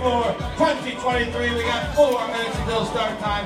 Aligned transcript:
4 0.00 0.32
2023. 0.56 1.54
We 1.54 1.62
got 1.64 1.94
four 1.94 2.26
minutes 2.28 2.56
until 2.60 2.86
start 2.86 3.18
time. 3.20 3.44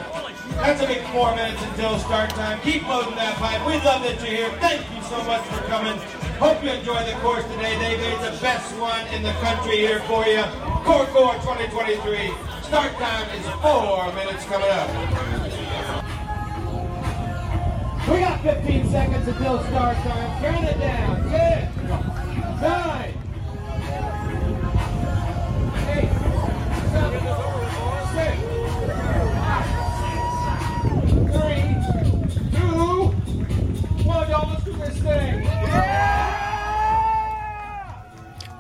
That's 0.63 0.81
a 0.81 0.87
big 0.87 1.03
four 1.11 1.35
minutes 1.35 1.61
until 1.65 1.99
start 1.99 2.31
time. 2.31 2.61
Keep 2.61 2.87
loading 2.87 3.17
that 3.17 3.35
pipe. 3.37 3.59
We 3.67 3.75
love 3.83 4.03
that 4.07 4.23
you're 4.23 4.47
here. 4.47 4.51
Thank 4.63 4.87
you 4.95 5.03
so 5.03 5.19
much 5.25 5.43
for 5.51 5.59
coming. 5.67 5.99
Hope 6.39 6.63
you 6.63 6.71
enjoy 6.71 7.03
the 7.07 7.19
course 7.19 7.43
today. 7.59 7.75
They 7.83 7.97
made 7.99 8.21
the 8.23 8.39
best 8.39 8.71
one 8.79 9.05
in 9.09 9.25
the 9.25 9.33
country 9.43 9.79
here 9.79 9.99
for 10.07 10.25
you. 10.27 10.47
Core 10.87 11.07
Core 11.11 11.35
2023. 11.43 12.31
Start 12.63 12.93
time 13.03 13.27
is 13.35 13.47
four 13.59 14.15
minutes 14.15 14.45
coming 14.47 14.71
up. 14.71 14.87
We 18.07 18.21
got 18.21 18.41
15 18.43 18.91
seconds 18.91 19.27
until 19.27 19.59
start 19.65 19.97
time. 19.97 20.41
Count 20.41 20.65
it 20.69 20.79
down. 20.79 21.31
10, 21.31 21.74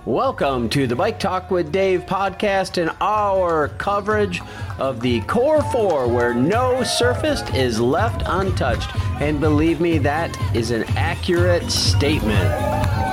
Welcome 0.04 0.68
to 0.70 0.86
the 0.86 0.94
Bike 0.94 1.18
Talk 1.18 1.50
with 1.50 1.72
Dave 1.72 2.02
podcast 2.02 2.76
and 2.76 2.94
our 3.00 3.68
coverage 3.68 4.42
of 4.78 5.00
the 5.00 5.22
Core 5.22 5.62
4, 5.62 6.06
where 6.08 6.34
no 6.34 6.82
surface 6.82 7.40
is 7.54 7.80
left 7.80 8.22
untouched. 8.26 8.94
And 9.22 9.40
believe 9.40 9.80
me, 9.80 9.96
that 9.98 10.36
is 10.54 10.70
an 10.70 10.84
accurate 10.96 11.70
statement. 11.70 13.03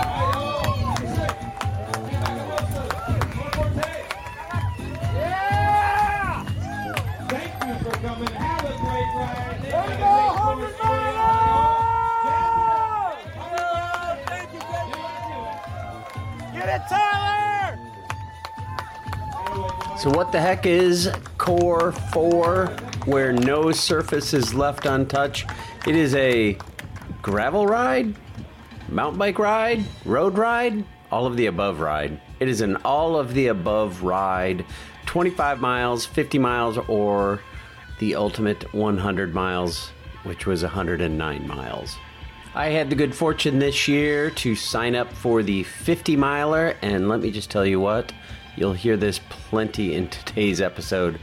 What 20.22 20.31
the 20.31 20.39
heck 20.39 20.67
is 20.67 21.09
Core 21.39 21.94
4, 22.14 22.67
where 23.05 23.33
no 23.33 23.72
surface 23.72 24.36
is 24.36 24.53
left 24.53 24.86
untouched? 24.86 25.50
It 25.88 25.95
is 25.95 26.13
a 26.13 26.59
gravel 27.23 27.66
ride, 27.66 28.13
mountain 28.88 29.17
bike 29.17 29.39
ride, 29.39 29.83
road 30.05 30.38
ride, 30.38 30.86
all 31.11 31.25
of 31.25 31.38
the 31.38 31.47
above 31.47 31.80
ride. 31.80 32.22
It 32.39 32.50
is 32.50 32.61
an 32.61 32.75
all 32.86 33.17
of 33.17 33.33
the 33.33 33.47
above 33.47 34.03
ride, 34.03 34.63
25 35.08 35.59
miles, 35.59 36.05
50 36.05 36.38
miles, 36.38 36.78
or 36.88 37.41
the 37.97 38.13
ultimate 38.13 38.72
100 38.75 39.33
miles, 39.33 39.89
which 40.22 40.45
was 40.45 40.61
109 40.61 41.47
miles. 41.47 41.97
I 42.53 42.67
had 42.67 42.89
the 42.89 42.95
good 42.95 43.16
fortune 43.16 43.59
this 43.59 43.88
year 43.88 44.30
to 44.31 44.55
sign 44.55 44.94
up 44.94 45.13
for 45.13 45.41
the 45.41 45.63
50 45.63 46.17
miler, 46.17 46.75
and 46.81 47.07
let 47.07 47.21
me 47.21 47.31
just 47.31 47.49
tell 47.49 47.66
you 47.66 47.80
what, 47.80 48.11
you'll 48.57 48.73
hear 48.73 48.97
this 48.97 49.21
plenty 49.30 49.95
in 49.95 50.09
today's 50.09 50.59
episode. 50.59 51.17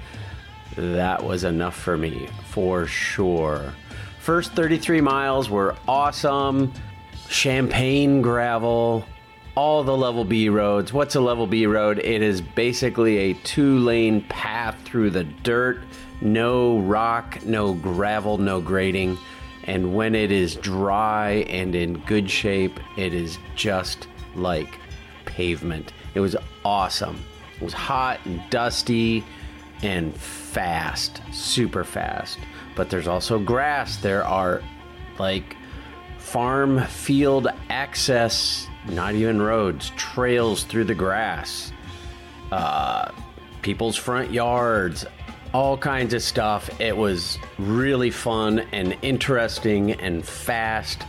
That 0.76 1.22
was 1.22 1.44
enough 1.44 1.76
for 1.76 1.98
me, 1.98 2.28
for 2.46 2.86
sure. 2.86 3.74
First 4.20 4.52
33 4.54 5.02
miles 5.02 5.50
were 5.50 5.76
awesome. 5.86 6.72
Champagne 7.28 8.22
gravel, 8.22 9.04
all 9.54 9.84
the 9.84 9.94
level 9.94 10.24
B 10.24 10.48
roads. 10.48 10.94
What's 10.94 11.14
a 11.14 11.20
level 11.20 11.46
B 11.46 11.66
road? 11.66 11.98
It 11.98 12.22
is 12.22 12.40
basically 12.40 13.18
a 13.18 13.34
two 13.34 13.80
lane 13.80 14.22
path 14.30 14.76
through 14.86 15.10
the 15.10 15.24
dirt, 15.24 15.82
no 16.22 16.78
rock, 16.78 17.44
no 17.44 17.74
gravel, 17.74 18.38
no 18.38 18.62
grading. 18.62 19.18
And 19.68 19.94
when 19.94 20.14
it 20.14 20.32
is 20.32 20.56
dry 20.56 21.44
and 21.46 21.74
in 21.74 21.98
good 22.00 22.30
shape, 22.30 22.80
it 22.96 23.12
is 23.12 23.38
just 23.54 24.08
like 24.34 24.80
pavement. 25.26 25.92
It 26.14 26.20
was 26.20 26.34
awesome. 26.64 27.22
It 27.56 27.64
was 27.64 27.74
hot 27.74 28.18
and 28.24 28.40
dusty 28.48 29.22
and 29.82 30.16
fast, 30.16 31.20
super 31.32 31.84
fast. 31.84 32.38
But 32.76 32.88
there's 32.88 33.06
also 33.06 33.38
grass. 33.38 33.98
There 33.98 34.24
are 34.24 34.62
like 35.18 35.54
farm 36.16 36.80
field 36.84 37.48
access, 37.68 38.66
not 38.88 39.16
even 39.16 39.42
roads, 39.42 39.90
trails 39.96 40.64
through 40.64 40.84
the 40.84 40.94
grass, 40.94 41.72
uh, 42.52 43.12
people's 43.60 43.96
front 43.96 44.32
yards, 44.32 45.04
all 45.52 45.76
kinds 45.78 46.14
of 46.14 46.22
stuff. 46.22 46.80
It 46.80 46.96
was 46.96 47.38
really 47.58 48.10
fun 48.10 48.60
and 48.72 48.96
interesting 49.02 49.92
and 49.92 50.24
fast. 50.24 51.02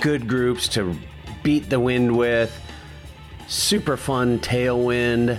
Good 0.00 0.28
groups 0.28 0.68
to 0.68 0.96
beat 1.42 1.68
the 1.70 1.80
wind 1.80 2.16
with. 2.16 2.56
Super 3.46 3.96
fun 3.96 4.38
tailwind. 4.40 5.38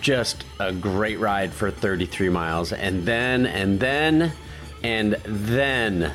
Just 0.00 0.44
a 0.58 0.72
great 0.72 1.18
ride 1.18 1.52
for 1.52 1.70
33 1.70 2.30
miles. 2.30 2.72
And 2.72 3.04
then, 3.04 3.46
and 3.46 3.78
then, 3.78 4.32
and 4.82 5.12
then 5.24 6.12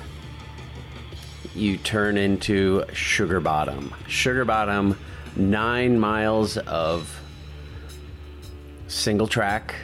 you 1.53 1.77
turn 1.77 2.17
into 2.17 2.83
Sugar 2.93 3.39
Bottom. 3.39 3.93
Sugar 4.07 4.43
Bottom, 4.43 4.97
nine 5.35 5.99
miles 5.99 6.57
of 6.57 7.21
single 8.87 9.27
track. 9.27 9.75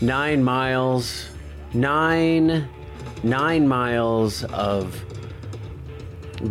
Nine 0.00 0.42
miles, 0.42 1.28
nine, 1.74 2.68
nine 3.22 3.68
miles 3.68 4.44
of 4.44 5.04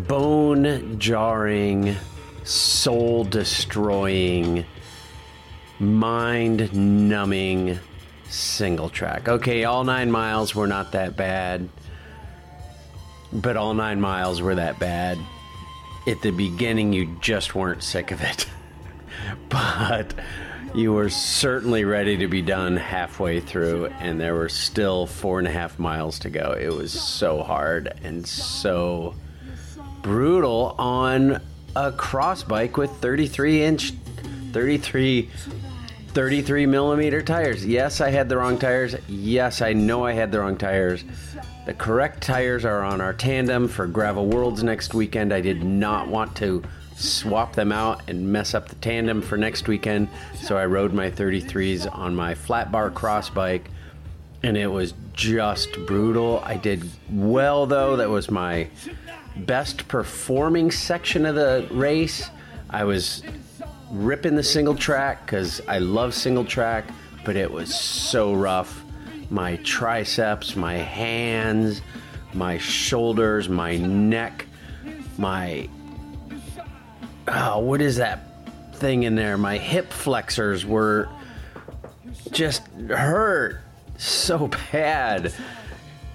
bone 0.07 0.99
jarring, 0.99 1.95
soul 2.43 3.23
destroying, 3.23 4.65
mind 5.79 6.73
numbing 6.73 7.79
single 8.29 8.89
track. 8.89 9.27
Okay, 9.27 9.63
all 9.63 9.83
nine 9.83 10.11
miles 10.11 10.53
were 10.53 10.67
not 10.67 10.91
that 10.91 11.15
bad, 11.15 11.67
but 13.33 13.57
all 13.57 13.73
nine 13.73 13.99
miles 13.99 14.41
were 14.41 14.55
that 14.55 14.79
bad. 14.79 15.17
At 16.07 16.21
the 16.21 16.31
beginning, 16.31 16.93
you 16.93 17.17
just 17.19 17.55
weren't 17.55 17.83
sick 17.83 18.11
of 18.11 18.21
it, 18.21 18.47
but 19.49 20.13
you 20.73 20.93
were 20.93 21.09
certainly 21.09 21.83
ready 21.83 22.17
to 22.17 22.27
be 22.27 22.41
done 22.41 22.77
halfway 22.77 23.39
through, 23.39 23.87
and 23.99 24.19
there 24.19 24.35
were 24.35 24.49
still 24.49 25.05
four 25.05 25.39
and 25.39 25.47
a 25.47 25.51
half 25.51 25.79
miles 25.79 26.19
to 26.19 26.29
go. 26.29 26.55
It 26.59 26.69
was 26.69 26.91
so 26.91 27.41
hard 27.41 27.99
and 28.03 28.25
so 28.25 29.15
brutal 30.01 30.75
on 30.77 31.41
a 31.75 31.91
cross 31.91 32.43
bike 32.43 32.77
with 32.77 32.91
33 32.97 33.63
inch 33.63 33.93
33 34.53 35.29
33 36.09 36.65
millimeter 36.65 37.21
tires. 37.21 37.65
Yes 37.65 38.01
i 38.01 38.09
had 38.09 38.29
the 38.29 38.37
wrong 38.37 38.57
tires. 38.57 38.95
Yes 39.07 39.61
i 39.61 39.73
know 39.73 40.05
i 40.05 40.13
had 40.13 40.31
the 40.31 40.39
wrong 40.39 40.57
tires. 40.57 41.03
The 41.65 41.73
correct 41.73 42.23
tires 42.23 42.65
are 42.65 42.83
on 42.83 43.01
our 43.01 43.13
tandem 43.13 43.67
for 43.67 43.85
gravel 43.85 44.25
worlds 44.25 44.63
next 44.63 44.93
weekend. 44.93 45.33
I 45.33 45.41
did 45.41 45.63
not 45.63 46.07
want 46.07 46.35
to 46.37 46.63
swap 46.99 47.53
them 47.55 47.71
out 47.71 48.01
and 48.07 48.31
mess 48.31 48.53
up 48.53 48.67
the 48.67 48.75
tandem 48.75 49.21
for 49.21 49.37
next 49.37 49.67
weekend 49.67 50.07
so 50.41 50.57
i 50.57 50.65
rode 50.65 50.93
my 50.93 51.09
33s 51.09 51.87
on 51.95 52.15
my 52.15 52.35
flat 52.35 52.71
bar 52.71 52.89
cross 52.91 53.29
bike 53.29 53.69
and 54.43 54.57
it 54.57 54.67
was 54.67 54.93
just 55.13 55.69
brutal 55.85 56.41
i 56.45 56.57
did 56.57 56.83
well 57.11 57.65
though 57.65 57.95
that 57.95 58.09
was 58.09 58.29
my 58.29 58.67
best 59.45 59.87
performing 59.87 60.71
section 60.71 61.25
of 61.25 61.35
the 61.35 61.67
race. 61.71 62.29
I 62.69 62.83
was 62.83 63.23
ripping 63.91 64.35
the 64.35 64.43
single 64.43 64.75
track 64.75 65.25
because 65.25 65.61
I 65.67 65.79
love 65.79 66.13
single 66.13 66.45
track, 66.45 66.85
but 67.25 67.35
it 67.35 67.51
was 67.51 67.73
so 67.73 68.33
rough. 68.33 68.83
My 69.29 69.57
triceps, 69.57 70.55
my 70.55 70.75
hands, 70.75 71.81
my 72.33 72.57
shoulders, 72.57 73.49
my 73.49 73.77
neck, 73.77 74.45
my. 75.17 75.69
Oh, 77.31 77.59
what 77.59 77.81
is 77.81 77.97
that 77.97 78.21
thing 78.73 79.03
in 79.03 79.15
there? 79.15 79.37
My 79.37 79.57
hip 79.57 79.91
flexors 79.91 80.65
were 80.65 81.09
just 82.31 82.63
hurt 82.89 83.61
so 83.97 84.47
bad. 84.71 85.33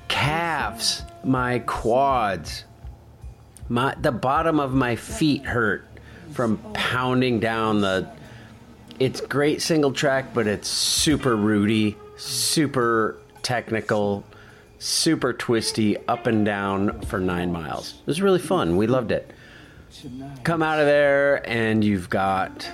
Calves, 0.09 1.03
my 1.23 1.61
quads, 1.61 2.65
my 3.69 3.95
the 4.01 4.13
bottom 4.13 4.61
of 4.61 4.75
my 4.75 4.97
feet 4.97 5.45
hurt 5.45 5.87
from 6.33 6.59
pounding 6.73 7.41
down 7.41 7.81
the 7.81 8.09
it's 8.99 9.21
great 9.21 9.63
single 9.63 9.93
track 9.93 10.35
but 10.35 10.47
it's 10.47 10.69
super 10.69 11.37
rooty 11.37 11.97
super 12.17 13.17
technical 13.43 14.25
super 14.79 15.33
twisty 15.33 15.97
up 16.09 16.27
and 16.27 16.45
down 16.45 17.01
for 17.03 17.19
nine 17.19 17.51
miles 17.51 17.95
it 18.01 18.07
was 18.07 18.21
really 18.21 18.39
fun 18.39 18.77
we 18.77 18.87
loved 18.87 19.11
it 19.11 19.31
come 20.43 20.63
out 20.63 20.81
of 20.81 20.87
there 20.87 21.49
and 21.49 21.85
you've 21.85 22.11
got 22.11 22.69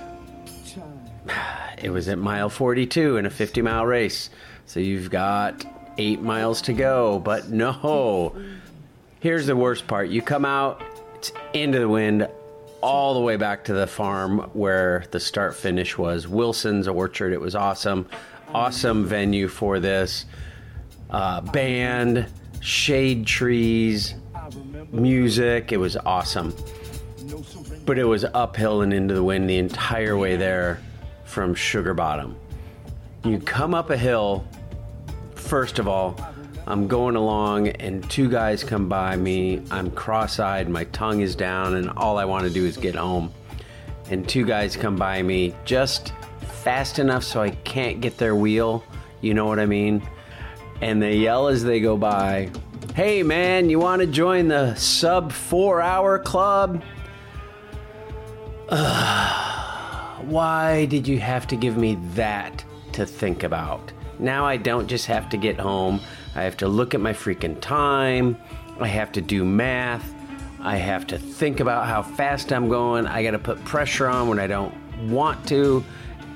it 1.81 1.89
was 1.89 2.07
at 2.07 2.17
mile 2.17 2.49
42 2.49 3.17
in 3.17 3.25
a 3.25 3.29
50 3.29 3.61
mile 3.61 3.85
race. 3.85 4.29
So 4.65 4.79
you've 4.79 5.09
got 5.09 5.65
eight 5.97 6.21
miles 6.21 6.61
to 6.63 6.73
go. 6.73 7.19
But 7.19 7.49
no, 7.49 8.35
here's 9.19 9.45
the 9.45 9.55
worst 9.55 9.87
part 9.87 10.09
you 10.09 10.21
come 10.21 10.45
out, 10.45 10.81
it's 11.15 11.31
into 11.53 11.79
the 11.79 11.89
wind, 11.89 12.27
all 12.81 13.13
the 13.13 13.19
way 13.19 13.35
back 13.35 13.65
to 13.65 13.73
the 13.73 13.87
farm 13.87 14.39
where 14.53 15.05
the 15.11 15.19
start 15.19 15.55
finish 15.55 15.97
was 15.97 16.27
Wilson's 16.27 16.87
Orchard. 16.87 17.33
It 17.33 17.41
was 17.41 17.55
awesome. 17.55 18.07
Awesome 18.53 19.05
venue 19.05 19.47
for 19.47 19.79
this. 19.79 20.25
Uh, 21.09 21.41
band, 21.41 22.25
shade 22.59 23.25
trees, 23.25 24.15
music. 24.91 25.71
It 25.71 25.77
was 25.77 25.95
awesome. 25.97 26.53
But 27.85 27.97
it 27.97 28.03
was 28.03 28.25
uphill 28.25 28.81
and 28.81 28.93
into 28.93 29.13
the 29.13 29.23
wind 29.23 29.49
the 29.49 29.57
entire 29.57 30.17
way 30.17 30.35
there 30.35 30.79
from 31.25 31.55
Sugar 31.55 31.93
Bottom. 31.93 32.35
You 33.23 33.39
come 33.39 33.73
up 33.73 33.89
a 33.89 33.97
hill, 33.97 34.45
first 35.35 35.79
of 35.79 35.87
all, 35.87 36.19
I'm 36.67 36.87
going 36.87 37.15
along 37.15 37.69
and 37.69 38.07
two 38.09 38.29
guys 38.29 38.63
come 38.63 38.87
by 38.87 39.15
me. 39.15 39.61
I'm 39.71 39.91
cross 39.91 40.39
eyed, 40.39 40.69
my 40.69 40.83
tongue 40.85 41.21
is 41.21 41.35
down, 41.35 41.75
and 41.75 41.89
all 41.91 42.17
I 42.17 42.25
want 42.25 42.45
to 42.45 42.49
do 42.49 42.65
is 42.65 42.77
get 42.77 42.95
home. 42.95 43.31
And 44.09 44.27
two 44.27 44.45
guys 44.45 44.75
come 44.75 44.95
by 44.95 45.21
me 45.21 45.55
just 45.65 46.13
fast 46.63 46.99
enough 46.99 47.23
so 47.23 47.41
I 47.41 47.51
can't 47.51 48.01
get 48.01 48.17
their 48.17 48.35
wheel. 48.35 48.83
You 49.21 49.33
know 49.33 49.45
what 49.45 49.59
I 49.59 49.65
mean? 49.65 50.01
And 50.81 51.01
they 51.01 51.17
yell 51.17 51.47
as 51.47 51.63
they 51.63 51.79
go 51.79 51.97
by, 51.97 52.49
Hey 52.95 53.23
man, 53.23 53.69
you 53.69 53.79
want 53.79 54.01
to 54.01 54.07
join 54.07 54.47
the 54.47 54.75
sub 54.75 55.31
four 55.31 55.81
hour 55.81 56.19
club? 56.19 56.83
why 60.21 60.85
did 60.85 61.05
you 61.05 61.19
have 61.19 61.45
to 61.45 61.57
give 61.57 61.75
me 61.75 61.95
that 62.13 62.63
to 62.93 63.05
think 63.05 63.43
about? 63.43 63.91
Now 64.17 64.45
I 64.45 64.55
don't 64.55 64.87
just 64.87 65.07
have 65.07 65.27
to 65.31 65.37
get 65.37 65.59
home. 65.59 65.99
I 66.35 66.43
have 66.43 66.55
to 66.57 66.69
look 66.69 66.93
at 66.93 67.01
my 67.01 67.11
freaking 67.11 67.59
time. 67.59 68.37
I 68.79 68.87
have 68.87 69.11
to 69.11 69.21
do 69.21 69.43
math. 69.43 70.13
I 70.61 70.77
have 70.77 71.05
to 71.07 71.17
think 71.17 71.59
about 71.59 71.85
how 71.85 72.01
fast 72.01 72.53
I'm 72.53 72.69
going. 72.69 73.07
I 73.07 73.23
got 73.23 73.31
to 73.31 73.39
put 73.39 73.61
pressure 73.65 74.07
on 74.07 74.29
when 74.29 74.39
I 74.39 74.47
don't 74.47 74.73
want 75.09 75.45
to. 75.49 75.83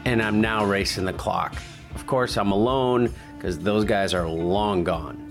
And 0.04 0.22
I'm 0.22 0.42
now 0.42 0.66
racing 0.66 1.06
the 1.06 1.14
clock. 1.14 1.56
Of 1.94 2.06
course, 2.06 2.36
I'm 2.36 2.52
alone 2.52 3.14
because 3.38 3.60
those 3.60 3.86
guys 3.86 4.14
are 4.14 4.28
long 4.28 4.84
gone. 4.84 5.22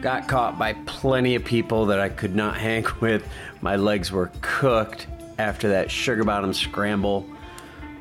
Got 0.00 0.26
caught 0.26 0.58
by 0.58 0.72
plenty 0.86 1.36
of 1.36 1.44
people 1.44 1.86
that 1.86 2.00
I 2.00 2.08
could 2.08 2.34
not 2.34 2.56
hang 2.60 2.84
with. 3.00 3.24
My 3.60 3.76
legs 3.76 4.10
were 4.10 4.32
cooked 4.40 5.06
after 5.38 5.68
that 5.68 5.90
sugar 5.90 6.24
bottom 6.24 6.52
scramble, 6.52 7.26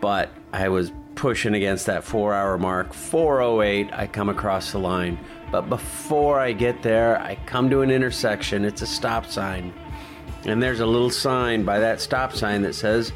but 0.02 0.30
I 0.54 0.70
was 0.70 0.92
pushing 1.16 1.56
against 1.56 1.86
that 1.86 2.04
four 2.04 2.34
hour 2.34 2.58
mark. 2.58 2.94
408, 2.94 3.90
I 3.94 4.08
come 4.08 4.30
across 4.30 4.72
the 4.72 4.80
line. 4.80 5.18
But 5.52 5.70
before 5.70 6.40
I 6.40 6.52
get 6.52 6.82
there, 6.82 7.20
I 7.22 7.36
come 7.46 7.70
to 7.70 7.82
an 7.82 7.92
intersection. 7.92 8.66
It's 8.66 8.82
a 8.82 8.88
stop 8.88 9.26
sign. 9.26 9.74
And 10.46 10.62
there's 10.62 10.82
a 10.82 10.86
little 10.86 11.10
sign 11.10 11.64
by 11.64 11.80
that 11.80 12.02
stop 12.02 12.34
sign 12.34 12.62
that 12.64 12.76
says 12.76 13.12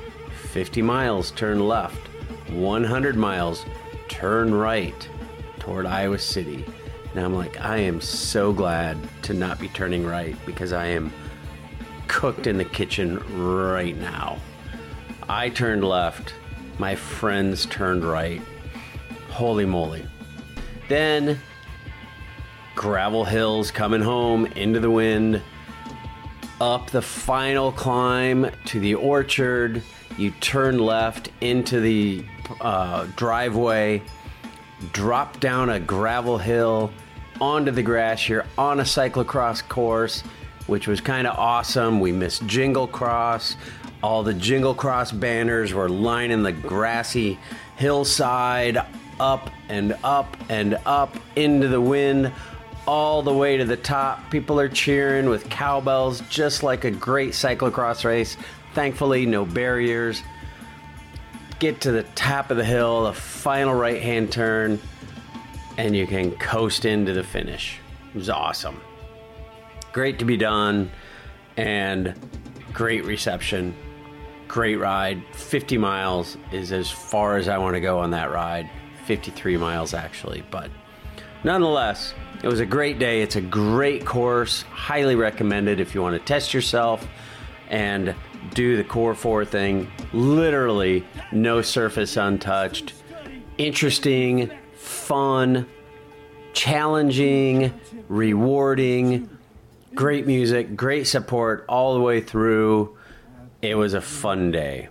50 0.51 0.81
miles, 0.81 1.31
turn 1.31 1.59
left. 1.59 2.07
100 2.49 3.15
miles, 3.15 3.65
turn 4.07 4.53
right 4.53 5.07
toward 5.59 5.85
Iowa 5.85 6.17
City. 6.17 6.65
And 7.13 7.23
I'm 7.23 7.33
like, 7.33 7.59
I 7.59 7.77
am 7.77 8.01
so 8.01 8.53
glad 8.53 8.97
to 9.23 9.33
not 9.33 9.59
be 9.59 9.67
turning 9.69 10.05
right 10.05 10.35
because 10.45 10.73
I 10.73 10.87
am 10.87 11.11
cooked 12.09 12.47
in 12.47 12.57
the 12.57 12.65
kitchen 12.65 13.17
right 13.63 13.95
now. 13.95 14.37
I 15.29 15.47
turned 15.47 15.85
left. 15.85 16.33
My 16.77 16.95
friends 16.95 17.65
turned 17.67 18.03
right. 18.03 18.41
Holy 19.29 19.65
moly. 19.65 20.05
Then, 20.89 21.39
gravel 22.75 23.23
hills 23.23 23.71
coming 23.71 24.01
home 24.01 24.47
into 24.47 24.81
the 24.81 24.91
wind. 24.91 25.41
Up 26.59 26.89
the 26.89 27.01
final 27.01 27.71
climb 27.71 28.49
to 28.65 28.79
the 28.81 28.95
orchard. 28.95 29.81
You 30.17 30.31
turn 30.41 30.79
left 30.79 31.29
into 31.39 31.79
the 31.79 32.25
uh, 32.59 33.07
driveway, 33.15 34.01
drop 34.91 35.39
down 35.39 35.69
a 35.69 35.79
gravel 35.79 36.37
hill 36.37 36.91
onto 37.39 37.71
the 37.71 37.83
grass. 37.83 38.27
You're 38.27 38.45
on 38.57 38.79
a 38.79 38.83
cyclocross 38.83 39.65
course 39.69 40.23
which 40.69 40.87
was 40.87 41.01
kind 41.01 41.27
of 41.27 41.37
awesome. 41.37 41.99
We 41.99 42.11
missed 42.11 42.45
Jingle 42.45 42.87
Cross. 42.87 43.57
All 44.01 44.23
the 44.23 44.33
Jingle 44.33 44.73
Cross 44.73 45.11
banners 45.13 45.73
were 45.73 45.89
lining 45.89 46.43
the 46.43 46.51
grassy 46.51 47.37
hillside 47.75 48.77
up 49.19 49.49
and 49.67 49.97
up 50.03 50.37
and 50.47 50.77
up 50.85 51.17
into 51.35 51.67
the 51.67 51.81
wind 51.81 52.31
all 52.87 53.21
the 53.21 53.33
way 53.33 53.57
to 53.57 53.65
the 53.65 53.77
top. 53.77 54.31
People 54.31 54.59
are 54.59 54.69
cheering 54.69 55.29
with 55.29 55.49
cowbells, 55.49 56.21
just 56.29 56.63
like 56.63 56.85
a 56.85 56.91
great 56.91 57.31
cyclocross 57.31 58.05
race. 58.05 58.37
Thankfully, 58.73 59.25
no 59.25 59.45
barriers. 59.45 60.23
Get 61.59 61.81
to 61.81 61.91
the 61.91 62.03
top 62.15 62.51
of 62.51 62.57
the 62.57 62.63
hill, 62.63 63.03
the 63.03 63.13
final 63.13 63.73
right 63.73 64.01
hand 64.01 64.31
turn, 64.31 64.79
and 65.77 65.95
you 65.95 66.07
can 66.07 66.31
coast 66.31 66.85
into 66.85 67.11
the 67.11 67.23
finish. 67.23 67.79
It 68.13 68.17
was 68.17 68.29
awesome 68.29 68.79
great 69.91 70.19
to 70.19 70.25
be 70.25 70.37
done 70.37 70.91
and 71.57 72.13
great 72.73 73.05
reception 73.05 73.75
great 74.49 74.77
ride. 74.77 75.23
50 75.33 75.77
miles 75.77 76.35
is 76.51 76.71
as 76.71 76.89
far 76.89 77.37
as 77.37 77.47
i 77.47 77.57
want 77.57 77.75
to 77.75 77.79
go 77.79 77.99
on 77.99 78.11
that 78.11 78.31
ride. 78.31 78.69
53 79.05 79.57
miles 79.57 79.93
actually 79.93 80.43
but 80.51 80.69
nonetheless 81.43 82.13
it 82.41 82.47
was 82.47 82.61
a 82.61 82.65
great 82.65 82.99
day. 82.99 83.21
It's 83.21 83.35
a 83.35 83.41
great 83.41 84.05
course. 84.05 84.61
Highly 84.61 85.15
recommended 85.15 85.81
if 85.81 85.93
you 85.93 86.01
want 86.01 86.17
to 86.17 86.25
test 86.25 86.53
yourself 86.53 87.05
and 87.67 88.15
do 88.53 88.77
the 88.77 88.83
core 88.83 89.13
four 89.13 89.43
thing. 89.43 89.91
Literally 90.13 91.05
no 91.33 91.61
surface 91.61 92.15
untouched. 92.15 92.93
Interesting 93.57 94.49
fun 94.73 95.67
challenging 96.53 97.73
rewarding 98.07 99.29
great 99.99 100.25
music, 100.25 100.77
great 100.77 101.05
support 101.05 101.65
all 101.67 101.93
the 101.93 101.99
way 101.99 102.21
through. 102.21 102.97
It 103.61 103.75
was 103.75 103.93
a 103.93 103.99
fun 103.99 104.49
day. 104.49 104.87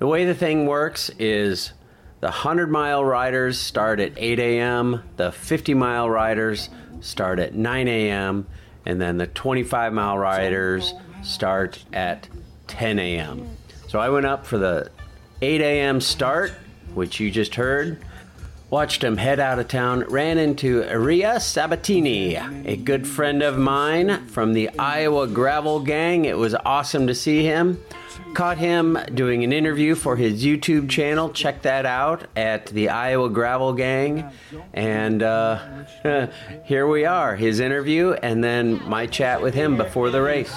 The 0.00 0.08
way 0.08 0.24
the 0.24 0.34
thing 0.34 0.66
works 0.66 1.08
is 1.20 1.72
the 2.18 2.26
100 2.26 2.68
mile 2.68 3.04
riders 3.04 3.60
start 3.60 4.00
at 4.00 4.12
8 4.16 4.40
a.m., 4.40 5.04
the 5.16 5.30
50 5.30 5.74
mile 5.74 6.10
riders 6.10 6.68
start 7.00 7.38
at 7.38 7.54
9 7.54 7.86
a.m., 7.86 8.44
and 8.84 9.00
then 9.00 9.18
the 9.18 9.28
25 9.28 9.92
mile 9.92 10.18
riders 10.18 10.94
start 11.22 11.84
at 11.92 12.28
10 12.66 12.98
a.m. 12.98 13.48
So 13.86 14.00
I 14.00 14.08
went 14.08 14.26
up 14.26 14.44
for 14.44 14.58
the 14.58 14.90
8 15.42 15.60
a.m. 15.60 16.00
start, 16.00 16.50
which 16.94 17.20
you 17.20 17.30
just 17.30 17.54
heard. 17.54 18.04
Watched 18.70 19.02
him 19.02 19.16
head 19.16 19.40
out 19.40 19.58
of 19.58 19.66
town, 19.66 20.04
ran 20.04 20.38
into 20.38 20.84
Eria 20.84 21.40
Sabiiti, 21.40 22.64
a 22.64 22.76
good 22.76 23.04
friend 23.04 23.42
of 23.42 23.58
mine 23.58 24.28
from 24.28 24.52
the 24.52 24.70
Iowa 24.78 25.26
Gravel 25.26 25.80
Gang. 25.80 26.24
It 26.24 26.38
was 26.38 26.54
awesome 26.54 27.08
to 27.08 27.14
see 27.14 27.42
him. 27.42 27.82
Caught 28.34 28.58
him 28.58 28.96
doing 29.12 29.42
an 29.42 29.52
interview 29.52 29.96
for 29.96 30.14
his 30.14 30.44
YouTube 30.44 30.88
channel. 30.88 31.30
Check 31.30 31.62
that 31.62 31.84
out 31.84 32.28
at 32.36 32.66
the 32.66 32.90
Iowa 32.90 33.28
Gravel 33.28 33.72
Gang. 33.72 34.30
And 34.72 35.20
uh, 35.20 35.58
here 36.64 36.86
we 36.86 37.04
are, 37.04 37.34
his 37.34 37.58
interview, 37.58 38.12
and 38.12 38.42
then 38.44 38.88
my 38.88 39.08
chat 39.08 39.42
with 39.42 39.54
him 39.54 39.76
before 39.76 40.10
the 40.10 40.22
race. 40.22 40.56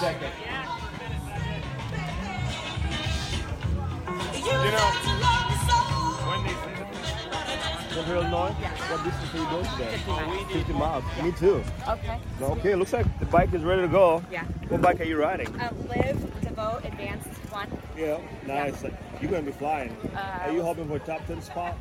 Illinois? 8.14 8.54
Yeah. 8.60 8.70
What 8.90 9.04
distance 9.04 9.34
are 9.34 9.38
you 9.38 9.50
going 9.50 9.64
today? 9.76 9.96
50 9.96 10.12
miles. 10.12 10.52
50 10.52 10.72
miles. 10.72 11.04
Me 11.22 11.32
too. 11.32 11.64
Okay. 11.88 12.18
Okay, 12.40 12.74
looks 12.74 12.92
like 12.92 13.18
the 13.18 13.26
bike 13.26 13.52
is 13.52 13.62
ready 13.62 13.82
to 13.82 13.88
go. 13.88 14.22
Yeah. 14.30 14.44
What 14.68 14.82
bike 14.82 15.00
are 15.00 15.04
you 15.04 15.16
riding? 15.16 15.48
Uh, 15.60 15.72
Liv, 15.88 16.40
Devote, 16.42 16.84
Advanced 16.84 17.28
one. 17.52 17.68
Yeah, 17.96 18.20
nice. 18.46 18.82
Yeah. 18.82 18.90
You're 19.20 19.30
going 19.30 19.44
to 19.44 19.50
be 19.50 19.56
flying. 19.56 19.96
Uh, 20.14 20.38
are 20.42 20.52
you 20.52 20.62
hoping 20.62 20.88
for 20.88 20.96
a 20.96 21.00
top 21.00 21.26
10 21.26 21.42
spot? 21.42 21.76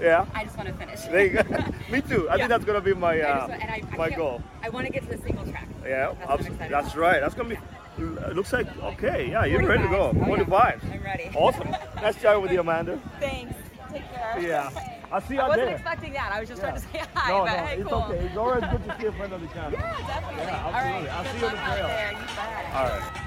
Yeah. 0.00 0.26
I 0.34 0.44
just 0.44 0.56
want 0.56 0.68
to 0.68 0.74
finish. 0.74 1.00
There 1.02 1.26
you 1.26 1.42
go. 1.42 1.42
Me 1.90 2.00
too. 2.00 2.28
I 2.28 2.34
yeah. 2.34 2.38
think 2.38 2.48
that's 2.50 2.64
going 2.64 2.78
to 2.78 2.84
be 2.84 2.94
my 2.94 3.20
uh, 3.20 3.48
I 3.50 3.82
I, 3.92 3.96
my 3.96 4.10
goal. 4.10 4.42
I 4.62 4.68
want 4.68 4.86
to 4.86 4.92
get 4.92 5.02
to 5.08 5.16
the 5.16 5.22
single 5.22 5.44
track. 5.46 5.68
Yeah, 5.84 6.14
that's, 6.26 6.48
that's 6.68 6.96
right. 6.96 7.20
That's 7.20 7.34
going 7.34 7.50
to 7.50 7.56
be 7.56 7.62
it 7.98 8.36
looks 8.36 8.52
like 8.52 8.66
okay. 8.82 9.28
Yeah, 9.28 9.44
you're 9.44 9.60
45. 9.60 9.68
ready 9.68 9.82
to 9.82 9.88
go. 9.88 10.22
Oh, 10.22 10.26
45. 10.26 10.84
Yeah. 10.84 10.92
I'm 10.92 11.02
ready. 11.02 11.30
Awesome. 11.34 11.70
nice 11.96 12.20
chat 12.20 12.40
with 12.40 12.52
you, 12.52 12.60
Amanda. 12.60 13.00
Thanks. 13.20 13.54
Take 13.90 14.08
care. 14.12 14.40
Yeah. 14.40 14.94
I'll 15.10 15.20
see 15.22 15.34
you 15.34 15.40
I 15.40 15.48
wasn't 15.48 15.66
there. 15.66 15.74
expecting 15.76 16.12
that. 16.12 16.32
I 16.32 16.40
was 16.40 16.48
just 16.48 16.62
yeah. 16.62 16.70
trying 16.70 16.82
to 16.82 16.88
say 16.88 17.02
hi. 17.14 17.28
No, 17.30 17.44
but 17.44 17.56
no, 17.56 17.66
hey, 17.66 17.76
it's 17.78 17.88
cool. 17.88 17.98
okay. 18.02 18.18
It's 18.18 18.36
always 18.36 18.60
good 18.60 18.84
to 18.84 18.96
see 19.00 19.06
a 19.06 19.12
friend 19.12 19.32
of 19.32 19.40
the 19.40 19.46
channel. 19.54 19.72
Yeah, 19.72 19.96
definitely. 20.06 20.42
Yeah, 20.42 20.64
All 20.66 20.72
right. 20.72 21.08
I'll 21.08 21.22
good 21.24 21.32
see 21.32 21.38
you 21.38 21.46
on 21.46 21.52
the 21.52 21.58
trail. 21.58 21.86
There. 21.86 22.12
You 22.12 22.18
bet. 22.18 22.74
All 22.74 22.84
right. 22.84 23.24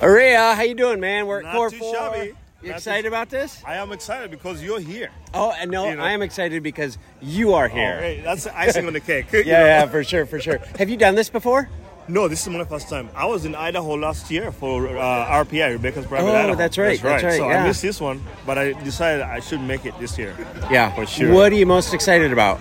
Eria, 0.00 0.54
how 0.54 0.62
you 0.62 0.74
doing, 0.74 1.00
man? 1.00 1.26
We're 1.26 1.38
at 1.38 1.44
Not 1.44 1.54
Core 1.54 1.70
too 1.70 1.78
4. 1.78 1.94
shabby. 1.94 2.34
You 2.62 2.70
That's 2.70 2.86
excited 2.86 3.06
about 3.06 3.28
this? 3.28 3.62
I 3.66 3.74
am 3.74 3.92
excited 3.92 4.30
because 4.30 4.62
you're 4.62 4.80
here. 4.80 5.10
Oh, 5.34 5.52
and 5.52 5.70
no, 5.70 5.90
You 5.90 5.96
know. 5.96 6.02
I 6.02 6.12
am 6.12 6.22
excited 6.22 6.62
because 6.62 6.96
you 7.20 7.52
are 7.52 7.66
oh, 7.66 7.68
here. 7.68 7.96
Oh, 7.98 8.00
hey, 8.02 8.20
that's 8.24 8.44
the 8.44 8.58
icing 8.58 8.86
on 8.86 8.94
the 8.94 9.00
cake. 9.00 9.26
You 9.32 9.44
know? 9.44 9.50
yeah, 9.50 9.86
for 9.86 10.02
sure, 10.02 10.24
for 10.24 10.40
sure. 10.40 10.58
Have 10.78 10.88
you 10.88 10.96
done 10.96 11.14
this 11.14 11.28
before? 11.28 11.68
No, 12.06 12.28
this 12.28 12.42
is 12.42 12.48
my 12.52 12.64
first 12.64 12.88
time. 12.90 13.08
I 13.14 13.24
was 13.24 13.46
in 13.46 13.54
Idaho 13.54 13.94
last 13.94 14.30
year 14.30 14.52
for 14.52 14.86
uh, 14.88 15.44
RPI, 15.44 15.72
Rebecca's 15.72 16.06
Private 16.06 16.28
Oh, 16.30 16.34
Idaho. 16.36 16.54
that's 16.54 16.76
right, 16.76 17.00
that's 17.00 17.24
right, 17.24 17.38
So 17.38 17.48
yeah. 17.48 17.62
I 17.64 17.66
missed 17.66 17.80
this 17.80 17.98
one, 18.00 18.22
but 18.44 18.58
I 18.58 18.72
decided 18.84 19.22
I 19.22 19.40
should 19.40 19.62
make 19.62 19.86
it 19.86 19.98
this 19.98 20.18
year. 20.18 20.36
Yeah, 20.70 20.94
For 20.94 21.06
sure. 21.06 21.32
What 21.32 21.50
are 21.52 21.54
you 21.56 21.64
most 21.64 21.94
excited 21.94 22.30
about? 22.32 22.60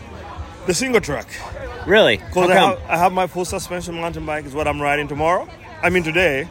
The 0.66 0.74
single 0.74 1.02
track. 1.02 1.28
Really? 1.86 2.18
Because 2.18 2.50
I 2.52 2.78
I 2.88 2.98
have 2.98 3.12
my 3.12 3.28
full 3.28 3.44
suspension 3.44 3.96
mountain 3.96 4.26
bike 4.26 4.46
is 4.46 4.54
what 4.54 4.66
I'm 4.66 4.82
riding 4.82 5.10
tomorrow. 5.10 5.50
I 5.82 5.90
mean 5.90 6.04
today. 6.04 6.48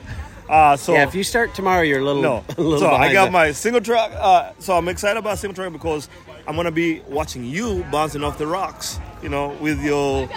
Uh, 0.50 0.76
so 0.76 0.92
yeah, 0.92 1.04
if 1.08 1.14
you 1.14 1.25
start 1.25 1.54
tomorrow, 1.54 1.80
you're 1.80 2.00
a 2.00 2.04
little, 2.04 2.20
no. 2.20 2.44
a 2.58 2.61
little 2.61 2.78
So 2.80 2.90
I 2.90 3.11
got 3.11 3.32
my 3.32 3.52
single 3.52 3.80
track. 3.80 4.12
Uh, 4.14 4.52
so 4.58 4.76
I'm 4.76 4.88
excited 4.88 5.18
about 5.18 5.38
single 5.38 5.54
track 5.54 5.72
because 5.72 6.11
I'm 6.46 6.56
gonna 6.56 6.70
be 6.70 7.00
watching 7.08 7.42
you 7.46 7.87
bouncing 7.90 8.22
off 8.22 8.37
the 8.37 8.46
rocks. 8.46 9.00
You 9.22 9.30
know, 9.30 9.56
with 9.62 9.82
your 9.82 10.28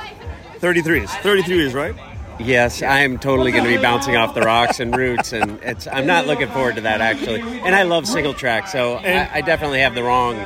33s. 0.62 1.08
33s, 1.08 1.74
right? 1.74 1.94
Yes, 2.40 2.82
I 2.82 3.00
am 3.02 3.18
totally 3.18 3.52
going 3.52 3.64
to 3.64 3.70
be 3.70 3.78
bouncing 3.82 4.18
off 4.18 4.34
the 4.36 4.42
rocks 4.42 4.80
and 4.82 4.96
roots, 4.96 5.32
and 5.32 5.58
it's. 5.64 5.88
I'm 5.88 6.06
not 6.06 6.28
looking 6.28 6.50
forward 6.50 6.76
to 6.76 6.82
that 6.82 7.00
actually. 7.00 7.40
And 7.42 7.74
I 7.74 7.84
love 7.84 8.06
single 8.08 8.34
track, 8.34 8.68
so 8.68 8.96
I, 8.96 9.36
I 9.36 9.42
definitely 9.42 9.80
have 9.80 9.96
the 9.96 10.04
wrong. 10.04 10.46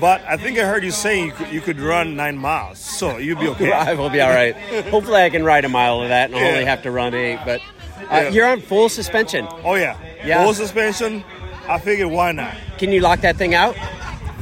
But 0.00 0.22
I 0.24 0.36
think 0.36 0.58
I 0.58 0.62
heard 0.66 0.84
you 0.84 0.90
saying 0.92 1.26
you 1.26 1.32
could, 1.32 1.48
you 1.48 1.60
could 1.60 1.80
run 1.80 2.14
nine 2.16 2.36
miles, 2.36 2.78
so 2.78 3.16
you'll 3.18 3.40
be 3.40 3.48
okay. 3.48 3.72
I 3.72 3.94
will 3.94 4.10
be 4.10 4.20
all 4.20 4.30
right. 4.30 4.54
Hopefully, 4.90 5.20
I 5.22 5.30
can 5.30 5.42
ride 5.42 5.64
a 5.64 5.68
mile 5.68 6.00
of 6.02 6.10
that, 6.10 6.26
and 6.30 6.36
I'll 6.38 6.42
Yeah. 6.44 6.50
only 6.52 6.64
have 6.64 6.82
to 6.82 6.90
run 6.92 7.12
eight. 7.14 7.40
But 7.44 7.60
uh, 7.60 8.04
Yeah. 8.10 8.28
you're 8.28 8.46
on 8.46 8.60
full 8.60 8.88
suspension. 8.88 9.48
Oh 9.64 9.74
yeah, 9.74 9.96
Yeah. 10.24 10.44
Full 10.44 10.54
suspension. 10.54 11.24
I 11.68 11.80
figured 11.80 12.08
why 12.12 12.30
not? 12.30 12.54
Can 12.78 12.92
you 12.92 13.00
lock 13.00 13.20
that 13.22 13.36
thing 13.36 13.52
out? 13.54 13.74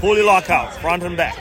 Fully 0.00 0.21
lock 0.23 0.50
out, 0.50 0.75
front 0.75 1.03
and 1.03 1.17
back. 1.17 1.38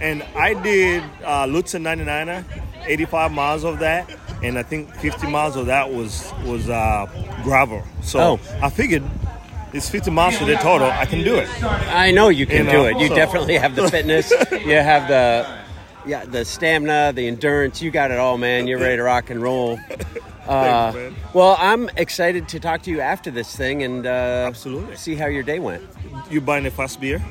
And 0.00 0.22
I 0.36 0.54
did 0.62 1.02
uh, 1.24 1.46
Lutzen 1.46 1.82
99er, 1.82 2.44
85 2.86 3.32
miles 3.32 3.64
of 3.64 3.80
that, 3.80 4.08
and 4.42 4.58
I 4.58 4.62
think 4.62 4.94
50 4.96 5.26
miles 5.28 5.56
of 5.56 5.66
that 5.66 5.92
was 5.92 6.32
was 6.44 6.68
uh, 6.68 7.06
gravel. 7.42 7.82
So 8.02 8.18
Oh. 8.20 8.40
I 8.62 8.70
figured 8.70 9.02
it's 9.72 9.88
50 9.88 10.10
miles 10.10 10.36
to 10.38 10.44
the 10.44 10.56
total. 10.56 10.88
I 10.90 11.04
can 11.06 11.22
do 11.22 11.36
it. 11.36 11.48
I 11.62 12.10
know 12.10 12.28
you 12.28 12.46
can 12.46 12.66
You 12.66 12.70
do 12.72 12.84
it. 12.86 12.98
You 12.98 13.08
so- 13.08 13.14
definitely 13.14 13.56
have 13.58 13.76
the 13.76 13.88
fitness. 13.88 14.30
you 14.52 14.74
have 14.74 15.08
the 15.08 15.46
yeah, 16.06 16.24
the 16.24 16.44
stamina, 16.46 17.12
the 17.14 17.28
endurance. 17.28 17.82
You 17.82 17.90
got 17.90 18.10
it 18.10 18.18
all, 18.18 18.38
man. 18.38 18.66
You're 18.66 18.78
ready 18.80 18.96
to 18.96 19.02
rock 19.02 19.30
and 19.30 19.42
roll. 19.42 19.78
Uh, 20.48 20.90
Thanks, 20.90 20.96
man. 21.14 21.16
well, 21.32 21.54
I'm 21.60 21.88
excited 21.96 22.48
to 22.48 22.58
talk 22.58 22.82
to 22.82 22.90
you 22.90 23.00
after 23.00 23.30
this 23.30 23.54
thing 23.54 23.84
and 23.84 24.04
uh, 24.04 24.46
Absolutely. 24.48 24.96
see 24.96 25.14
how 25.14 25.26
your 25.26 25.44
day 25.44 25.60
went. 25.60 25.84
You 26.28 26.40
buying 26.40 26.66
a 26.66 26.72
fast 26.72 27.00
beer? 27.00 27.22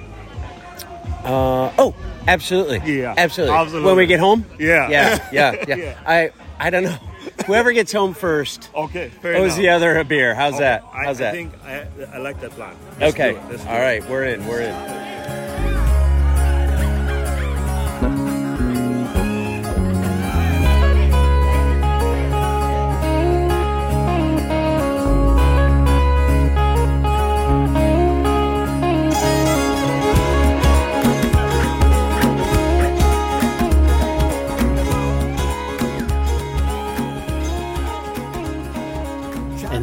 Uh, 1.26 1.70
oh, 1.78 1.94
absolutely. 2.30 2.78
Yeah, 3.02 3.14
absolutely. 3.18 3.56
absolutely. 3.58 3.88
When 3.88 3.98
we 3.98 4.06
get 4.06 4.22
home. 4.22 4.46
Yeah. 4.58 4.90
yeah, 4.90 5.28
yeah, 5.34 5.56
yeah. 5.68 5.76
Yeah. 5.76 5.98
I 6.08 6.32
I 6.60 6.70
don't 6.70 6.84
know. 6.84 6.98
Whoever 7.48 7.72
gets 7.72 7.92
home 7.92 8.14
first 8.14 8.70
Okay, 8.76 9.10
fair 9.22 9.36
owes 9.36 9.46
enough. 9.54 9.58
the 9.58 9.70
other 9.70 9.98
a 9.98 10.04
beer. 10.04 10.36
How's 10.36 10.54
Okay, 10.56 10.64
that? 10.64 10.84
I, 10.94 11.06
How's 11.06 11.22
I 11.22 11.24
that? 11.26 11.34
think 11.34 11.54
I, 11.64 11.88
I 12.14 12.18
like 12.18 12.40
that 12.42 12.52
plan. 12.52 12.76
Let's 13.00 13.14
okay. 13.16 13.30
All 13.30 13.36
right, 13.36 13.46
it. 13.46 13.52
Let's 13.52 13.64
do 13.64 13.70
All 13.70 13.76
it. 13.76 13.80
right, 13.80 14.10
we're 14.10 14.24
in. 14.26 14.46
We're 14.48 14.62
in. 14.62 15.49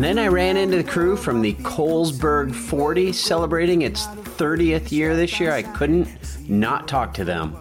Then 0.07 0.21
I 0.21 0.29
ran 0.29 0.57
into 0.57 0.77
the 0.77 0.85
crew 0.85 1.17
from 1.17 1.43
the 1.43 1.55
Colesburg 1.55 2.55
40 2.55 3.13
celebrating 3.13 3.83
its 3.83 4.07
30th 4.07 4.93
year 4.93 5.17
this 5.17 5.41
year. 5.41 5.51
I 5.51 5.63
couldn't 5.63 6.09
not 6.49 6.87
talk 6.87 7.13
to 7.15 7.25
them. 7.25 7.57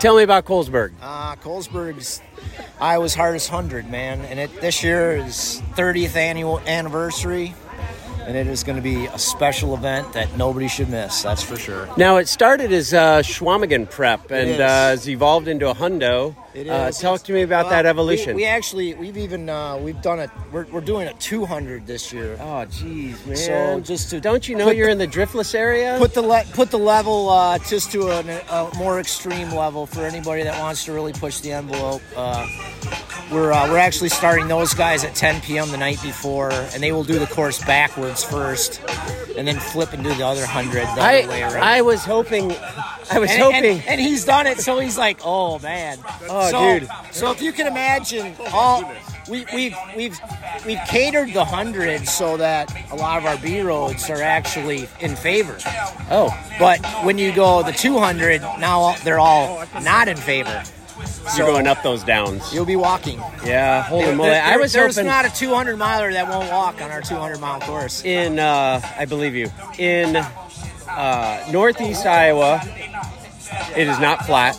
Tell 0.00 0.16
me 0.16 0.24
about 0.24 0.46
Colesburg. 0.46 0.92
Uh, 1.00 1.36
Colesburg's 1.36 2.22
Iowa's 2.80 3.14
hardest 3.14 3.50
hundred, 3.50 3.88
man, 3.88 4.20
and 4.22 4.40
it 4.40 4.60
this 4.60 4.82
year 4.82 5.16
is 5.16 5.62
30th 5.74 6.16
annual 6.16 6.58
anniversary, 6.60 7.54
and 8.26 8.36
it 8.36 8.46
is 8.46 8.62
going 8.64 8.76
to 8.76 8.82
be 8.82 9.06
a 9.06 9.18
special 9.18 9.74
event 9.74 10.12
that 10.12 10.36
nobody 10.36 10.68
should 10.68 10.88
miss. 10.88 11.22
That's 11.22 11.42
for 11.42 11.56
sure. 11.56 11.88
Now, 11.96 12.16
it 12.16 12.28
started 12.28 12.72
as 12.72 12.92
uh, 12.94 13.20
Schwamigan 13.22 13.90
prep 13.90 14.30
and 14.30 14.50
is. 14.50 14.60
uh, 14.60 14.66
has 14.66 15.08
evolved 15.08 15.48
into 15.48 15.68
a 15.70 15.74
hundo. 15.74 16.34
It 16.54 16.68
Uh, 16.68 16.90
talk 16.90 17.22
to 17.24 17.32
me 17.32 17.42
about 17.42 17.66
Well, 17.66 17.70
that 17.74 17.86
evolution. 17.86 18.34
We, 18.34 18.42
we 18.42 18.46
actually 18.46 18.94
we've 18.94 19.16
even 19.16 19.48
uh, 19.48 19.76
we've 19.78 20.02
done 20.02 20.18
it. 20.18 20.30
We're, 20.52 20.66
we're 20.66 20.80
doing 20.80 21.06
a 21.06 21.12
200 21.14 21.86
this 21.86 22.12
year. 22.12 22.36
oh, 22.40 22.66
jeez, 22.66 23.24
man. 23.26 23.36
So 23.36 23.80
just 23.80 24.10
to 24.10 24.20
Don't 24.20 24.48
you 24.48 24.56
know 24.56 24.70
you're 24.70 24.86
the- 24.86 24.92
in 24.92 24.98
the 24.98 25.06
driftless 25.06 25.54
area? 25.54 25.94
Put 25.98 26.12
the 26.14 26.22
le- 26.22 26.44
put 26.52 26.70
the 26.72 26.78
level 26.78 27.28
uh, 27.28 27.58
just 27.58 27.92
to 27.92 28.08
an, 28.10 28.28
a 28.50 28.68
more 28.76 28.98
extreme 28.98 29.50
level 29.54 29.86
for 29.86 30.04
anybody 30.04 30.42
that 30.42 30.58
wants 30.60 30.84
to 30.86 30.92
really 30.92 31.12
push 31.12 31.38
the 31.40 31.52
envelope. 31.52 32.02
We're 33.30 33.52
uh, 33.52 33.70
we're 33.70 33.78
actually 33.78 34.08
starting 34.08 34.48
those 34.48 34.74
guys 34.74 35.04
at 35.04 35.14
10 35.14 35.40
p.m. 35.42 35.70
the 35.70 35.76
night 35.76 36.02
before, 36.02 36.50
and 36.50 36.82
they 36.82 36.90
will 36.90 37.04
do 37.04 37.18
the 37.18 37.26
course 37.26 37.62
backwards 37.64 38.24
first, 38.24 38.80
and 39.36 39.46
then 39.46 39.58
flip 39.58 39.92
and 39.92 40.02
do 40.02 40.12
the 40.14 40.26
other 40.26 40.44
hundred 40.44 40.82
the 40.82 41.00
I, 41.00 41.20
other 41.20 41.28
way 41.28 41.42
around. 41.42 41.62
I 41.62 41.82
was 41.82 42.04
hoping. 42.04 42.52
I 43.10 43.18
was 43.18 43.30
and, 43.30 43.40
hoping. 43.42 43.64
and, 43.78 43.88
and 43.88 44.00
he's 44.00 44.24
done 44.24 44.46
it, 44.46 44.58
so 44.58 44.78
he's 44.80 44.98
like, 44.98 45.20
"Oh 45.24 45.58
man!" 45.60 45.98
Oh, 46.28 46.50
so, 46.50 46.78
dude. 46.80 46.88
So 47.12 47.30
if 47.30 47.40
you 47.40 47.52
can 47.52 47.66
imagine, 47.68 48.34
all 48.52 48.90
we, 49.28 49.46
we've 49.54 49.76
we've 49.96 50.20
we've 50.66 50.80
catered 50.88 51.32
the 51.32 51.44
hundred 51.44 52.08
so 52.08 52.36
that 52.36 52.74
a 52.90 52.96
lot 52.96 53.18
of 53.18 53.26
our 53.26 53.36
B 53.38 53.60
roads 53.60 54.10
are 54.10 54.22
actually 54.22 54.88
in 55.00 55.14
favor. 55.14 55.56
oh, 56.10 56.36
But 56.58 56.84
when 57.04 57.16
you 57.16 57.32
go 57.32 57.62
the 57.62 57.72
200, 57.72 58.40
now 58.40 58.96
they're 59.04 59.20
all 59.20 59.64
not 59.82 60.08
in 60.08 60.16
favor. 60.16 60.62
You're 61.36 61.46
going 61.46 61.66
up 61.66 61.82
those 61.82 62.02
downs. 62.04 62.52
You'll 62.52 62.64
be 62.64 62.76
walking. 62.76 63.18
Yeah, 63.44 63.82
holy 63.82 64.06
There- 64.06 64.16
moly! 64.16 64.30
I 64.30 64.50
there- 64.50 64.58
was 64.60 64.72
there's 64.72 64.96
hoping 64.96 65.06
not 65.08 65.24
a 65.24 65.30
200 65.30 65.76
miler 65.76 66.12
that 66.12 66.28
won't 66.28 66.50
walk 66.50 66.80
on 66.82 66.90
our 66.90 67.00
200 67.00 67.38
mile 67.40 67.60
course. 67.60 68.04
in. 68.04 68.38
Uh, 68.38 68.80
I 68.98 69.04
believe 69.06 69.34
you 69.34 69.50
in 69.78 70.16
uh, 70.16 71.46
northeast 71.50 72.06
Iowa. 72.06 72.60
It 73.76 73.88
is 73.88 73.98
not 73.98 74.24
flat. 74.26 74.56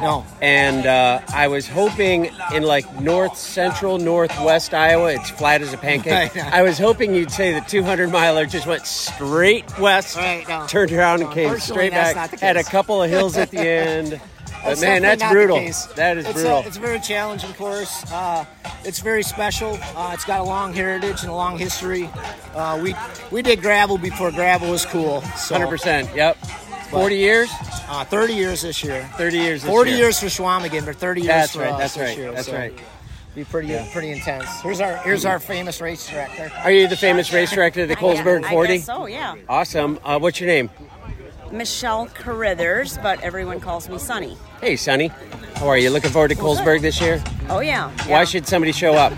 No, 0.00 0.24
and 0.42 0.84
uh, 0.86 1.20
I 1.32 1.46
was 1.48 1.68
hoping 1.68 2.30
in 2.52 2.64
like 2.64 3.00
north 3.00 3.36
central 3.36 3.98
northwest 3.98 4.74
Iowa, 4.74 5.12
it's 5.12 5.30
flat 5.30 5.62
as 5.62 5.72
a 5.72 5.76
pancake. 5.78 6.34
Right. 6.34 6.52
I 6.52 6.62
was 6.62 6.78
hoping 6.78 7.14
you'd 7.14 7.30
say 7.30 7.52
the 7.52 7.60
200 7.60 8.10
miler 8.10 8.44
just 8.46 8.66
went 8.66 8.86
straight 8.86 9.64
west, 9.78 10.16
Right, 10.16 10.46
no. 10.48 10.66
turned 10.66 10.90
around 10.92 11.22
and 11.22 11.32
came 11.32 11.58
straight 11.60 11.92
back. 11.92 12.38
Had 12.40 12.56
a 12.56 12.64
couple 12.64 13.00
of 13.02 13.08
hills 13.08 13.36
at 13.36 13.50
the 13.52 13.58
end. 13.68 14.20
But 14.62 14.70
That's 14.70 14.80
man, 14.80 15.02
that's 15.02 15.22
brutal. 15.30 15.56
That 15.94 16.18
is 16.18 16.24
it's 16.26 16.32
brutal. 16.34 16.58
A, 16.58 16.66
it's 16.66 16.76
a 16.76 16.80
very 16.80 17.00
challenging 17.00 17.52
course. 17.54 18.04
Uh, 18.12 18.44
it's 18.84 18.98
very 18.98 19.22
special. 19.22 19.78
Uh, 19.96 20.10
it's 20.14 20.24
got 20.24 20.40
a 20.40 20.44
long 20.44 20.72
heritage 20.74 21.22
and 21.22 21.30
a 21.30 21.34
long 21.34 21.56
history. 21.58 22.10
Uh, 22.54 22.78
we 22.82 22.94
we 23.30 23.40
did 23.42 23.62
gravel 23.62 23.98
before 23.98 24.30
gravel 24.32 24.70
was 24.70 24.84
cool. 24.84 25.22
So, 25.36 25.56
100%. 25.56 26.14
Yep. 26.14 26.36
40 26.90 27.16
years, 27.16 27.50
Uh, 27.90 28.04
30 28.04 28.34
years 28.34 28.62
this 28.62 28.82
year. 28.82 29.08
30 29.16 29.38
years. 29.38 29.62
This 29.62 29.70
40 29.70 29.90
year. 29.90 29.98
years 30.00 30.18
for 30.20 30.26
Schwamigan, 30.26 30.84
but 30.86 30.96
30 30.96 31.20
years 31.20 31.28
That's 31.28 31.52
for 31.52 31.60
right. 31.60 31.72
us 31.72 31.78
That's 31.78 31.94
this 31.94 32.02
right. 32.08 32.16
year. 32.18 32.32
That's 32.32 32.46
so 32.46 32.52
right. 32.54 32.72
Be 33.34 33.44
pretty 33.44 33.78
pretty 33.92 34.10
intense. 34.10 34.48
Here's 34.62 34.80
our 34.80 34.96
here's 34.98 35.24
our 35.24 35.38
famous 35.38 35.80
race 35.80 36.08
director. 36.08 36.50
Are 36.64 36.70
you 36.72 36.88
the 36.88 36.96
famous 36.96 37.32
race 37.32 37.52
director 37.52 37.82
of 37.82 37.88
the 37.88 37.94
Colesburg 37.96 38.44
I 38.46 38.50
40? 38.50 38.76
guess 38.78 38.86
so, 38.86 39.06
yeah. 39.06 39.36
Awesome. 39.48 39.98
Uh, 40.04 40.18
what's 40.18 40.40
your 40.40 40.48
name? 40.48 40.70
Michelle 41.52 42.08
Carithers, 42.08 43.00
but 43.02 43.20
everyone 43.22 43.60
calls 43.60 43.88
me 43.88 43.98
Sunny. 43.98 44.36
Hey, 44.60 44.76
Sonny. 44.76 45.08
How 45.56 45.68
are 45.68 45.78
you? 45.78 45.90
Looking 45.90 46.10
forward 46.10 46.28
to 46.28 46.34
Colesburg 46.34 46.80
this 46.82 47.00
year? 47.00 47.22
Oh, 47.48 47.60
yeah. 47.60 47.90
Why 48.08 48.24
should 48.24 48.46
somebody 48.46 48.72
show 48.72 48.94
up? 48.94 49.12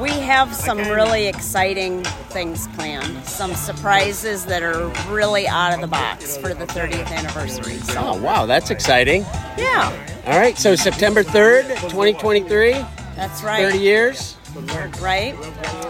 We 0.00 0.10
have 0.10 0.52
some 0.54 0.78
really 0.78 1.26
exciting 1.28 2.02
things 2.30 2.66
planned. 2.68 3.24
Some 3.24 3.54
surprises 3.54 4.44
that 4.46 4.62
are 4.62 4.88
really 5.12 5.46
out 5.46 5.72
of 5.72 5.80
the 5.80 5.86
box 5.86 6.36
for 6.36 6.52
the 6.52 6.66
30th 6.66 7.06
anniversary. 7.12 7.76
So, 7.78 8.00
Oh, 8.00 8.20
wow, 8.20 8.46
that's 8.46 8.70
exciting. 8.70 9.22
yeah, 9.56 9.92
All 10.26 10.38
right, 10.38 10.58
so 10.58 10.74
September 10.74 11.22
3rd, 11.22 11.68
2023, 11.90 12.72
that's 13.14 13.42
right. 13.44 13.62
30 13.70 13.78
years. 13.78 14.36
Right? 15.00 15.34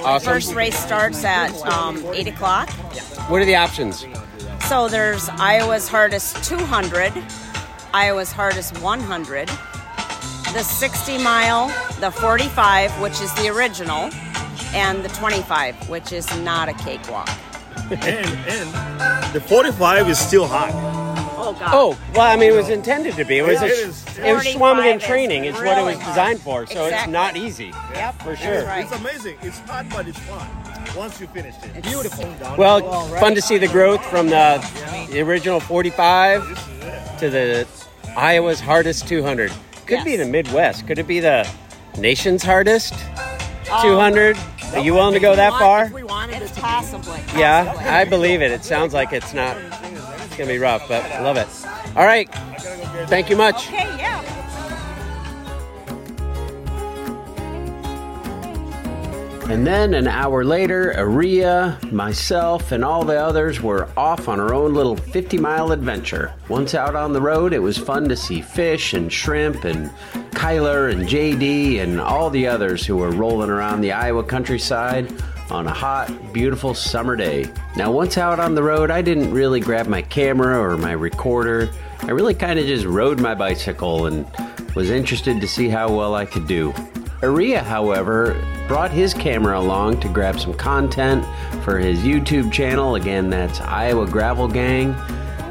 Awesome. 0.05 0.33
First 0.33 0.55
race 0.55 0.79
starts 0.79 1.25
at 1.25 1.51
um, 1.67 2.03
8 2.13 2.29
o'clock. 2.29 2.71
What 3.31 3.41
are 3.41 3.45
the 3.47 3.57
options? 3.57 4.07
So 4.69 4.89
there's 4.89 5.29
Iowa's 5.31 5.89
hardest 5.89 6.43
200, 6.45 7.13
Iowa's 7.95 8.33
hardest 8.33 8.77
100, 8.81 9.47
the 10.53 10.63
60 10.65 11.19
mile, 11.19 11.69
the 12.01 12.11
45, 12.11 13.01
which 13.01 13.21
is 13.21 13.33
the 13.35 13.49
original, 13.49 14.11
and 14.75 15.05
the 15.05 15.09
25, 15.11 15.89
which 15.89 16.11
is 16.13 16.27
not 16.41 16.69
a 16.69 16.73
cakewalk. 16.75 17.29
and 17.91 18.27
and 18.49 19.33
the 19.35 19.41
45 19.41 20.09
is 20.09 20.19
still 20.19 20.47
hot. 20.49 20.71
Oh 21.37 21.53
God. 21.53 21.71
Oh, 21.73 21.99
well, 22.15 22.23
I 22.23 22.35
mean, 22.37 22.51
it 22.51 22.57
was 22.57 22.69
intended 22.69 23.15
to 23.15 23.25
be. 23.25 23.39
It 23.39 23.43
was 23.43 23.61
Yeah, 23.61 23.63
a, 23.63 23.67
it 23.67 23.71
is. 23.73 24.05
it 24.19 24.33
was 24.35 24.45
45 24.55 24.57
Swamigan 24.61 24.97
is 24.97 25.03
training. 25.05 25.45
It's 25.45 25.57
what 25.59 25.67
it 25.79 25.83
was 25.85 25.95
really 25.95 26.05
designed 26.05 26.41
for. 26.41 26.67
So 26.67 26.87
Exactly. 26.87 26.97
it's 26.99 27.13
not 27.13 27.37
easy. 27.37 27.73
Yep. 27.93 28.23
For 28.23 28.35
sure. 28.37 28.65
right. 28.65 28.85
It's 28.85 28.93
amazing. 29.01 29.37
It's 29.43 29.59
hot, 29.61 29.87
but 29.91 30.09
it's 30.09 30.19
fun. 30.21 30.49
Once 30.97 31.21
you 31.21 31.27
finish 31.29 31.55
it, 31.63 31.71
It's 31.77 31.87
beautiful. 31.89 32.25
Down 32.41 32.57
Well, 32.57 32.83
Well, 32.83 33.09
right. 33.09 33.21
fun 33.21 33.35
to 33.37 33.43
see 33.43 33.59
the 33.59 33.69
growth 33.69 34.05
from 34.07 34.29
the, 34.29 34.59
the 35.11 35.21
original 35.21 35.61
45 35.61 37.19
to 37.19 37.31
the 37.31 37.67
Iowa's 38.17 38.61
hardest 38.61 39.09
200. 39.09 39.53
Could 39.87 40.05
be 40.05 40.17
the 40.17 40.25
Midwest. 40.25 40.87
Could 40.87 40.99
it 40.99 41.07
be 41.07 41.21
the 41.21 41.49
nation's 41.99 42.43
hardest 42.43 42.95
Um, 43.71 43.83
200? 43.83 44.37
Are 44.73 44.79
you 44.81 44.95
willing 44.95 45.15
to 45.15 45.21
go 45.21 45.37
that 45.37 45.51
far? 45.53 45.85
If 45.87 45.93
we 45.93 46.03
wanted 46.05 46.43
It's 46.43 46.53
it 46.53 46.55
be. 46.57 46.61
possibly. 46.61 47.21
Yeah. 47.37 47.73
I 47.87 48.05
believe 48.05 48.43
it. 48.43 48.51
It 48.51 48.65
sounds 48.65 48.95
like 48.95 49.13
it's 49.13 49.35
not. 49.35 49.57
It's 49.57 50.37
gonna 50.37 50.49
be 50.51 50.59
rough, 50.59 50.89
but 50.89 51.05
I 51.05 51.21
love 51.21 51.37
it. 51.37 51.47
All 51.97 52.05
right, 52.05 52.29
thank 53.07 53.31
you 53.31 53.37
much. 53.37 53.69
Okay. 53.69 53.85
Yeah. 53.99 54.14
And 59.47 59.67
then 59.67 59.93
an 59.93 60.09
hour 60.09 60.43
later, 60.43 60.95
Eria, 60.97 61.79
myself, 61.93 62.73
and 62.73 62.83
all 62.83 63.05
the 63.05 63.17
others 63.17 63.61
were 63.61 63.89
off 63.95 64.27
on 64.27 64.41
our 64.41 64.55
own 64.55 64.73
little 64.73 64.97
50 64.97 65.37
mile 65.37 65.71
adventure. 65.71 66.35
Once 66.49 66.75
out 66.75 66.97
on 66.97 67.13
the 67.13 67.21
road, 67.21 67.53
it 67.53 67.59
was 67.59 67.77
fun 67.77 68.09
to 68.09 68.17
see 68.17 68.41
fish 68.41 68.95
and 68.95 69.13
shrimp 69.13 69.65
and 69.65 69.91
Kyler 70.31 70.91
and 70.91 71.03
JD 71.03 71.81
and 71.81 72.01
all 72.01 72.31
the 72.31 72.47
others 72.47 72.87
who 72.87 72.97
were 72.97 73.11
rolling 73.11 73.51
around 73.51 73.83
the 73.83 73.93
Iowa 73.93 74.25
countryside 74.25 75.13
on 75.51 75.67
a 75.67 75.73
hot, 75.73 76.11
beautiful 76.33 76.75
summer 76.75 77.15
day. 77.15 77.47
Now, 77.77 77.93
once 77.93 78.17
out 78.17 78.41
on 78.41 78.55
the 78.55 78.63
road, 78.63 78.91
I 78.91 79.03
didn't 79.03 79.31
really 79.31 79.61
grab 79.61 79.87
my 79.87 80.01
camera 80.01 80.59
or 80.59 80.79
my 80.79 80.93
recorder. 80.93 81.71
I 82.01 82.13
really 82.13 82.35
kind 82.35 82.59
of 82.59 82.65
just 82.65 82.87
rode 82.87 83.21
my 83.21 83.35
bicycle 83.35 84.07
and 84.07 84.27
was 84.75 84.91
interested 84.91 85.41
to 85.41 85.47
see 85.47 85.69
how 85.69 85.95
well 85.95 86.15
I 86.15 86.25
could 86.25 86.47
do. 86.47 86.73
Eria, 87.23 87.63
however, 87.63 88.37
brought 88.69 88.91
his 88.91 89.15
camera 89.15 89.59
along 89.59 90.01
to 90.01 90.09
grab 90.09 90.39
some 90.39 90.55
content 90.55 91.25
for 91.63 91.79
his 91.79 92.01
YouTube 92.01 92.53
channel. 92.53 92.97
Again, 92.97 93.31
that's 93.31 93.61
Iowa 93.61 94.07
Gravel 94.07 94.49
Gang. 94.49 94.95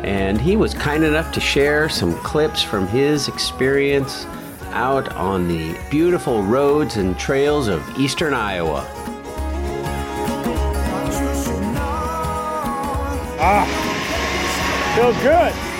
And 0.04 0.40
he 0.40 0.58
was 0.58 0.74
kind 0.74 1.04
enough 1.04 1.32
to 1.34 1.40
share 1.40 1.88
some 1.90 2.14
clips 2.18 2.62
from 2.62 2.88
his 2.88 3.28
experience 3.28 4.26
out 4.72 5.14
on 5.16 5.48
the 5.48 5.78
beautiful 5.90 6.44
roads 6.44 6.98
and 6.98 7.18
trails 7.18 7.68
of 7.68 7.82
eastern 7.98 8.34
Iowa. 8.34 8.86
Ah, 13.40 13.66
feels 14.96 15.18
good. 15.24 15.73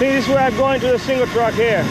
Think 0.00 0.14
this 0.14 0.24
is 0.24 0.30
where 0.30 0.38
I'm 0.38 0.56
going 0.56 0.80
to 0.80 0.92
the 0.92 0.98
single 0.98 1.26
truck 1.26 1.52
here. 1.52 1.84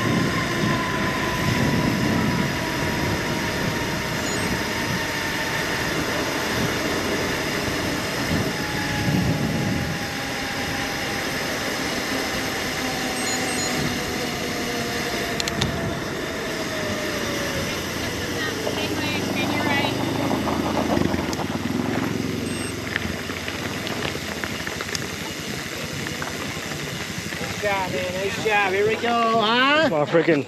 Nice 27.51 27.63
job, 27.65 27.91
man. 27.91 28.58
Nice. 28.69 28.77
Here 28.77 28.87
we 28.87 29.01
go, 29.01 29.41
huh? 29.41 29.89
My 29.89 30.05
freaking 30.05 30.45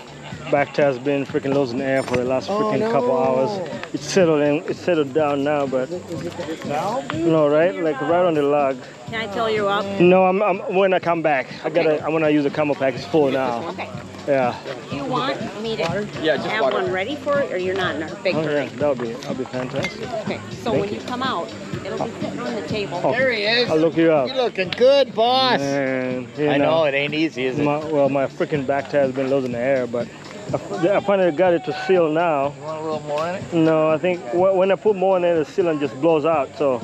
back 0.51 0.75
tire 0.75 0.85
has 0.85 0.99
been 0.99 1.25
freaking 1.25 1.55
losing 1.55 1.81
air 1.81 2.03
for 2.03 2.17
the 2.17 2.23
last 2.23 2.51
Oh, 2.51 2.59
freaking 2.59 2.81
no. 2.81 2.91
couple 2.91 3.17
hours. 3.17 3.69
It's 3.93 4.05
settled 4.05 4.41
in, 4.41 4.57
it's 4.69 4.79
settled 4.79 5.13
down 5.13 5.43
now, 5.43 5.65
but 5.65 5.89
Is 5.89 6.25
it 6.27 6.37
the 6.37 7.17
no, 7.17 7.47
right? 7.47 7.75
Like 7.81 7.99
right 8.01 8.23
on 8.23 8.35
the 8.35 8.43
log. 8.43 8.77
Can 9.07 9.15
I 9.15 9.33
fill 9.33 9.49
you 9.49 9.67
up? 9.67 9.99
No, 9.99 10.25
I'm, 10.25 10.41
I'm 10.43 10.59
when 10.75 10.93
I 10.93 10.99
come 10.99 11.23
back. 11.23 11.47
I 11.65 11.69
gotta. 11.69 12.03
I'm 12.05 12.11
gonna 12.11 12.29
use 12.29 12.45
a 12.45 12.51
CamelBak. 12.51 12.93
It's 12.93 13.05
full 13.05 13.31
now. 13.31 13.67
Okay. 13.69 13.89
Yeah. 14.27 14.55
Do 14.89 14.95
you 14.95 15.05
want 15.05 15.39
me 15.63 15.75
to 15.77 15.83
have 15.83 16.73
one 16.73 16.91
ready 16.91 17.15
for 17.15 17.39
it, 17.39 17.51
or 17.51 17.57
you're 17.57 17.75
not 17.75 17.95
in 17.95 18.03
a 18.03 18.15
big 18.21 18.35
Oh 18.35 18.43
hurry? 18.43 18.65
yeah, 18.65 18.69
that'll 18.75 18.95
be 18.95 19.13
that'll 19.13 19.33
be 19.33 19.45
fantastic. 19.45 20.07
Okay. 20.21 20.39
So 20.61 20.71
when 20.71 20.93
you 20.93 20.99
come 21.01 21.23
out, 21.23 21.51
it'll 21.83 21.97
be 21.97 22.03
oh. 22.03 22.19
sitting 22.21 22.29
on 22.29 22.30
the 22.61 22.67
table. 22.67 23.01
Oh. 23.03 23.11
There 23.11 23.31
he 23.31 23.43
is. 23.43 23.69
I'll 23.69 23.77
look 23.77 23.95
you 23.97 24.11
up. 24.11 24.27
You 24.29 24.35
looking 24.35 24.69
good, 24.69 25.13
boss. 25.13 25.59
And 25.59 26.27
you 26.37 26.49
I 26.49 26.57
know, 26.57 26.65
know 26.79 26.83
it 26.85 26.93
ain't 26.93 27.13
easy, 27.13 27.45
is 27.45 27.59
it? 27.59 27.63
My, 27.63 27.77
well, 27.85 28.09
my 28.09 28.27
freaking 28.27 28.65
back 28.65 28.89
tire 28.89 29.01
has 29.01 29.11
been 29.13 29.29
losing 29.29 29.51
the 29.53 29.57
air, 29.59 29.87
but 29.87 30.07
I, 30.53 30.97
I 30.97 30.99
finally 30.99 31.31
got 31.31 31.53
it 31.53 31.63
to 31.65 31.85
seal 31.85 32.09
now. 32.09 32.53
You 32.53 32.61
want 32.63 32.79
a 32.81 32.83
little 32.83 32.99
more 33.01 33.27
in 33.29 33.35
it? 33.35 33.53
No, 33.53 33.89
I 33.89 33.97
think 33.97 34.19
wh- 34.31 34.55
when 34.55 34.71
I 34.71 34.75
put 34.75 34.95
more 34.95 35.17
in 35.17 35.23
it, 35.23 35.35
the 35.35 35.43
sealant 35.45 35.79
just 35.79 35.99
blows 36.01 36.25
out. 36.25 36.57
So 36.57 36.75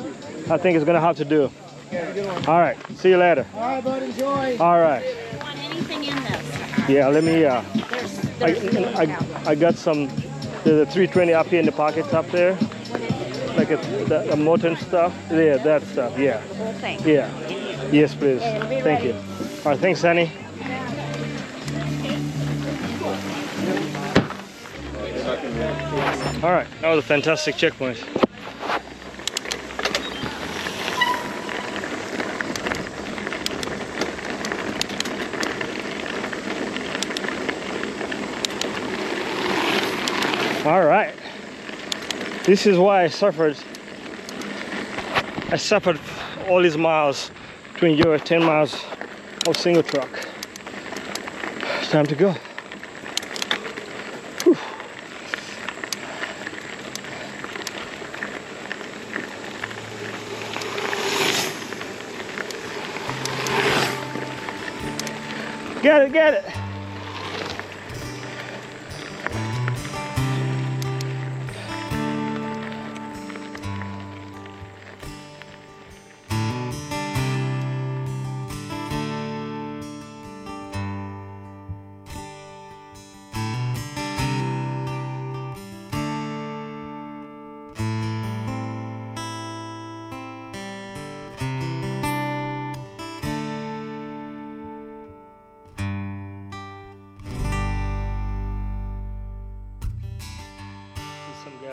I 0.49 0.57
think 0.57 0.75
it's 0.75 0.85
gonna 0.85 1.01
have 1.01 1.17
to 1.17 1.25
do. 1.25 1.51
All 2.47 2.59
right. 2.59 2.77
See 2.97 3.09
you 3.09 3.17
later. 3.17 3.45
All 3.55 3.61
right, 3.61 3.83
bud. 3.83 4.03
Enjoy. 4.03 4.57
All 4.59 4.79
right. 4.79 5.03
Do 5.03 5.09
you 5.37 5.39
want 5.39 5.57
anything 5.59 6.03
in 6.03 6.15
this? 6.23 6.89
Yeah. 6.89 7.07
Let 7.07 7.23
me. 7.23 7.45
Uh, 7.45 7.61
There's, 7.73 8.19
I, 8.41 8.51
there's 8.51 8.73
no 8.73 8.93
I, 8.95 9.05
doubt. 9.05 9.23
I 9.47 9.55
got 9.55 9.75
some. 9.75 10.07
There's 10.65 10.81
a 10.85 10.91
320 10.91 11.33
up 11.33 11.47
here 11.47 11.59
in 11.61 11.65
the 11.65 11.71
pockets 11.71 12.11
up 12.13 12.27
there, 12.29 12.55
like 13.57 13.71
a, 13.71 13.77
the, 14.05 14.19
the 14.29 14.35
motor 14.35 14.75
stuff. 14.75 15.13
Yeah, 15.31 15.57
that 15.57 15.81
stuff. 15.83 16.17
Yeah. 16.17 16.39
Whole 16.39 16.73
thing. 16.73 16.99
Yeah. 17.03 17.89
Yes, 17.91 18.13
please. 18.13 18.39
Thank 18.39 18.85
ready. 18.85 19.07
you. 19.07 19.13
All 19.13 19.71
right. 19.71 19.79
Thanks, 19.79 19.99
Sonny. 19.99 20.31
All 26.43 26.51
right. 26.51 26.67
That 26.81 26.89
was 26.89 26.99
a 26.99 27.07
fantastic 27.07 27.55
checkpoint. 27.57 27.97
All 40.65 40.83
right. 40.83 41.16
This 42.47 42.65
is 42.65 42.77
why 42.77 43.03
I 43.03 43.07
suffered. 43.07 43.57
I 45.51 45.57
suffered 45.57 45.99
all 46.47 46.61
these 46.61 46.77
miles 46.77 47.29
to 47.77 47.85
endure 47.85 48.17
10 48.17 48.41
miles 48.41 48.85
of 49.45 49.57
single 49.57 49.83
truck. 49.83 50.09
It's 51.81 51.91
time 51.91 52.05
to 52.05 52.15
go. 52.15 52.33
Get 65.83 66.01
it, 66.01 66.13
get 66.13 66.33
it. 66.33 66.56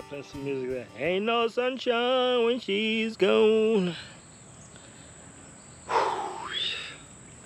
Playing 0.08 0.24
some 0.24 0.44
music 0.44 0.70
there. 0.70 0.86
Ain't 0.98 1.24
no 1.24 1.48
sunshine 1.48 2.44
when 2.44 2.60
she's 2.60 3.16
gone. 3.16 3.94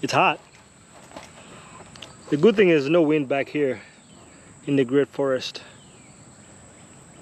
It's 0.03 0.12
hot. 0.12 0.40
The 2.31 2.37
good 2.37 2.57
thing 2.57 2.68
is 2.68 2.88
no 2.88 3.03
wind 3.03 3.29
back 3.29 3.49
here 3.49 3.81
in 4.66 4.77
the 4.77 4.85
great 4.85 5.09
forest. 5.09 5.62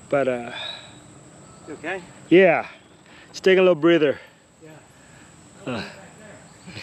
But 0.09 0.29
uh 0.29 0.53
Okay. 1.68 2.01
yeah, 2.29 2.68
it's 3.31 3.40
taking 3.40 3.59
a 3.59 3.62
little 3.62 3.75
breather. 3.75 4.18
Yeah. 5.66 5.85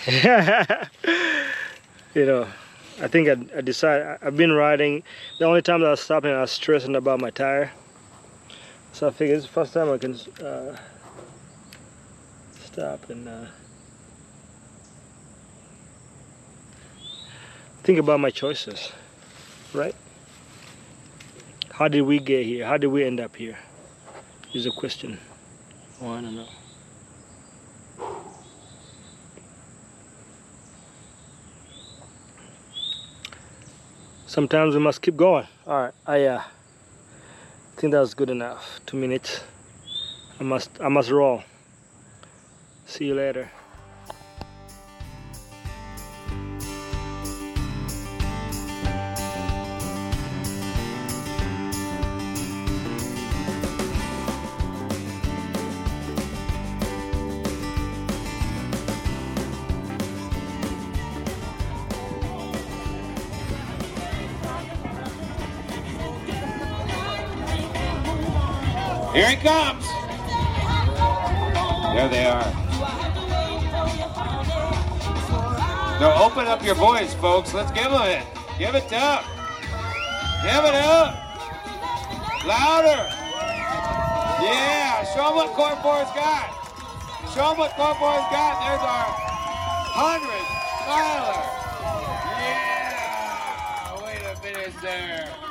you 2.13 2.26
know, 2.26 2.48
I 3.02 3.08
think 3.08 3.30
I, 3.30 3.58
I 3.58 3.62
decided 3.62 4.18
I've 4.22 4.36
been 4.38 4.52
riding. 4.52 5.04
The 5.39 5.46
only 5.46 5.62
time 5.62 5.80
that 5.82 5.88
I 5.88 5.92
was 5.92 6.02
stopping, 6.02 6.32
I 6.32 6.42
was 6.42 6.52
stressing 6.52 6.96
about 6.96 7.22
my 7.22 7.30
tire. 7.30 7.72
So 8.94 9.08
I 9.08 9.12
figured 9.12 9.38
it's 9.38 9.48
the 9.48 9.52
first 9.52 9.74
time 9.74 9.92
I 9.92 9.98
can 9.98 10.14
uh, 10.46 10.78
stop 12.64 13.10
and 13.10 13.28
uh, 13.28 13.46
think 17.82 17.98
about 17.98 18.20
my 18.20 18.30
choices, 18.30 18.92
right? 19.74 19.96
How 21.72 21.88
did 21.88 22.02
we 22.02 22.20
get 22.20 22.46
here? 22.46 22.68
How 22.68 22.78
did 22.78 22.88
we 22.88 23.04
end 23.04 23.20
up 23.20 23.36
here? 23.36 23.58
Is 24.54 24.68
a 24.68 24.72
question. 24.72 25.18
I 26.00 26.06
want 26.06 26.28
to 26.28 26.32
know. 26.32 26.48
Sometimes 34.28 34.76
we 34.76 34.82
must 34.82 35.02
keep 35.02 35.16
going. 35.16 35.48
All 35.66 35.82
right, 35.82 35.94
I 36.06 36.26
uh, 36.26 36.44
think 37.76 37.92
that 37.92 38.00
was 38.00 38.14
good 38.14 38.30
enough. 38.30 38.80
Two 38.86 38.98
minutes. 38.98 39.42
I 40.40 40.44
must, 40.44 40.70
I 40.80 40.88
must 40.88 41.10
roll. 41.10 41.44
See 42.86 43.06
you 43.06 43.16
later. 43.16 43.52
He 69.34 69.39
comes. 69.39 69.88
There 71.96 72.08
they 72.08 72.26
are. 72.28 72.54
No, 76.00 76.13
open 76.24 76.46
up 76.46 76.63
your 76.63 76.76
voice, 76.76 77.15
folks. 77.15 77.52
Let's 77.52 77.72
give 77.72 77.89
them 77.89 78.04
it. 78.04 78.28
Give 78.60 78.76
it 78.76 78.93
up. 78.93 79.26
Give 80.43 80.63
it 80.65 80.76
up. 80.76 81.15
Louder. 82.46 83.10
Yeah, 84.46 85.04
show 85.15 85.30
them 85.30 85.36
what 85.36 85.50
Core 85.54 85.78
4's 85.82 86.13
got. 86.13 86.54
Show 87.34 87.50
them 87.50 87.58
what 87.58 87.72
Core 87.76 87.96
4's 87.96 88.30
got. 88.30 88.60
There's 88.62 88.86
our 88.86 89.10
100 89.98 90.30
miler. 90.86 91.41
Yeah, 92.38 93.98
way 94.06 94.17
to 94.19 94.36
finish 94.41 94.76
there. 94.84 95.43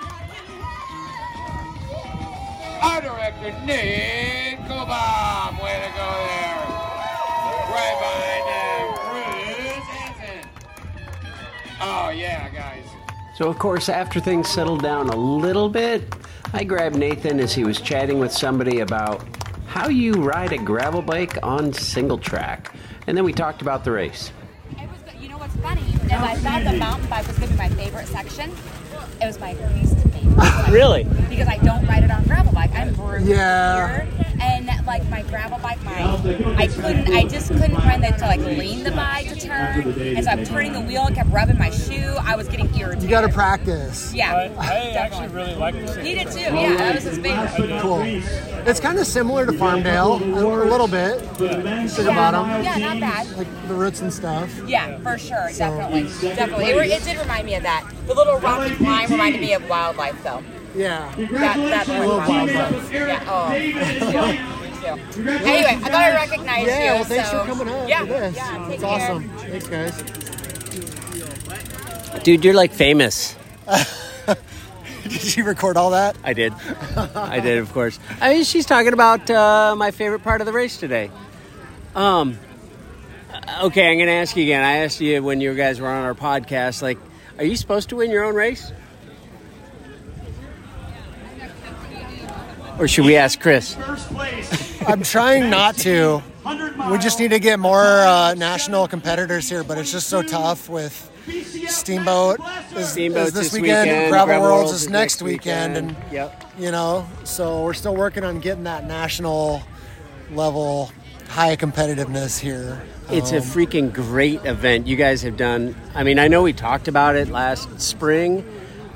Our 2.82 3.00
director, 3.00 3.52
Nick 3.64 4.58
Kullbom. 4.60 5.62
Way 5.62 5.80
to 5.84 5.90
go 5.96 6.08
there. 6.26 6.58
Right 7.70 7.96
behind 8.02 8.44
him, 8.52 8.84
Bruce 9.08 9.86
Hansen. 9.86 10.50
Oh, 11.80 12.10
yeah, 12.10 12.48
guys. 12.48 12.84
So, 13.36 13.48
of 13.48 13.58
course, 13.58 13.88
after 13.88 14.18
things 14.18 14.48
settled 14.48 14.82
down 14.82 15.08
a 15.10 15.16
little 15.16 15.68
bit, 15.68 16.12
I 16.52 16.64
grabbed 16.64 16.96
Nathan 16.96 17.38
as 17.38 17.54
he 17.54 17.64
was 17.64 17.80
chatting 17.80 18.18
with 18.18 18.32
somebody 18.32 18.80
about 18.80 19.24
how 19.66 19.88
you 19.88 20.14
ride 20.14 20.52
a 20.52 20.58
gravel 20.58 21.02
bike 21.02 21.38
on 21.42 21.72
single 21.72 22.18
track. 22.18 22.74
And 23.06 23.16
then 23.16 23.24
we 23.24 23.32
talked 23.32 23.62
about 23.62 23.84
the 23.84 23.92
race. 23.92 24.32
It 24.72 24.88
was, 24.90 25.22
you 25.22 25.28
know 25.28 25.38
what's 25.38 25.56
funny 25.56 25.80
is 25.82 26.12
I 26.12 26.34
thought 26.36 26.64
the 26.64 26.78
mountain 26.78 27.08
bike 27.08 27.26
was 27.28 27.38
going 27.38 27.48
to 27.50 27.54
be 27.54 27.58
my 27.58 27.68
favorite 27.70 28.08
section. 28.08 28.52
It 29.20 29.26
was 29.26 29.38
my 29.38 29.52
least 29.52 29.94
favorite. 29.94 30.21
Really? 30.70 31.04
Because 31.28 31.48
I 31.48 31.58
don't 31.58 31.86
ride 31.86 32.04
it 32.04 32.10
on 32.10 32.24
gravel 32.24 32.52
bike. 32.52 32.70
I'm 32.74 32.94
bruised 32.94 33.26
Yeah. 33.26 34.04
here, 34.04 34.31
and 34.42 34.86
like 34.86 35.08
my 35.08 35.22
gravel 35.22 35.58
bike, 35.58 35.82
my 35.84 35.92
I 36.56 36.66
couldn't, 36.66 37.08
I 37.10 37.24
just 37.24 37.48
couldn't 37.48 37.76
find 37.80 38.02
the 38.02 38.08
to 38.12 38.24
like 38.26 38.40
lean 38.40 38.84
the 38.84 38.90
bike 38.90 39.28
to 39.28 39.40
turn, 39.40 39.92
and 40.00 40.24
so 40.24 40.30
I'm 40.30 40.44
turning 40.44 40.72
the 40.72 40.80
wheel, 40.80 41.06
it 41.06 41.14
kept 41.14 41.30
rubbing 41.30 41.58
my 41.58 41.70
shoe. 41.70 42.14
I 42.20 42.36
was 42.36 42.48
getting 42.48 42.66
irritated. 42.74 43.02
You 43.04 43.08
got 43.08 43.22
to 43.22 43.28
practice. 43.28 44.12
Yeah, 44.12 44.52
I 44.58 44.90
actually 44.90 45.28
really 45.28 45.54
like 45.54 45.74
this. 45.74 45.96
He 45.96 46.14
did 46.14 46.30
too. 46.30 46.40
Yeah, 46.40 46.76
that 46.76 46.94
was 46.96 47.04
his 47.04 47.18
favorite. 47.18 47.80
Cool. 47.80 48.02
It's 48.66 48.80
kind 48.80 48.98
of 48.98 49.06
similar 49.06 49.46
to 49.46 49.52
Farmdale 49.52 50.20
a 50.20 50.24
little 50.68 50.88
bit. 50.88 51.20
Think 51.90 52.08
about 52.08 52.32
them, 52.32 52.62
Yeah, 52.64 52.78
not 52.78 53.00
bad. 53.00 53.36
like 53.36 53.68
the 53.68 53.74
roots 53.74 54.00
and 54.00 54.12
stuff. 54.12 54.50
Yeah, 54.66 54.98
for 54.98 55.18
sure, 55.18 55.48
definitely, 55.56 56.02
definitely. 56.34 56.66
It, 56.66 56.90
it 56.90 57.04
did 57.04 57.18
remind 57.18 57.46
me 57.46 57.54
of 57.54 57.62
that. 57.62 57.88
The 58.06 58.14
little 58.14 58.38
rocky 58.40 58.74
climb 58.76 59.10
reminded 59.10 59.40
me 59.40 59.54
of 59.54 59.68
wildlife, 59.68 60.22
though. 60.22 60.42
Yeah. 60.74 61.14
That 61.16 61.56
that 61.56 61.88
I 61.88 62.04
love 62.06 62.28
wildlife. 62.28 62.92
Yeah. 62.92 63.24
Oh, 63.28 63.50
me 63.50 63.72
too. 63.72 63.78
Me 63.78 65.38
too. 65.38 65.44
Anyway, 65.44 65.68
I 65.68 65.76
thought 65.80 65.92
I 65.94 66.14
recognized 66.14 66.60
you. 66.62 66.66
Yeah, 66.68 66.94
well, 66.94 67.04
thanks 67.04 67.30
so- 67.30 67.40
for 67.40 67.46
coming 67.50 67.68
up 67.74 67.88
Yeah, 67.88 68.00
for 68.00 68.06
this. 68.06 68.36
yeah. 68.36 68.58
Take 68.66 68.74
it's 68.74 68.82
care. 68.82 68.90
awesome. 69.10 69.28
Thanks, 69.38 69.66
guys. 69.68 70.02
Dude, 72.24 72.44
you're 72.44 72.54
like 72.54 72.72
famous. 72.72 73.36
Did 75.02 75.36
you 75.36 75.44
record 75.44 75.76
all 75.76 75.90
that? 75.90 76.16
I 76.24 76.32
did. 76.32 76.52
I 76.96 77.40
did, 77.40 77.58
of 77.58 77.72
course. 77.72 77.98
I 78.20 78.32
mean, 78.34 78.44
she's 78.44 78.64
talking 78.66 78.92
about 78.92 79.28
uh, 79.30 79.74
my 79.76 79.90
favorite 79.90 80.22
part 80.22 80.40
of 80.40 80.46
the 80.46 80.52
race 80.52 80.76
today. 80.78 81.10
Um, 81.96 82.38
okay, 83.62 83.90
I'm 83.90 83.96
going 83.98 84.06
to 84.06 84.12
ask 84.12 84.36
you 84.36 84.44
again. 84.44 84.62
I 84.62 84.78
asked 84.84 85.00
you 85.00 85.22
when 85.22 85.40
you 85.40 85.54
guys 85.54 85.80
were 85.80 85.88
on 85.88 86.04
our 86.04 86.14
podcast, 86.14 86.82
like, 86.82 86.98
are 87.38 87.44
you 87.44 87.56
supposed 87.56 87.88
to 87.90 87.96
win 87.96 88.10
your 88.10 88.22
own 88.24 88.34
race? 88.34 88.72
Or 92.78 92.88
should 92.88 93.04
we 93.04 93.16
ask 93.16 93.40
Chris? 93.40 93.76
I'm 94.86 95.02
trying 95.02 95.50
not 95.50 95.76
to. 95.78 96.22
We 96.90 96.98
just 96.98 97.20
need 97.20 97.30
to 97.30 97.38
get 97.38 97.58
more 97.58 97.82
uh, 97.84 98.34
national 98.34 98.88
competitors 98.88 99.48
here, 99.48 99.62
but 99.62 99.78
it's 99.78 99.92
just 99.92 100.08
so 100.08 100.22
tough 100.22 100.68
with 100.68 101.10
Steamboat 101.68 102.40
is, 102.74 102.88
Steamboat's 102.88 103.28
is 103.28 103.34
this, 103.34 103.50
this 103.50 103.52
weekend, 103.52 103.88
weekend, 103.90 104.10
Gravel, 104.10 104.26
Gravel 104.26 104.42
Worlds 104.42 104.64
Worlds 104.64 104.72
is 104.72 104.82
is 104.82 104.90
next 104.90 105.20
next 105.20 105.22
weekend, 105.22 105.74
weekend. 105.74 105.96
and 105.96 106.12
Yep. 106.12 106.44
you 106.58 106.70
know, 106.72 107.06
so 107.22 107.62
we're 107.62 107.74
still 107.74 107.94
working 107.94 108.24
on 108.24 108.40
getting 108.40 108.64
that 108.64 108.86
national 108.88 109.62
level 110.32 110.90
high 111.28 111.56
competitiveness 111.56 112.38
here. 112.40 112.82
It's 113.10 113.32
a 113.32 113.36
freaking 113.38 113.92
great 113.92 114.44
event. 114.44 114.86
You 114.86 114.96
guys 114.96 115.22
have 115.22 115.36
done. 115.36 115.76
I 115.94 116.02
mean, 116.02 116.18
I 116.18 116.28
know 116.28 116.42
we 116.42 116.52
talked 116.52 116.88
about 116.88 117.14
it 117.14 117.28
last 117.28 117.80
spring, 117.80 118.44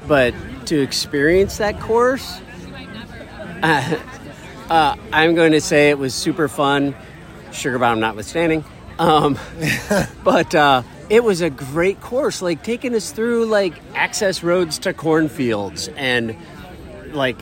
but 0.09 0.35
to 0.67 0.81
experience 0.81 1.59
that 1.59 1.81
course, 1.81 2.41
uh, 3.63 3.99
uh, 4.71 4.97
I'm 5.13 5.35
going 5.35 5.53
to 5.53 5.61
say 5.61 5.91
it 5.91 5.99
was 5.99 6.15
super 6.15 6.49
fun. 6.49 6.95
Sugar 7.53 7.79
bomb 7.79 8.01
notwithstanding, 8.01 8.65
um, 8.99 9.39
but 10.25 10.55
uh, 10.55 10.83
it 11.09 11.25
was 11.25 11.41
a 11.41 11.49
great 11.49 12.01
course. 12.01 12.43
Like 12.43 12.63
taking 12.63 12.95
us 12.95 13.13
through 13.13 13.47
like 13.47 13.75
access 13.95 14.43
roads 14.43 14.81
to 14.81 14.93
cornfields 14.93 15.89
and 15.89 16.37
like 17.13 17.39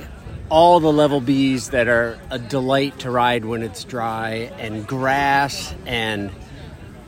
all 0.50 0.78
the 0.78 0.92
level 0.92 1.20
Bs 1.20 1.70
that 1.70 1.88
are 1.88 2.18
a 2.30 2.38
delight 2.38 3.00
to 3.00 3.10
ride 3.10 3.44
when 3.44 3.62
it's 3.62 3.82
dry 3.82 4.52
and 4.58 4.86
grass 4.86 5.74
and 5.86 6.30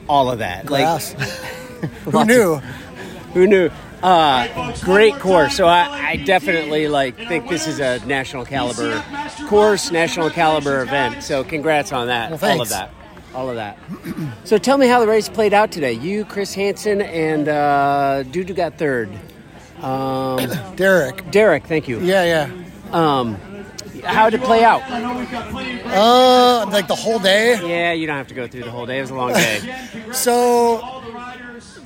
all 0.09 0.31
of 0.31 0.41
that. 0.41 0.67
Grass. 0.67 1.15
Like 1.15 1.91
Who 2.13 2.25
knew? 2.25 2.57
who 3.35 3.47
knew? 3.47 3.71
Uh, 4.03 4.77
great 4.83 5.15
course. 5.15 5.57
So 5.57 5.67
I, 5.67 6.11
I 6.11 6.17
definitely 6.17 6.89
like 6.89 7.17
think 7.17 7.49
this 7.49 7.67
is 7.67 7.81
a 7.81 8.05
national 8.07 8.45
caliber 8.45 9.03
course, 9.49 9.91
national 9.91 10.31
caliber 10.31 10.83
event. 10.83 11.23
So 11.23 11.45
congrats 11.45 11.93
on 11.93 12.09
that. 12.09 12.41
Well, 12.41 12.53
all 12.53 12.61
of 12.61 12.69
that. 12.71 12.91
All 13.35 13.51
of 13.51 13.57
that. 13.57 13.79
so 14.45 14.59
tell 14.59 14.79
me 14.79 14.87
how 14.87 15.01
the 15.01 15.07
race 15.07 15.29
played 15.29 15.53
out 15.53 15.71
today. 15.71 15.93
You, 15.93 16.25
Chris 16.25 16.55
Hansen, 16.55 17.03
and 17.03 17.49
uh, 17.49 18.23
dude 18.25 18.49
who 18.49 18.55
got 18.55 18.79
third. 18.79 19.11
Um, 19.83 20.51
Derek. 20.77 21.31
Derek, 21.31 21.67
thank 21.67 21.87
you. 21.89 22.01
Yeah, 22.01 22.25
yeah. 22.25 22.65
Um, 22.93 23.37
how 24.05 24.31
did 24.31 24.41
it 24.41 24.45
play 24.45 24.65
out? 24.65 24.81
yeah. 24.89 25.83
Uh, 25.87 26.67
like 26.71 26.87
the 26.87 26.95
whole 26.95 27.19
day. 27.19 27.59
Yeah, 27.69 27.93
you 27.93 28.07
don't 28.07 28.17
have 28.17 28.29
to 28.29 28.35
go 28.35 28.47
through 28.47 28.63
the 28.63 28.71
whole 28.71 28.87
day. 28.87 28.99
It 28.99 29.03
was 29.03 29.11
a 29.11 29.15
long 29.15 29.33
day. 29.33 29.83
So 30.13 31.03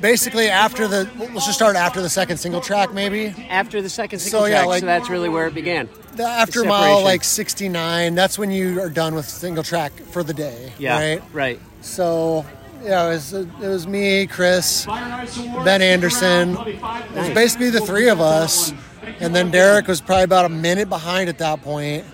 basically, 0.00 0.48
after 0.48 0.88
the 0.88 1.08
let's 1.18 1.46
just 1.46 1.54
start 1.54 1.76
after 1.76 2.00
the 2.00 2.08
second 2.08 2.38
single 2.38 2.60
track, 2.60 2.92
maybe. 2.92 3.34
After 3.48 3.80
the 3.82 3.88
second 3.88 4.18
single 4.20 4.40
So, 4.40 4.46
yeah, 4.46 4.56
track, 4.58 4.66
like- 4.66 4.80
so 4.80 4.86
that's 4.86 5.10
really 5.10 5.28
where 5.28 5.46
it 5.46 5.54
began. 5.54 5.88
The 6.16 6.24
after 6.26 6.64
mile 6.64 7.02
like 7.04 7.22
69, 7.24 8.14
that's 8.14 8.38
when 8.38 8.50
you 8.50 8.80
are 8.80 8.88
done 8.90 9.14
with 9.14 9.28
single 9.28 9.62
track 9.62 9.92
for 10.10 10.22
the 10.22 10.34
day. 10.34 10.72
Yeah, 10.78 10.98
Right. 10.98 11.22
right. 11.32 11.60
So 11.82 12.44
yeah, 12.84 13.06
it 13.06 13.10
was 13.10 13.32
it 13.32 13.48
was 13.60 13.86
me, 13.86 14.26
Chris, 14.26 14.86
Ben 14.86 15.82
Anderson. 15.82 16.56
It 16.56 16.80
was 17.14 17.30
basically 17.30 17.70
the 17.70 17.80
three 17.80 18.08
of 18.08 18.20
us, 18.20 18.72
and 19.20 19.34
then 19.34 19.50
Derek 19.50 19.86
was 19.86 20.00
probably 20.00 20.24
about 20.24 20.44
a 20.46 20.48
minute 20.50 20.88
behind 20.88 21.28
at 21.28 21.38
that 21.38 21.62
point. 21.62 22.04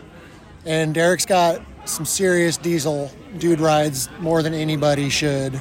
And 0.64 0.92
Derek's 0.92 1.24
got 1.26 1.62
some 1.84 2.04
serious 2.04 2.56
diesel 2.56 3.10
dude 3.38 3.60
rides 3.60 4.08
more 4.18 4.42
than 4.42 4.52
anybody 4.54 5.08
should. 5.08 5.60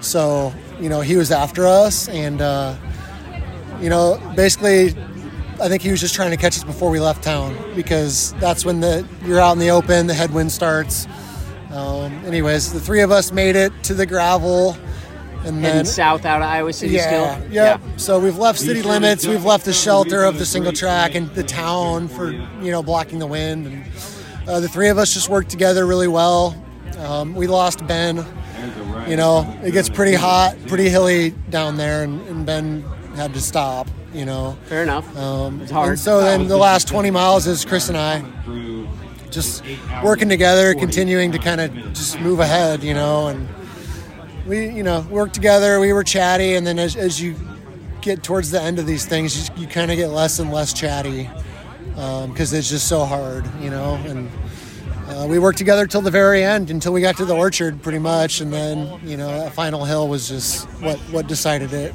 So 0.00 0.52
you 0.80 0.88
know 0.88 1.00
he 1.00 1.16
was 1.16 1.30
after 1.30 1.66
us, 1.66 2.08
and 2.08 2.40
uh, 2.40 2.74
you 3.80 3.88
know, 3.88 4.20
basically, 4.36 4.88
I 5.60 5.68
think 5.68 5.82
he 5.82 5.90
was 5.90 6.00
just 6.00 6.14
trying 6.14 6.30
to 6.30 6.36
catch 6.36 6.56
us 6.56 6.64
before 6.64 6.90
we 6.90 7.00
left 7.00 7.22
town 7.22 7.56
because 7.74 8.32
that's 8.34 8.64
when 8.64 8.80
the 8.80 9.06
you're 9.24 9.40
out 9.40 9.52
in 9.52 9.58
the 9.58 9.70
open, 9.70 10.06
the 10.06 10.14
headwind 10.14 10.52
starts. 10.52 11.06
Um, 11.70 12.12
anyways, 12.24 12.72
the 12.72 12.80
three 12.80 13.00
of 13.00 13.10
us 13.10 13.32
made 13.32 13.56
it 13.56 13.72
to 13.84 13.94
the 13.94 14.04
gravel, 14.04 14.76
and 15.44 15.64
then 15.64 15.76
Heading 15.76 15.84
south 15.84 16.24
out 16.24 16.42
of 16.42 16.48
Iowa 16.48 16.72
City 16.72 16.94
yeah, 16.94 17.36
still? 17.38 17.52
Yep. 17.52 17.80
So 17.96 18.18
we've 18.18 18.36
left 18.36 18.58
city 18.58 18.82
limits. 18.82 19.26
We've 19.26 19.44
left 19.44 19.64
the 19.64 19.72
shelter 19.72 20.24
of 20.24 20.38
the 20.38 20.46
single 20.46 20.72
track 20.72 21.14
and 21.14 21.30
the 21.30 21.44
town 21.44 22.08
for 22.08 22.32
you 22.32 22.70
know 22.70 22.82
blocking 22.82 23.18
the 23.18 23.26
wind. 23.26 23.66
And 23.66 23.84
uh, 24.46 24.60
the 24.60 24.68
three 24.68 24.88
of 24.88 24.98
us 24.98 25.14
just 25.14 25.28
worked 25.28 25.48
together 25.48 25.86
really 25.86 26.08
well. 26.08 26.62
Um, 26.98 27.34
we 27.34 27.46
lost 27.46 27.86
Ben. 27.86 28.26
You 29.10 29.16
know, 29.16 29.58
it 29.64 29.72
gets 29.72 29.88
pretty 29.88 30.14
hot, 30.14 30.56
pretty 30.68 30.88
hilly 30.88 31.30
down 31.50 31.76
there, 31.76 32.04
and, 32.04 32.20
and 32.28 32.46
Ben 32.46 32.82
had 33.16 33.34
to 33.34 33.40
stop. 33.40 33.88
You 34.14 34.24
know. 34.24 34.56
Fair 34.66 34.84
enough. 34.84 35.16
Um, 35.16 35.60
It's 35.60 35.70
hard. 35.70 35.90
And 35.90 35.98
so 35.98 36.20
then 36.20 36.46
the 36.46 36.56
last 36.56 36.86
20 36.88 37.10
miles 37.10 37.46
is 37.46 37.64
Chris 37.64 37.88
and 37.88 37.98
I 37.98 38.24
just 39.30 39.64
working 40.02 40.28
together, 40.28 40.74
continuing 40.74 41.32
to 41.32 41.38
kind 41.38 41.60
of 41.60 41.74
just 41.92 42.18
move 42.20 42.40
ahead, 42.40 42.82
you 42.82 42.94
know, 42.94 43.28
and 43.28 43.48
we, 44.46 44.68
you 44.68 44.82
know, 44.82 45.06
worked 45.10 45.34
together. 45.34 45.80
We 45.80 45.92
were 45.92 46.04
chatty, 46.04 46.54
and 46.54 46.66
then 46.66 46.78
as, 46.78 46.96
as 46.96 47.20
you 47.20 47.34
get 48.00 48.22
towards 48.22 48.50
the 48.50 48.60
end 48.60 48.78
of 48.78 48.86
these 48.86 49.06
things, 49.06 49.48
you, 49.50 49.62
you 49.62 49.66
kind 49.68 49.90
of 49.90 49.96
get 49.96 50.08
less 50.08 50.38
and 50.38 50.52
less 50.52 50.72
chatty 50.72 51.28
because 51.94 52.52
it's 52.52 52.70
just 52.70 52.88
so 52.88 53.04
hard, 53.04 53.44
you 53.60 53.70
know, 53.70 53.94
and. 54.06 54.30
Uh, 55.10 55.26
we 55.26 55.38
worked 55.40 55.58
together 55.58 55.86
till 55.86 56.00
the 56.02 56.10
very 56.10 56.44
end, 56.44 56.70
until 56.70 56.92
we 56.92 57.00
got 57.00 57.16
to 57.16 57.24
the 57.24 57.34
orchard, 57.34 57.82
pretty 57.82 57.98
much, 57.98 58.40
and 58.40 58.52
then 58.52 59.00
you 59.04 59.16
know 59.16 59.26
that 59.26 59.52
final 59.52 59.84
hill 59.84 60.06
was 60.08 60.28
just 60.28 60.66
what 60.80 60.98
what 61.10 61.26
decided 61.26 61.72
it. 61.72 61.92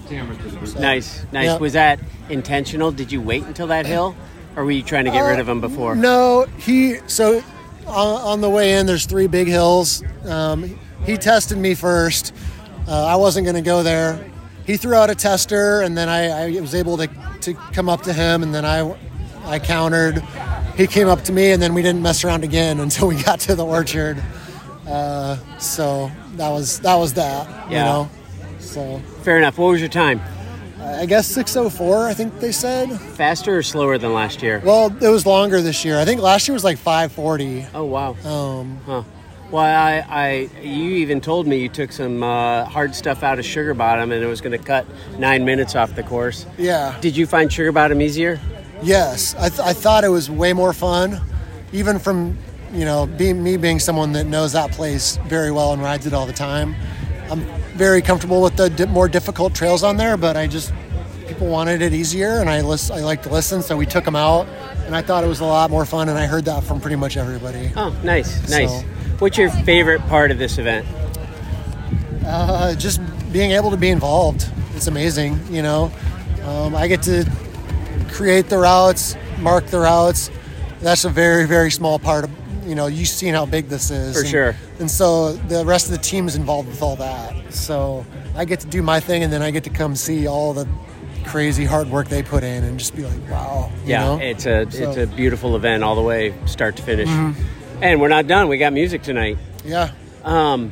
So, 0.66 0.80
Nice, 0.80 1.26
nice. 1.32 1.46
yeah. 1.46 1.58
Was 1.58 1.74
that 1.74 2.00
intentional? 2.30 2.92
Did 2.92 3.12
you 3.14 3.22
wait 3.22 3.44
until 3.46 3.68
that 3.68 3.86
hill, 3.86 4.16
or 4.58 4.66
were 4.66 4.72
you 4.72 4.84
trying 4.84 5.06
to 5.06 5.12
get 5.12 5.22
rid 5.22 5.40
of 5.40 5.48
him 5.48 5.62
before? 5.62 5.96
No, 5.96 6.46
he 6.58 6.98
so 7.08 7.42
on, 7.88 8.22
on 8.22 8.42
the 8.42 8.50
way 8.50 8.74
in, 8.74 8.86
there's 8.86 9.06
three 9.06 9.28
big 9.28 9.48
hills. 9.48 10.04
Um, 10.26 10.78
he 11.06 11.16
tested 11.18 11.58
me 11.58 11.74
first. 11.74 12.34
Uh, 12.88 13.06
I 13.06 13.16
wasn't 13.16 13.46
going 13.46 13.56
to 13.56 13.62
go 13.62 13.82
there. 13.82 14.24
He 14.66 14.76
threw 14.78 14.94
out 14.96 15.10
a 15.10 15.16
tester, 15.16 15.82
and 15.82 15.98
then 15.98 16.10
I, 16.10 16.48
I 16.58 16.60
was 16.60 16.76
able 16.76 16.98
to, 16.98 17.08
to 17.42 17.54
come 17.54 17.88
up 17.88 18.02
to 18.04 18.14
him, 18.14 18.44
and 18.44 18.54
then 18.54 18.66
I 18.66 18.96
I 19.46 19.60
countered. 19.60 20.22
He 20.76 20.88
came 20.88 21.08
up 21.08 21.22
to 21.24 21.32
me, 21.32 21.52
and 21.52 21.62
then 21.62 21.74
we 21.74 21.82
didn't 21.82 22.02
mess 22.02 22.24
around 22.24 22.44
again 22.44 22.80
until 22.80 23.08
we 23.08 23.22
got 23.24 23.40
to 23.42 23.56
the 23.56 23.66
orchard. 23.66 24.22
Uh, 24.88 25.38
so 25.58 26.12
that 26.36 26.50
was 26.50 26.80
that 26.82 26.96
was 26.96 27.14
that. 27.14 27.48
You 27.70 27.78
Yeah. 27.78 27.84
know. 27.86 28.10
So 28.60 29.02
Fair 29.24 29.38
enough. 29.38 29.58
What 29.58 29.68
was 29.72 29.80
your 29.80 29.90
time? 29.90 30.22
I 30.82 31.06
guess 31.08 31.26
604. 31.28 32.08
I 32.08 32.14
think 32.14 32.40
they 32.40 32.52
said. 32.52 32.92
Faster 33.00 33.58
or 33.58 33.64
slower 33.64 33.98
than 33.98 34.14
last 34.14 34.44
year? 34.44 34.62
Well, 34.64 34.96
it 35.02 35.08
was 35.10 35.26
longer 35.26 35.62
this 35.62 35.84
year. 35.84 35.98
I 35.98 36.06
think 36.06 36.22
last 36.22 36.48
year 36.48 36.54
was 36.54 36.64
like 36.64 36.78
540. 36.78 37.66
Oh 37.74 37.86
wow. 37.86 38.16
Um, 38.24 38.80
Huh. 38.86 39.04
Well, 39.52 39.64
I, 39.64 40.04
I, 40.10 40.50
you 40.62 40.96
even 40.98 41.22
told 41.22 41.48
me 41.48 41.58
you 41.60 41.70
took 41.70 41.92
some 41.92 42.22
uh, 42.24 42.66
hard 42.66 42.94
stuff 42.96 43.22
out 43.24 43.38
of 43.40 43.46
Sugar 43.46 43.74
Bottom, 43.76 44.12
and 44.12 44.24
it 44.24 44.28
was 44.28 44.42
going 44.42 44.58
to 44.58 44.64
cut 44.64 44.86
nine 45.20 45.46
minutes 45.46 45.76
off 45.76 45.96
the 45.96 46.02
course. 46.04 46.46
yeah. 46.58 46.98
Did 47.00 47.16
you 47.16 47.26
find 47.28 47.52
Sugar 47.54 47.72
Bottom 47.72 48.02
easier? 48.02 48.40
Yes, 48.84 49.36
I, 49.36 49.50
th- 49.50 49.60
I 49.62 49.74
thought 49.74 50.04
it 50.04 50.10
was 50.10 50.30
way 50.30 50.54
more 50.54 50.74
fun, 50.74 51.22
even 51.72 51.98
from 52.00 52.38
you 52.74 52.86
know 52.86 53.06
being 53.06 53.42
me 53.44 53.58
being 53.58 53.80
someone 53.80 54.12
that 54.14 54.26
knows 54.26 54.52
that 54.54 54.72
place 54.72 55.18
very 55.28 55.52
well 55.52 55.74
and 55.74 55.82
rides 55.82 56.06
it 56.06 56.14
all 56.14 56.26
the 56.26 56.34
time. 56.34 56.76
I'm 57.32 57.42
very 57.76 58.02
comfortable 58.02 58.42
with 58.42 58.56
the 58.56 58.70
di- 58.70 58.86
more 58.86 59.08
difficult 59.08 59.56
trails 59.56 59.84
on 59.84 59.98
there, 59.98 60.18
but 60.18 60.38
I 60.38 60.48
just 60.48 60.74
people 61.28 61.48
wanted 61.48 61.82
it 61.82 61.94
easier, 61.94 62.40
and 62.40 62.50
I 62.50 62.62
lis- 62.62 62.92
I 62.92 63.00
like 63.00 63.24
to 63.24 63.30
listen, 63.30 63.62
so 63.64 63.76
we 63.78 63.86
took 63.86 64.06
them 64.06 64.16
out, 64.16 64.48
and 64.86 64.96
I 64.96 65.02
thought 65.02 65.24
it 65.24 65.28
was 65.28 65.40
a 65.40 65.46
lot 65.46 65.70
more 65.72 65.86
fun, 65.86 66.10
and 66.10 66.18
I 66.18 66.28
heard 66.28 66.46
that 66.46 66.64
from 66.64 66.80
pretty 66.80 66.98
much 66.98 67.18
everybody. 67.18 67.72
Oh, 67.76 67.96
nice, 68.04 68.48
nice. 68.50 68.70
So- 68.70 68.86
What's 69.20 69.38
your 69.38 69.50
favorite 69.50 70.02
part 70.10 70.30
of 70.30 70.38
this 70.40 70.58
event? 70.58 70.86
Uh, 72.26 72.76
just 72.76 73.00
being 73.32 73.52
able 73.52 73.72
to 73.72 73.78
be 73.78 73.90
involved, 73.90 74.46
it's 74.76 74.88
amazing. 74.88 75.40
You 75.50 75.62
know, 75.62 75.92
um, 76.44 76.76
I 76.76 76.88
get 76.88 77.02
to 77.04 77.24
create 78.16 78.48
the 78.50 78.58
routes, 78.58 79.16
mark 79.40 79.66
the 79.68 79.80
routes. 79.80 80.32
That's 80.82 81.04
a 81.04 81.10
very, 81.10 81.46
very 81.46 81.70
small 81.70 82.00
part 82.00 82.24
of, 82.24 82.32
you 82.68 82.74
know, 82.74 82.88
you've 82.88 83.10
seen 83.10 83.34
how 83.34 83.46
big 83.46 83.68
this 83.68 83.92
is. 83.92 84.14
For 84.16 84.22
And- 84.22 84.30
sure. 84.30 84.56
And 84.80 84.90
so 84.90 85.34
the 85.34 85.66
rest 85.66 85.88
of 85.88 85.92
the 85.92 85.98
team 85.98 86.28
is 86.28 86.36
involved 86.36 86.70
with 86.70 86.82
all 86.82 86.96
that. 86.96 87.34
So 87.54 88.06
I 88.36 88.46
get 88.46 88.62
to 88.62 88.68
do 88.68 88.82
my 88.82 89.00
thing 89.02 89.24
and 89.24 89.32
then 89.34 89.42
I 89.42 89.52
get 89.52 89.66
to 89.66 89.70
come 89.70 89.96
see 89.96 90.28
all 90.28 90.54
the 90.54 90.66
crazy 91.26 91.66
hard 91.66 91.90
work 91.90 92.08
they 92.08 92.24
put 92.24 92.44
in 92.44 92.64
and 92.64 92.80
just 92.80 92.96
be 92.96 93.04
like, 93.04 93.30
wow. 93.30 93.70
you 93.84 93.92
Yeah, 93.92 94.04
know? 94.06 94.20
it's 94.22 94.46
a 94.46 94.62
it's 94.62 94.98
a 94.98 95.08
beautiful 95.08 95.56
event 95.56 95.84
all 95.84 95.96
the 95.96 96.02
way, 96.02 96.34
start 96.46 96.76
to 96.78 96.84
finish. 96.84 97.10
Mhm. 97.10 97.36
And 97.82 98.00
we're 98.00 98.08
not 98.10 98.28
done. 98.28 98.48
We 98.48 98.58
got 98.58 98.72
music 98.74 99.02
tonight. 99.04 99.38
Yeah. 99.66 99.90
Um, 100.24 100.72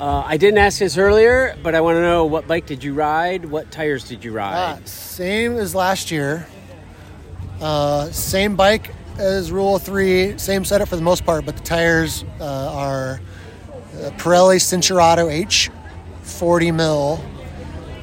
uh, 0.00 0.22
I 0.26 0.36
didn't 0.36 0.58
ask 0.58 0.78
this 0.78 0.98
earlier, 0.98 1.56
but 1.62 1.74
I 1.74 1.80
want 1.80 1.96
to 1.96 2.02
know 2.02 2.24
what 2.26 2.46
bike 2.46 2.66
did 2.66 2.82
you 2.82 2.94
ride? 2.94 3.44
What 3.44 3.70
tires 3.70 4.04
did 4.04 4.24
you 4.24 4.32
ride? 4.32 4.54
Ah, 4.54 4.84
same 4.84 5.56
as 5.56 5.74
last 5.74 6.10
year. 6.10 6.46
Uh, 7.60 8.10
same 8.10 8.56
bike 8.56 8.92
as 9.18 9.52
Rule 9.52 9.78
3, 9.78 10.38
same 10.38 10.64
setup 10.64 10.88
for 10.88 10.96
the 10.96 11.02
most 11.02 11.24
part, 11.24 11.46
but 11.46 11.56
the 11.56 11.62
tires 11.62 12.24
uh, 12.40 12.44
are 12.44 13.20
uh, 13.94 14.10
Pirelli 14.18 14.56
Cinturato 14.56 15.30
H 15.32 15.70
40 16.22 16.72
mil. 16.72 17.24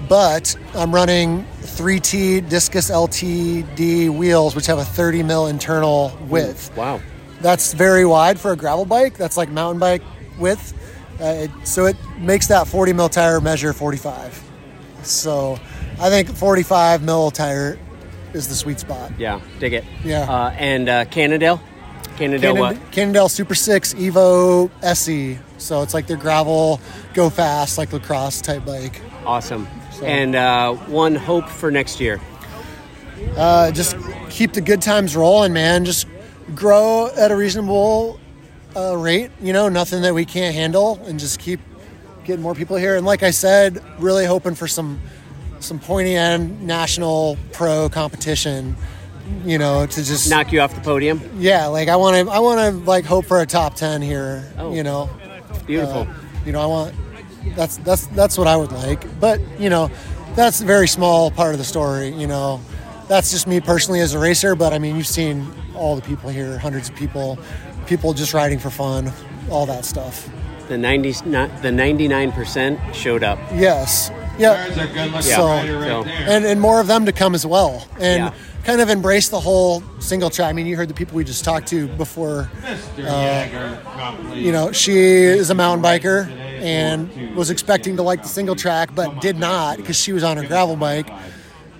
But 0.08 0.56
I'm 0.74 0.94
running 0.94 1.46
3T 1.62 2.50
Discus 2.50 2.90
LTD 2.90 4.10
wheels, 4.10 4.56
which 4.56 4.66
have 4.66 4.78
a 4.78 4.86
30 4.86 5.24
mil 5.24 5.48
internal 5.48 6.18
width. 6.28 6.76
Wow. 6.76 7.02
That's 7.42 7.74
very 7.74 8.06
wide 8.06 8.40
for 8.40 8.52
a 8.52 8.56
gravel 8.56 8.86
bike. 8.86 9.18
That's 9.18 9.38
like 9.38 9.50
mountain 9.50 9.80
bike 9.80 10.04
width. 10.38 10.74
Uh, 11.22 11.26
it, 11.26 11.52
so 11.64 11.86
it 11.86 11.96
makes 12.18 12.48
that 12.48 12.68
40 12.68 12.94
mil 12.94 13.10
tire 13.10 13.40
measure 13.40 13.74
45. 13.74 14.44
So 15.04 15.60
I 16.00 16.10
think 16.10 16.30
45 16.30 17.04
mil 17.04 17.32
tire 17.32 17.78
is 18.34 18.48
the 18.48 18.56
sweet 18.56 18.80
spot. 18.80 19.12
Yeah, 19.20 19.40
dig 19.60 19.74
it. 19.74 19.84
Yeah. 20.04 20.22
Uh, 20.22 20.50
and 20.52 20.90
uh, 20.90 21.06
Cannondale? 21.06 21.62
Cannondale 22.18 22.56
what? 22.56 22.92
Cannondale 22.92 23.30
Super 23.30 23.56
6 23.56 23.94
Evo 23.96 24.70
SE. 24.82 25.38
So 25.58 25.82
it's 25.82 25.94
like 25.94 26.08
their 26.08 26.18
gravel, 26.18 26.80
go 27.14 27.30
fast, 27.30 27.78
like 27.78 27.94
lacrosse 27.94 28.42
type 28.42 28.66
bike. 28.66 29.02
Awesome. 29.26 29.68
And 30.04 30.36
uh, 30.36 30.74
one 30.74 31.16
hope 31.16 31.48
for 31.48 31.70
next 31.70 32.00
year. 32.00 32.20
Uh, 33.38 33.72
just 33.72 33.96
keep 34.30 34.54
the 34.54 34.62
good 34.62 34.82
times 34.82 35.16
rolling, 35.16 35.54
man. 35.54 35.86
Just 35.86 36.08
grow 36.56 37.10
at 37.16 37.32
a 37.32 37.36
reasonable 37.36 38.20
uh, 38.76 38.96
rate. 38.96 39.32
You 39.42 39.54
know, 39.54 39.70
nothing 39.70 40.02
that 40.04 40.14
we 40.14 40.26
can't 40.26 40.56
handle, 40.56 41.00
and 41.06 41.20
just 41.20 41.40
keep 41.40 41.60
getting 42.24 42.42
more 42.42 42.56
people 42.56 42.78
here. 42.78 42.96
And 42.96 43.06
like 43.06 43.24
I 43.24 43.32
said, 43.32 43.84
really 44.00 44.26
hoping 44.26 44.56
for 44.56 44.68
some 44.68 45.00
some 45.60 45.80
pointy 45.80 46.16
end 46.16 46.62
national 46.62 47.38
pro 47.52 47.90
competition. 47.90 48.76
You 49.46 49.58
know, 49.58 49.86
to 49.86 50.04
just 50.04 50.30
Knock 50.30 50.52
you 50.52 50.60
off 50.60 50.76
the 50.76 50.82
podium? 50.82 51.22
yeah, 51.38 51.68
like 51.68 51.88
I 51.88 51.96
want 51.96 52.28
to 52.28 52.34
I 52.34 52.40
want 52.40 52.60
to 52.60 52.84
like 52.86 53.06
hope 53.06 53.26
for 53.26 53.40
a 53.42 53.46
top 53.46 53.76
ten 53.76 54.02
here. 54.02 54.52
Oh. 54.58 54.74
You 54.74 54.84
know, 54.84 55.10
Beautiful. 55.66 56.02
Uh, 56.02 56.14
you 56.46 56.52
know, 56.52 56.60
I 56.60 56.66
want 56.66 56.96
that's 57.56 57.78
that's 57.78 58.08
that's 58.08 58.38
what 58.38 58.48
I 58.48 58.58
would 58.58 58.72
like. 58.72 59.20
But 59.20 59.40
you 59.60 59.70
know, 59.70 59.90
that's 60.36 60.62
a 60.62 60.66
very 60.66 60.88
small 60.88 61.32
part 61.32 61.54
of 61.54 61.60
the 61.60 61.64
story. 61.64 62.10
You 62.10 62.28
know, 62.28 62.60
that's 63.08 63.32
just 63.32 63.48
me 63.48 63.62
personally 63.62 64.02
as 64.02 64.14
a 64.14 64.20
racer. 64.20 64.56
But 64.56 64.74
I 64.74 64.80
mean, 64.80 64.98
you've 64.98 65.08
seen 65.08 65.48
all 65.76 65.96
the 65.96 66.02
people 66.02 66.30
here, 66.30 66.58
hundreds 66.58 66.90
of 66.90 66.96
people, 66.96 67.40
people 67.92 68.14
just 68.14 68.34
riding 68.34 68.58
for 68.58 68.70
fun, 68.70 69.12
all 69.50 69.66
that 69.66 69.84
stuff. 69.84 70.30
The 70.70 70.78
90, 70.78 71.30
not, 71.30 71.62
the 71.62 71.68
99% 71.68 72.94
showed 72.94 73.22
up. 73.22 73.38
Yes. 73.54 74.10
Yeah. 74.40 74.54
There's 74.70 74.78
a 74.90 74.94
good 74.94 75.08
looking 75.08 75.22
So, 75.24 75.46
rider 75.48 75.78
right 75.78 76.06
there. 76.06 76.26
and 76.30 76.46
and 76.46 76.62
more 76.62 76.80
of 76.80 76.88
them 76.88 77.06
to 77.06 77.12
come 77.12 77.36
as 77.36 77.46
well, 77.46 77.86
and 78.00 78.24
Yeah. 78.24 78.34
kind 78.64 78.80
of 78.80 78.90
embrace 78.90 79.28
the 79.28 79.42
whole 79.42 79.84
single 80.00 80.30
track. 80.30 80.50
I 80.50 80.54
mean, 80.54 80.68
you 80.68 80.78
heard 80.78 80.88
the 80.88 80.94
people 80.94 81.18
we 81.18 81.26
just 81.26 81.44
talked 81.44 81.68
to 81.68 81.90
before. 81.90 82.50
Mr. 82.64 83.00
uh, 83.00 83.04
Jagger, 83.04 83.78
probably. 83.84 84.40
you 84.40 84.54
know, 84.54 84.72
she 84.72 84.94
is 84.98 85.50
a 85.50 85.54
mountain 85.54 85.84
biker 85.84 86.30
and 86.62 87.36
was 87.36 87.50
expecting 87.50 87.98
to 87.98 88.04
like 88.04 88.22
the 88.22 88.30
single 88.30 88.56
track, 88.56 88.96
but 88.96 89.20
did 89.20 89.38
not 89.38 89.76
because 89.76 89.98
she 90.00 90.14
was 90.14 90.24
on 90.24 90.38
her 90.38 90.48
gravel 90.48 90.78
bike. 90.78 91.10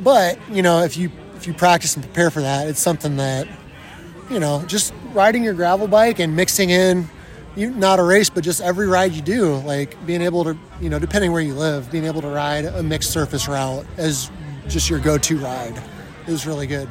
But 0.02 0.38
you 0.52 0.62
know, 0.62 0.84
if 0.84 0.98
you 0.98 1.10
if 1.38 1.48
you 1.48 1.54
practice 1.54 1.96
and 1.96 2.04
prepare 2.04 2.30
for 2.32 2.42
that, 2.42 2.68
it's 2.68 2.82
something 2.82 3.16
that 3.16 3.48
you 4.30 4.40
know, 4.40 4.64
just 4.68 4.94
riding 5.14 5.44
your 5.44 5.54
gravel 5.54 5.88
bike 5.88 6.20
and 6.20 6.36
mixing 6.36 6.70
in. 6.70 7.10
You, 7.56 7.70
not 7.72 8.00
a 8.00 8.04
race, 8.04 8.30
but 8.30 8.44
just 8.44 8.62
every 8.62 8.88
ride 8.88 9.12
you 9.12 9.22
do, 9.22 9.56
like 9.58 10.06
being 10.06 10.22
able 10.22 10.46
to, 10.46 10.58
you 10.80 10.90
know, 10.90 11.00
depending 11.00 11.34
where 11.34 11.42
you 11.42 11.54
live, 11.54 11.92
being 11.92 12.06
able 12.06 12.22
to 12.22 12.30
ride 12.30 12.66
a 12.66 12.82
mixed 12.82 13.12
surface 13.12 13.48
route 13.48 13.86
as 13.98 14.32
just 14.70 14.90
your 14.90 15.00
go-to 15.00 15.38
ride 15.38 15.82
is 16.28 16.48
really 16.48 16.66
good. 16.66 16.90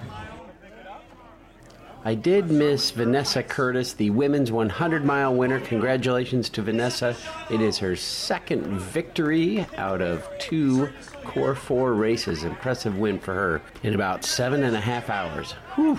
I 2.03 2.15
did 2.15 2.51
miss 2.51 2.91
Vanessa 2.93 3.43
Curtis, 3.43 3.93
the 3.93 4.09
women's 4.09 4.51
100 4.51 5.05
mile 5.05 5.35
winner. 5.35 5.61
Congratulations 5.61 6.49
to 6.51 6.63
Vanessa. 6.63 7.15
It 7.51 7.61
is 7.61 7.77
her 7.79 7.95
second 7.95 8.67
victory 8.81 9.67
out 9.77 10.01
of 10.01 10.27
two 10.39 10.89
Core 11.25 11.55
4 11.55 11.93
races. 11.93 12.45
Impressive 12.45 12.97
win 12.97 13.19
for 13.19 13.35
her 13.35 13.63
in 13.83 13.95
about 13.95 14.25
seven 14.25 14.63
and 14.63 14.75
a 14.75 14.81
half 14.81 15.11
hours. 15.11 15.53
Whew, 15.75 15.99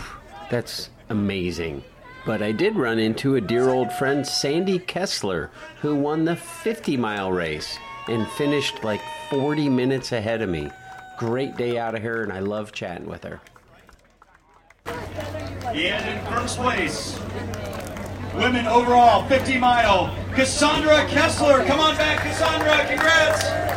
that's 0.49 0.89
amazing. 1.10 1.84
But 2.23 2.43
I 2.43 2.51
did 2.51 2.75
run 2.75 2.99
into 2.99 3.36
a 3.36 3.41
dear 3.41 3.69
old 3.69 3.91
friend, 3.91 4.25
Sandy 4.25 4.77
Kestler, 4.77 5.49
who 5.81 5.95
won 5.95 6.25
the 6.25 6.36
50 6.36 6.95
mile 6.97 7.31
race 7.31 7.79
and 8.07 8.27
finished 8.34 8.84
like 8.84 9.01
40 9.29 9.69
minutes 9.69 10.12
ahead 10.12 10.41
of 10.41 10.49
me. 10.49 10.69
Great 11.17 11.57
day 11.57 11.79
out 11.79 11.95
of 11.95 12.01
here, 12.01 12.21
and 12.23 12.31
I 12.31 12.39
love 12.39 12.71
chatting 12.71 13.07
with 13.07 13.23
her. 13.23 13.41
And 14.86 15.75
in 15.75 16.25
first 16.25 16.57
place, 16.57 17.19
women 18.36 18.67
overall, 18.67 19.27
50 19.27 19.57
mile, 19.57 20.15
Cassandra 20.34 21.05
Kestler. 21.07 21.65
Come 21.65 21.79
on 21.79 21.95
back, 21.95 22.19
Cassandra. 22.19 22.86
Congrats. 22.88 23.70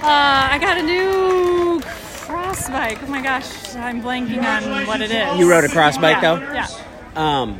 Uh, 0.00 0.48
I 0.52 0.58
got 0.60 0.78
a 0.78 0.82
new 0.82 1.80
cross 1.82 2.68
bike. 2.70 3.02
Oh 3.02 3.06
my 3.08 3.20
gosh, 3.20 3.74
I'm 3.74 4.00
blanking 4.00 4.42
on 4.42 4.86
what 4.86 5.00
it 5.00 5.10
is. 5.10 5.38
You 5.38 5.50
rode 5.50 5.64
a 5.64 5.68
cross 5.68 5.98
bike 5.98 6.22
Yeah, 6.22 6.36
though? 6.36 6.52
Yeah. 6.52 6.68
Um, 7.16 7.54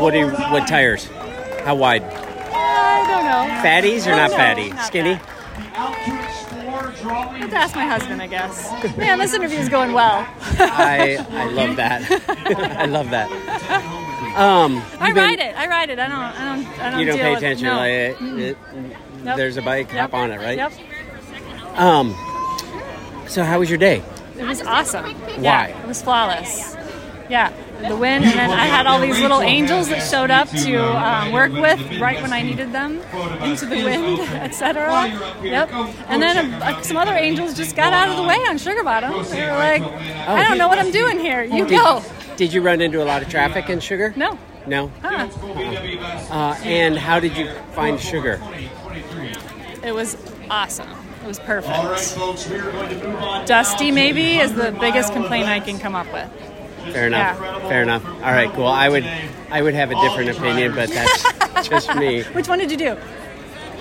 what 0.00 0.12
do 0.12 0.18
you, 0.20 0.30
what 0.30 0.66
tires? 0.66 1.06
How 1.64 1.74
wide? 1.74 2.02
I 2.90 3.06
don't 3.06 3.24
know. 3.24 3.62
Fatties 3.62 4.06
or 4.06 4.10
No, 4.10 4.16
not 4.16 4.30
no, 4.30 4.36
fatty? 4.36 4.70
not 4.70 4.84
Skinny? 4.86 5.14
fat. 5.16 5.36
Have 7.00 7.50
to 7.50 7.56
ask 7.56 7.74
my 7.74 7.86
husband, 7.86 8.20
I 8.22 8.26
guess. 8.26 8.70
Man, 8.96 9.18
this 9.18 9.32
interview 9.34 9.58
is 9.58 9.68
going 9.68 9.92
well. 9.92 10.26
I 10.58 11.24
I 11.30 11.44
love 11.50 11.76
that. 11.76 12.02
I 12.78 12.84
love 12.86 13.10
that. 13.10 13.30
Um, 14.36 14.82
I 15.00 15.08
been- 15.12 15.16
ride 15.16 15.38
it. 15.40 15.56
I 15.56 15.66
ride 15.66 15.90
it. 15.90 15.98
I 15.98 16.06
don't. 16.08 16.18
I 16.18 16.44
don't. 16.56 16.78
I 16.80 16.90
don't 16.90 17.00
You 17.00 17.06
don't 17.06 17.18
pay 17.18 17.34
attention. 17.34 17.66
no. 17.66 17.76
Like, 17.76 17.90
it, 17.90 18.16
it- 18.40 18.58
Nope. 19.24 19.36
There's 19.36 19.56
a 19.58 19.62
bike. 19.62 19.88
Yep. 19.92 20.00
Hop 20.00 20.14
on 20.14 20.30
it, 20.30 20.38
right? 20.38 20.56
Yep. 20.56 20.72
Um. 21.78 22.14
So 23.28 23.42
how 23.44 23.58
was 23.58 23.68
your 23.68 23.78
day? 23.78 24.02
It 24.38 24.44
was 24.46 24.62
awesome. 24.62 25.04
Why? 25.14 25.36
Yeah, 25.40 25.66
it 25.66 25.86
was 25.86 26.00
flawless. 26.02 26.74
Yeah, 27.28 27.52
the 27.88 27.96
win, 27.96 28.22
and 28.22 28.32
then 28.32 28.50
I 28.50 28.66
had 28.66 28.86
all 28.86 29.00
these 29.00 29.20
little 29.20 29.40
angels 29.40 29.88
that 29.88 30.00
showed 30.00 30.30
up 30.30 30.48
to 30.50 30.76
um, 30.76 31.32
work 31.32 31.52
with 31.52 31.80
right 32.00 32.20
when 32.22 32.32
I 32.32 32.42
needed 32.42 32.72
them, 32.72 33.00
into 33.42 33.66
the 33.66 33.84
wind, 33.84 34.20
etc. 34.34 35.06
Yep. 35.42 35.70
And 36.08 36.22
then 36.22 36.54
uh, 36.62 36.82
some 36.82 36.96
other 36.96 37.14
angels 37.14 37.54
just 37.54 37.76
got 37.76 37.92
out 37.92 38.08
of 38.08 38.16
the 38.16 38.22
way 38.24 38.36
on 38.48 38.58
Sugar 38.58 38.82
Bottom. 38.82 39.12
They 39.30 39.42
were 39.42 39.56
like, 39.56 39.82
"I 39.82 40.46
don't 40.46 40.58
know 40.58 40.68
what 40.68 40.78
I'm 40.78 40.90
doing 40.90 41.18
here. 41.18 41.42
You 41.42 41.66
Did- 41.66 41.78
go." 41.78 42.02
Did 42.36 42.54
you 42.54 42.62
run 42.62 42.80
into 42.80 43.02
a 43.02 43.04
lot 43.04 43.20
of 43.20 43.28
traffic 43.28 43.68
in 43.68 43.80
Sugar? 43.80 44.14
No. 44.16 44.38
No. 44.66 44.90
Huh. 45.02 45.28
Uh, 46.30 46.56
and 46.64 46.96
how 46.96 47.20
did 47.20 47.36
you 47.36 47.50
find 47.72 48.00
Sugar? 48.00 48.40
It 49.82 49.94
was 49.94 50.16
awesome. 50.50 50.88
It 51.22 51.26
was 51.26 51.38
perfect. 51.38 51.74
All 51.76 51.90
right, 51.90 52.00
folks, 52.00 52.48
we 52.48 52.56
are 52.56 52.70
going 52.72 52.88
to 52.98 53.08
move 53.08 53.16
on. 53.16 53.44
Dusty 53.44 53.90
maybe 53.90 54.38
is 54.38 54.54
the 54.54 54.72
biggest 54.80 55.12
complaint 55.12 55.48
I 55.48 55.60
can 55.60 55.78
come 55.78 55.94
up 55.94 56.10
with. 56.14 56.30
Fair 56.92 57.06
enough. 57.06 57.38
Yeah. 57.40 57.68
Fair 57.68 57.82
enough. 57.82 58.04
All 58.06 58.32
right, 58.32 58.50
cool. 58.52 58.66
I 58.66 58.88
would, 58.88 59.04
I 59.50 59.62
would 59.62 59.74
have 59.74 59.90
a 59.90 59.94
different 60.00 60.30
opinion, 60.30 60.74
but 60.74 60.88
that's 60.90 61.68
just 61.68 61.94
me. 61.96 62.22
Which 62.32 62.48
one 62.48 62.58
did 62.58 62.70
you 62.70 62.76
do? 62.76 62.96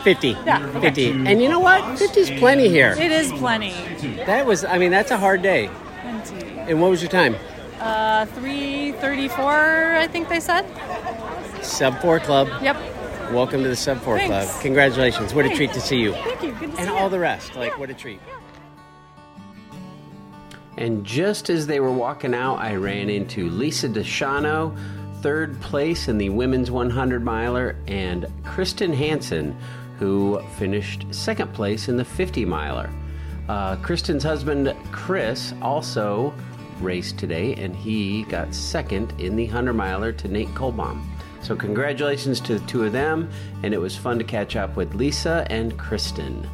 50. 0.04 0.30
Yeah, 0.30 0.66
okay. 0.76 0.82
50. 0.88 1.10
And 1.28 1.42
you 1.42 1.50
know 1.50 1.60
what? 1.60 1.82
50's 2.00 2.32
plenty 2.40 2.70
here. 2.70 2.92
It 2.98 3.12
is 3.12 3.32
plenty. 3.34 3.74
That 4.26 4.46
was, 4.46 4.64
I 4.64 4.78
mean, 4.78 4.92
that's 4.92 5.12
a 5.12 5.18
hard 5.18 5.42
day. 5.42 5.70
Plenty. 6.02 6.46
And 6.60 6.82
what 6.82 6.90
was 6.90 7.02
your 7.02 7.12
time? 7.12 7.36
Uh, 7.80 8.26
334, 8.28 9.96
I 9.98 10.08
think 10.08 10.30
they 10.30 10.40
said. 10.40 10.66
Sub 11.64 12.00
4 12.02 12.20
Club. 12.20 12.48
Yep. 12.62 12.78
Welcome 13.34 13.64
to 13.64 13.70
the 13.70 13.76
Sub 13.76 14.00
4 14.02 14.18
Thanks. 14.18 14.52
Club. 14.52 14.62
Congratulations. 14.62 15.34
What 15.34 15.46
a 15.46 15.50
treat 15.56 15.72
to 15.74 15.82
see 15.82 15.98
you. 16.00 16.14
Thank 16.14 16.44
you. 16.44 16.52
Good 16.54 16.72
to 16.72 16.78
And 16.78 16.88
see 16.90 16.94
all 16.96 17.10
the 17.10 17.20
rest. 17.20 17.56
Like, 17.56 17.78
what 17.78 17.90
a 17.90 17.94
treat. 17.94 18.20
And 20.78 21.06
just 21.06 21.50
as 21.50 21.68
they 21.68 21.80
were 21.80 21.92
walking 21.92 22.34
out, 22.34 22.56
I 22.56 22.76
ran 22.76 23.10
into 23.10 23.50
Lisa 23.50 23.90
DeShano, 23.90 24.78
third 25.22 25.60
place 25.62 26.08
in 26.08 26.18
the 26.18 26.30
women's 26.30 26.72
100 26.72 27.24
miler, 27.24 27.76
and 27.88 28.26
Kristen 28.46 28.94
Hansen, 28.94 29.58
who 29.98 30.42
finished 30.58 31.06
second 31.12 31.54
place 31.54 31.90
in 31.90 31.98
the 31.98 32.06
50 32.06 32.46
miler. 32.46 32.90
Uh, 33.50 33.76
Kristen's 33.78 34.24
husband, 34.24 34.74
Chris, 34.92 35.54
also 35.62 36.34
raced 36.80 37.18
today, 37.18 37.56
and 37.56 37.76
he 37.76 38.24
got 38.24 38.54
second 38.54 39.14
in 39.20 39.36
the 39.36 39.46
100 39.46 39.74
miler 39.74 40.12
to 40.14 40.28
Nate 40.28 40.50
Kullbom. 40.50 41.04
So, 41.42 41.56
congratulations 41.56 42.40
to 42.42 42.60
the 42.60 42.68
two 42.68 42.84
of 42.84 42.92
them, 42.92 43.30
and 43.64 43.74
it 43.74 43.80
was 43.80 43.96
fun 43.96 44.18
to 44.20 44.26
catch 44.26 44.56
up 44.56 44.76
with 44.76 44.94
Lisa 44.94 45.48
and 45.50 45.78
Kristen. 45.78 46.48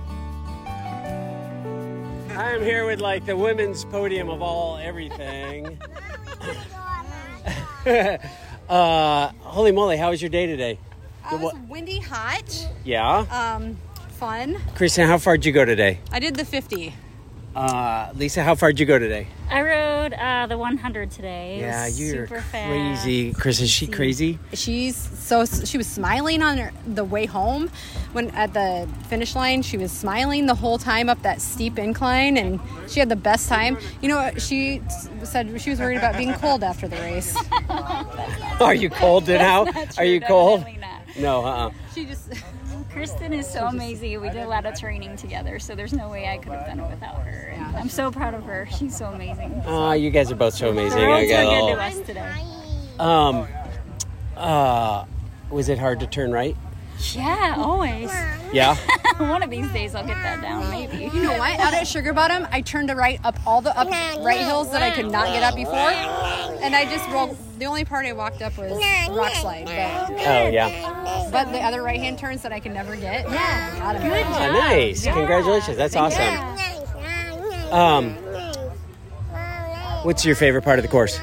I'm 2.38 2.62
here 2.62 2.86
with 2.86 3.00
like 3.00 3.26
the 3.26 3.36
women's 3.36 3.86
podium 3.86 4.30
of 4.30 4.42
all 4.42 4.78
everything. 4.78 5.80
uh, 8.70 9.28
holy 9.40 9.72
moly, 9.72 9.98
how 9.98 10.10
was 10.10 10.22
your 10.22 10.30
day 10.30 10.46
today? 10.46 10.78
Uh, 11.24 11.36
it 11.36 11.42
was 11.42 11.54
windy, 11.70 12.00
hot, 12.00 12.68
Yeah. 12.84 13.20
um, 13.32 13.78
fun. 14.20 14.58
Kristen, 14.76 15.08
how 15.08 15.18
far 15.18 15.38
did 15.38 15.46
you 15.46 15.52
go 15.52 15.66
today? 15.66 16.00
I 16.12 16.20
did 16.20 16.36
the 16.36 16.46
50. 16.46 16.94
Uh, 17.56 18.12
Lisa, 18.16 18.44
how 18.44 18.54
far 18.54 18.70
did 18.74 18.82
you 18.82 18.86
go 18.86 19.00
today? 19.00 19.28
I 19.50 19.62
rode 19.62 20.12
uh, 20.14 20.46
the 20.48 20.58
100 20.58 21.10
today. 21.10 21.56
It 21.56 21.62
Yeah, 21.62 21.88
you're 21.88 22.28
super 22.28 22.42
fast. 22.42 22.68
crazy. 22.70 23.32
Chris, 23.32 23.62
is 23.62 23.70
she 23.70 23.88
crazy? 23.88 24.40
She's 24.54 24.98
so 24.98 25.46
she 25.46 25.78
was 25.78 25.88
smiling 25.88 26.42
on 26.44 26.58
her, 26.58 26.74
the 26.86 27.06
way 27.06 27.26
home. 27.26 27.70
When 28.12 28.30
at 28.32 28.54
the 28.54 28.90
finish 29.08 29.36
line, 29.36 29.62
she 29.62 29.78
was 29.78 29.94
smiling 29.94 30.48
the 30.48 30.56
whole 30.56 30.78
time 30.78 31.08
up 31.08 31.22
that 31.22 31.40
steep 31.42 31.80
incline, 31.80 32.36
and 32.36 32.60
she 32.90 33.00
had 33.00 33.08
the 33.08 33.16
best 33.16 33.48
time. 33.48 33.78
You 34.02 34.10
know, 34.10 34.32
she 34.38 34.82
said 35.24 35.62
she 35.62 35.70
was 35.70 35.80
worried 35.80 35.98
about 35.98 36.18
being 36.18 36.34
cold 36.34 36.62
after 36.62 36.90
the 36.90 36.98
race. 36.98 37.38
Are 38.60 38.74
you 38.76 38.90
cold 38.90 39.30
now? 39.30 39.66
Are 39.98 40.04
you 40.06 40.20
cold? 40.20 40.66
No, 41.18 41.46
uh-uh. 41.46 41.70
She 41.94 42.06
just. 42.06 42.34
Kristen 42.96 43.34
is 43.34 43.46
so 43.46 43.66
amazing. 43.68 44.22
We 44.22 44.30
did 44.30 44.44
a 44.44 44.48
lot 44.48 44.66
of 44.66 44.80
training 44.80 45.18
together, 45.18 45.60
so 45.60 45.76
there's 45.76 45.92
no 45.92 46.08
way 46.08 46.30
I 46.30 46.38
could 46.38 46.54
have 46.54 46.66
done 46.66 46.80
it 46.80 46.90
without 46.90 47.18
her. 47.26 47.50
And 47.54 47.76
I'm 47.76 47.90
so 47.90 48.10
proud 48.10 48.34
of 48.34 48.46
her. 48.46 48.70
She's 48.72 48.96
so 48.96 49.08
amazing. 49.08 49.62
Oh, 49.66 49.92
you 49.92 50.10
guys 50.12 50.32
are 50.32 50.36
both 50.36 50.54
so 50.54 50.70
amazing. 50.70 51.00
The 51.00 51.06
I 51.06 51.10
roads 51.10 51.30
got 51.30 51.46
were 51.46 51.52
all- 51.52 51.68
good 51.68 51.76
to 51.76 51.82
us 51.84 52.00
today. 52.08 52.42
Um, 52.98 53.48
uh, 54.38 55.04
was 55.50 55.68
it 55.68 55.78
hard 55.78 56.00
to 56.00 56.08
turn 56.08 56.32
right? 56.32 56.56
Yeah, 57.14 57.56
always. 57.58 58.12
Yeah. 58.54 58.76
One 59.18 59.44
of 59.44 59.50
these 59.50 59.70
days 59.72 59.96
I'll 59.96 60.06
get 60.06 60.16
that 60.24 60.42
down, 60.42 60.70
maybe. 60.70 61.06
You 61.16 61.24
know 61.24 61.38
what? 61.38 61.60
Out 61.60 61.74
at 61.74 61.88
Sugar 61.88 62.14
Bottom, 62.14 62.48
I 62.52 62.62
turned 62.62 62.88
to 62.90 62.96
right 62.96 63.20
up 63.24 63.38
all 63.46 63.62
the 63.62 63.78
up 63.78 63.90
right 64.24 64.40
hills 64.40 64.72
that 64.72 64.82
I 64.82 64.92
could 64.92 65.12
not 65.12 65.28
get 65.28 65.44
up 65.44 65.56
before, 65.56 65.74
and 65.76 66.76
I 66.76 66.86
just 66.86 67.08
rolled. 67.10 67.38
The 67.60 67.66
only 67.66 67.86
part 67.86 68.06
I 68.06 68.12
walked 68.14 68.42
up 68.42 68.58
was 68.58 68.72
rock 69.16 69.34
slide, 69.36 69.66
but 69.66 70.10
Oh 70.28 70.48
yeah. 70.50 71.30
but 71.32 71.52
the 71.52 71.60
other 71.60 71.82
right 71.84 72.00
hand 72.00 72.18
turns 72.20 72.42
that 72.44 72.52
I 72.52 72.60
could 72.60 72.74
never 72.74 72.96
get, 72.98 73.30
yeah, 73.30 73.78
got 73.78 73.96
'em. 73.96 74.12
Oh, 74.12 74.52
nice. 74.60 75.06
Congratulations. 75.06 75.78
That's 75.78 75.96
awesome. 75.96 76.34
Um, 77.72 78.14
what's 80.04 80.26
your 80.26 80.36
favorite 80.36 80.64
part 80.64 80.80
of 80.80 80.84
the 80.84 80.90
course? 80.90 81.20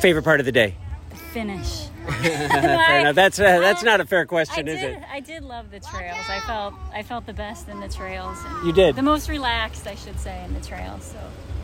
Favorite 0.00 0.22
part 0.24 0.40
of 0.40 0.46
the 0.46 0.52
day? 0.52 0.74
The 1.10 1.16
Finish. 1.16 1.81
Fair 2.06 3.00
enough. 3.00 3.14
That's 3.14 3.38
uh, 3.38 3.60
that's 3.60 3.82
not 3.82 4.00
a 4.00 4.06
fair 4.06 4.26
question, 4.26 4.68
I 4.68 4.72
is 4.72 4.82
it? 4.82 5.02
I 5.10 5.20
did 5.20 5.42
love 5.44 5.70
the 5.70 5.80
trails. 5.80 6.18
I 6.28 6.40
felt 6.40 6.74
I 6.92 7.02
felt 7.02 7.26
the 7.26 7.32
best 7.32 7.68
in 7.68 7.80
the 7.80 7.88
trails. 7.88 8.38
and 8.44 8.66
You 8.66 8.72
did? 8.72 8.96
the 8.96 9.02
most 9.02 9.28
relaxed, 9.28 9.86
I 9.86 9.94
should 9.94 10.18
say, 10.18 10.42
in 10.44 10.54
the 10.54 10.60
trails. 10.60 11.14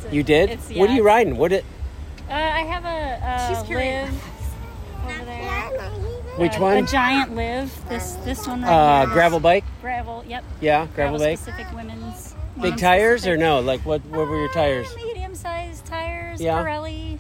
So 0.01 0.09
a- 0.09 0.15
You 0.15 0.23
did. 0.23 0.51
It's, 0.51 0.71
what 0.71 0.91
are 0.91 0.95
you 0.95 1.03
riding? 1.05 1.37
What 1.37 1.53
it? 1.53 1.65
Uh, 2.29 2.33
I 2.35 2.61
have 2.61 2.85
a, 2.85 3.49
a 3.53 3.55
She's 3.57 3.67
curious. 3.67 4.11
Liv 4.11 4.23
over 5.07 5.25
there. 5.25 5.91
Which 6.37 6.57
Uh, 6.57 6.61
one? 6.61 6.77
A 6.79 6.83
Giant 6.87 7.35
Liv. 7.35 7.73
This 7.89 8.13
this 8.25 8.47
one 8.47 8.63
right 8.63 8.71
Uh, 8.71 9.05
here. 9.07 9.15
gravel 9.15 9.41
bike. 9.41 9.65
Gravel. 9.81 10.25
Yep. 10.29 10.45
Yeah, 10.61 10.87
gravel 10.95 11.19
bike. 11.19 11.39
specific 11.39 11.73
women's. 11.75 12.35
Big 12.57 12.63
women's 12.65 12.81
tires 12.81 13.27
or 13.27 13.37
no? 13.37 13.61
Like 13.61 13.81
what? 13.83 14.05
What 14.07 14.29
were 14.29 14.39
your 14.39 14.53
tires? 14.53 14.89
Medium 14.97 15.35
sized 15.35 15.85
tires. 15.87 16.41
Yeah. 16.41 16.63
Pirelli. 16.63 17.19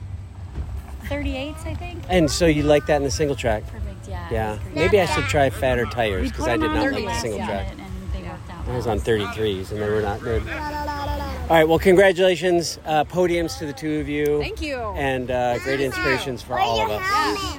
38s, 1.08 1.66
I 1.66 1.74
think. 1.74 2.02
And 2.08 2.30
so 2.30 2.46
you 2.46 2.62
like 2.62 2.86
that 2.86 2.96
in 2.96 3.02
the 3.04 3.10
single 3.10 3.36
track? 3.36 3.64
Perfect. 3.66 4.08
Yeah. 4.08 4.28
Yeah. 4.30 4.58
Maybe 4.74 5.00
I 5.00 5.06
should 5.06 5.24
try 5.24 5.50
fatter 5.50 5.84
tires 5.86 6.30
because 6.30 6.46
I 6.48 6.56
did 6.56 6.70
not 6.70 6.92
like 6.92 7.04
the 7.04 7.14
single 7.14 7.40
track. 7.40 7.76
minute 7.76 7.86
and 7.86 8.12
they 8.12 8.28
worked 8.28 8.50
out 8.50 8.68
I 8.68 8.76
was 8.76 8.86
well. 8.86 8.94
on 8.98 9.00
33s 9.00 9.70
and 9.70 9.80
they 9.82 9.88
were 9.90 10.02
not 10.02 10.20
good. 10.20 10.42
All 10.48 11.48
right. 11.56 11.68
Well, 11.68 11.78
congratulations. 11.78 12.78
Uh, 12.84 13.04
podiums 13.04 13.58
to 13.58 13.66
the 13.66 13.72
two 13.72 14.00
of 14.00 14.08
you. 14.08 14.40
Thank 14.40 14.60
you. 14.62 14.76
And 14.76 15.30
uh, 15.30 15.58
great 15.60 15.80
inspirations 15.80 16.42
for 16.42 16.58
all 16.58 16.80
of 16.80 16.90
us. 16.90 17.58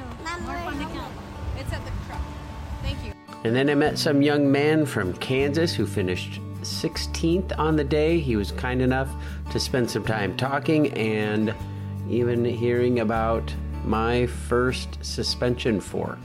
It's 1.57 1.73
at 1.73 1.83
the 1.85 1.91
truck. 2.07 2.21
Thank 2.83 2.97
you. 3.05 3.13
And 3.43 3.55
then 3.55 3.69
I 3.69 3.75
met 3.75 3.97
some 3.97 4.21
young 4.21 4.51
man 4.51 4.85
from 4.85 5.13
Kansas 5.13 5.73
who 5.73 5.85
finished 5.87 6.39
16th 6.61 7.57
on 7.57 7.75
the 7.75 7.83
day. 7.83 8.19
He 8.19 8.35
was 8.35 8.51
kind 8.51 8.81
enough 8.81 9.09
to 9.51 9.59
spend 9.59 9.89
some 9.89 10.03
time 10.03 10.35
talking 10.37 10.91
and 10.93 11.53
even 12.09 12.43
hearing 12.45 12.99
about 12.99 13.53
my 13.85 14.25
first 14.25 14.97
suspension 15.03 15.79
fork. 15.79 16.17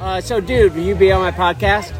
Uh, 0.00 0.20
so, 0.20 0.40
dude, 0.40 0.74
will 0.74 0.82
you 0.82 0.94
be 0.94 1.12
on 1.12 1.20
my 1.20 1.30
podcast? 1.30 1.92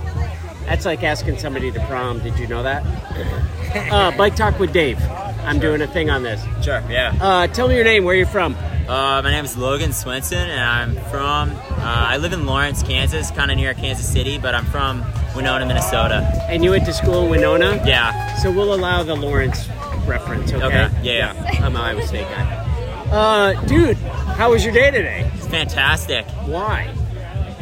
That's 0.66 0.84
like 0.84 1.02
asking 1.02 1.38
somebody 1.38 1.70
to 1.70 1.80
prom. 1.86 2.20
Did 2.20 2.38
you 2.38 2.46
know 2.46 2.62
that? 2.62 2.84
Uh, 3.74 4.16
Bike 4.16 4.36
Talk 4.36 4.60
with 4.60 4.72
Dave. 4.72 5.02
I'm 5.40 5.58
doing 5.58 5.82
a 5.82 5.86
thing 5.88 6.08
on 6.08 6.22
this. 6.22 6.40
Sure, 6.64 6.80
yeah. 6.88 7.12
Uh, 7.20 7.48
tell 7.48 7.66
me 7.66 7.74
your 7.74 7.82
name. 7.82 8.04
Where 8.04 8.14
are 8.14 8.18
you 8.18 8.24
from? 8.24 8.54
Uh, 8.88 9.20
my 9.20 9.32
name 9.32 9.44
is 9.44 9.56
Logan 9.56 9.92
Swenson, 9.92 10.38
and 10.38 10.60
I'm 10.60 10.94
from. 11.10 11.50
Uh, 11.50 11.80
I 11.80 12.18
live 12.18 12.32
in 12.32 12.46
Lawrence, 12.46 12.84
Kansas, 12.84 13.32
kind 13.32 13.50
of 13.50 13.56
near 13.56 13.74
Kansas 13.74 14.08
City, 14.08 14.38
but 14.38 14.54
I'm 14.54 14.64
from 14.66 15.04
Winona, 15.34 15.66
Minnesota. 15.66 16.18
And 16.48 16.62
you 16.62 16.70
went 16.70 16.84
to 16.84 16.92
school 16.92 17.24
in 17.24 17.30
Winona? 17.30 17.82
Yeah. 17.84 18.36
So 18.36 18.52
we'll 18.52 18.74
allow 18.74 19.02
the 19.02 19.16
Lawrence 19.16 19.66
reference, 20.06 20.52
okay? 20.52 20.64
Okay, 20.64 20.90
yeah, 21.02 21.34
yeah. 21.34 21.64
I'm 21.64 21.74
an 21.74 21.82
Iowa 21.82 22.06
State 22.06 22.28
guy. 22.28 22.64
Uh, 23.10 23.60
dude, 23.66 23.96
how 23.96 24.50
was 24.50 24.64
your 24.64 24.74
day 24.74 24.90
today? 24.90 25.30
It's 25.34 25.46
fantastic. 25.46 26.26
Why? 26.46 26.92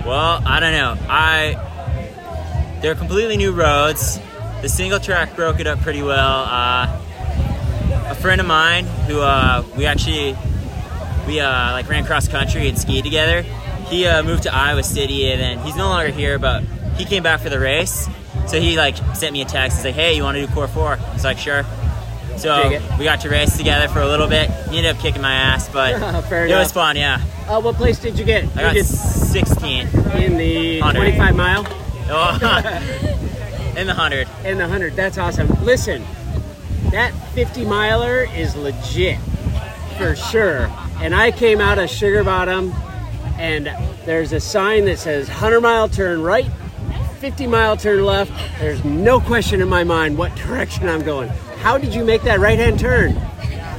Well, 0.06 0.42
I 0.46 0.60
don't 0.60 0.72
know. 0.72 0.96
I 1.08 2.78
they're 2.80 2.94
completely 2.94 3.36
new 3.36 3.52
roads. 3.52 4.18
The 4.60 4.68
single 4.68 4.98
track 4.98 5.36
broke 5.36 5.60
it 5.60 5.66
up 5.66 5.80
pretty 5.80 6.02
well. 6.02 6.44
Uh, 6.46 7.00
a 8.08 8.14
friend 8.14 8.40
of 8.40 8.46
mine 8.46 8.84
who 9.06 9.20
uh, 9.20 9.64
we 9.76 9.86
actually 9.86 10.36
we 11.26 11.40
uh, 11.40 11.72
like 11.72 11.88
ran 11.88 12.04
cross 12.04 12.28
country 12.28 12.68
and 12.68 12.78
skied 12.78 13.04
together. 13.04 13.42
He 13.86 14.06
uh, 14.06 14.22
moved 14.22 14.44
to 14.44 14.54
Iowa 14.54 14.82
City 14.82 15.30
and 15.30 15.40
then 15.40 15.58
he's 15.66 15.76
no 15.76 15.88
longer 15.88 16.10
here, 16.10 16.38
but 16.38 16.62
he 16.96 17.04
came 17.04 17.22
back 17.22 17.40
for 17.40 17.50
the 17.50 17.60
race. 17.60 18.08
So 18.46 18.60
he 18.60 18.76
like 18.76 18.96
sent 19.14 19.32
me 19.32 19.42
a 19.42 19.44
text 19.44 19.76
and 19.76 19.82
said, 19.82 19.94
"Hey, 19.94 20.16
you 20.16 20.22
want 20.22 20.36
to 20.36 20.46
do 20.46 20.52
core 20.52 20.68
four? 20.68 20.94
I 20.94 21.12
was 21.12 21.24
like, 21.24 21.38
"Sure." 21.38 21.64
So 22.38 22.68
we 22.98 23.04
got 23.04 23.20
to 23.20 23.28
race 23.28 23.56
together 23.56 23.88
for 23.88 24.00
a 24.00 24.06
little 24.08 24.26
bit. 24.26 24.50
He 24.70 24.78
ended 24.78 24.96
up 24.96 25.00
kicking 25.02 25.22
my 25.22 25.32
ass, 25.34 25.68
but 25.68 25.92
it 25.94 25.96
enough. 25.96 26.30
was 26.30 26.72
fun. 26.72 26.96
Yeah, 26.96 27.20
Uh, 27.48 27.60
what 27.60 27.76
place 27.76 27.98
did 27.98 28.18
you 28.18 28.24
get? 28.24 28.44
I 28.44 28.46
You 28.46 28.54
got 28.54 28.74
did 28.74 28.86
16 28.86 29.86
in 30.16 30.36
the 30.38 30.80
100. 30.80 30.98
25 30.98 31.36
mile? 31.36 31.66
in 33.76 33.86
the 33.86 33.94
hundred. 33.94 34.28
In 34.44 34.58
the 34.58 34.64
100. 34.64 34.94
That's 34.96 35.18
awesome. 35.18 35.48
Listen, 35.64 36.04
that 36.90 37.12
50 37.34 37.64
miler 37.64 38.26
is 38.34 38.54
legit 38.56 39.18
for 39.96 40.14
sure. 40.16 40.70
And 41.00 41.14
I 41.14 41.30
came 41.30 41.60
out 41.60 41.78
of 41.78 41.88
Sugar 41.88 42.22
Bottom, 42.24 42.72
and 43.38 43.70
there's 44.04 44.32
a 44.32 44.40
sign 44.40 44.84
that 44.86 44.98
says 44.98 45.28
100 45.28 45.60
mile 45.60 45.88
turn 45.88 46.22
right, 46.22 46.46
50 47.20 47.46
mile 47.46 47.76
turn 47.76 48.04
left. 48.04 48.32
There's 48.58 48.84
no 48.84 49.20
question 49.20 49.60
in 49.62 49.68
my 49.68 49.84
mind 49.84 50.18
what 50.18 50.34
direction 50.46 50.88
I'm 50.88 51.02
going. 51.02 51.30
How 51.62 51.78
did 51.78 51.94
you 51.94 52.04
make 52.04 52.22
that 52.22 52.40
right 52.40 52.58
hand 52.58 52.80
turn? 52.80 53.12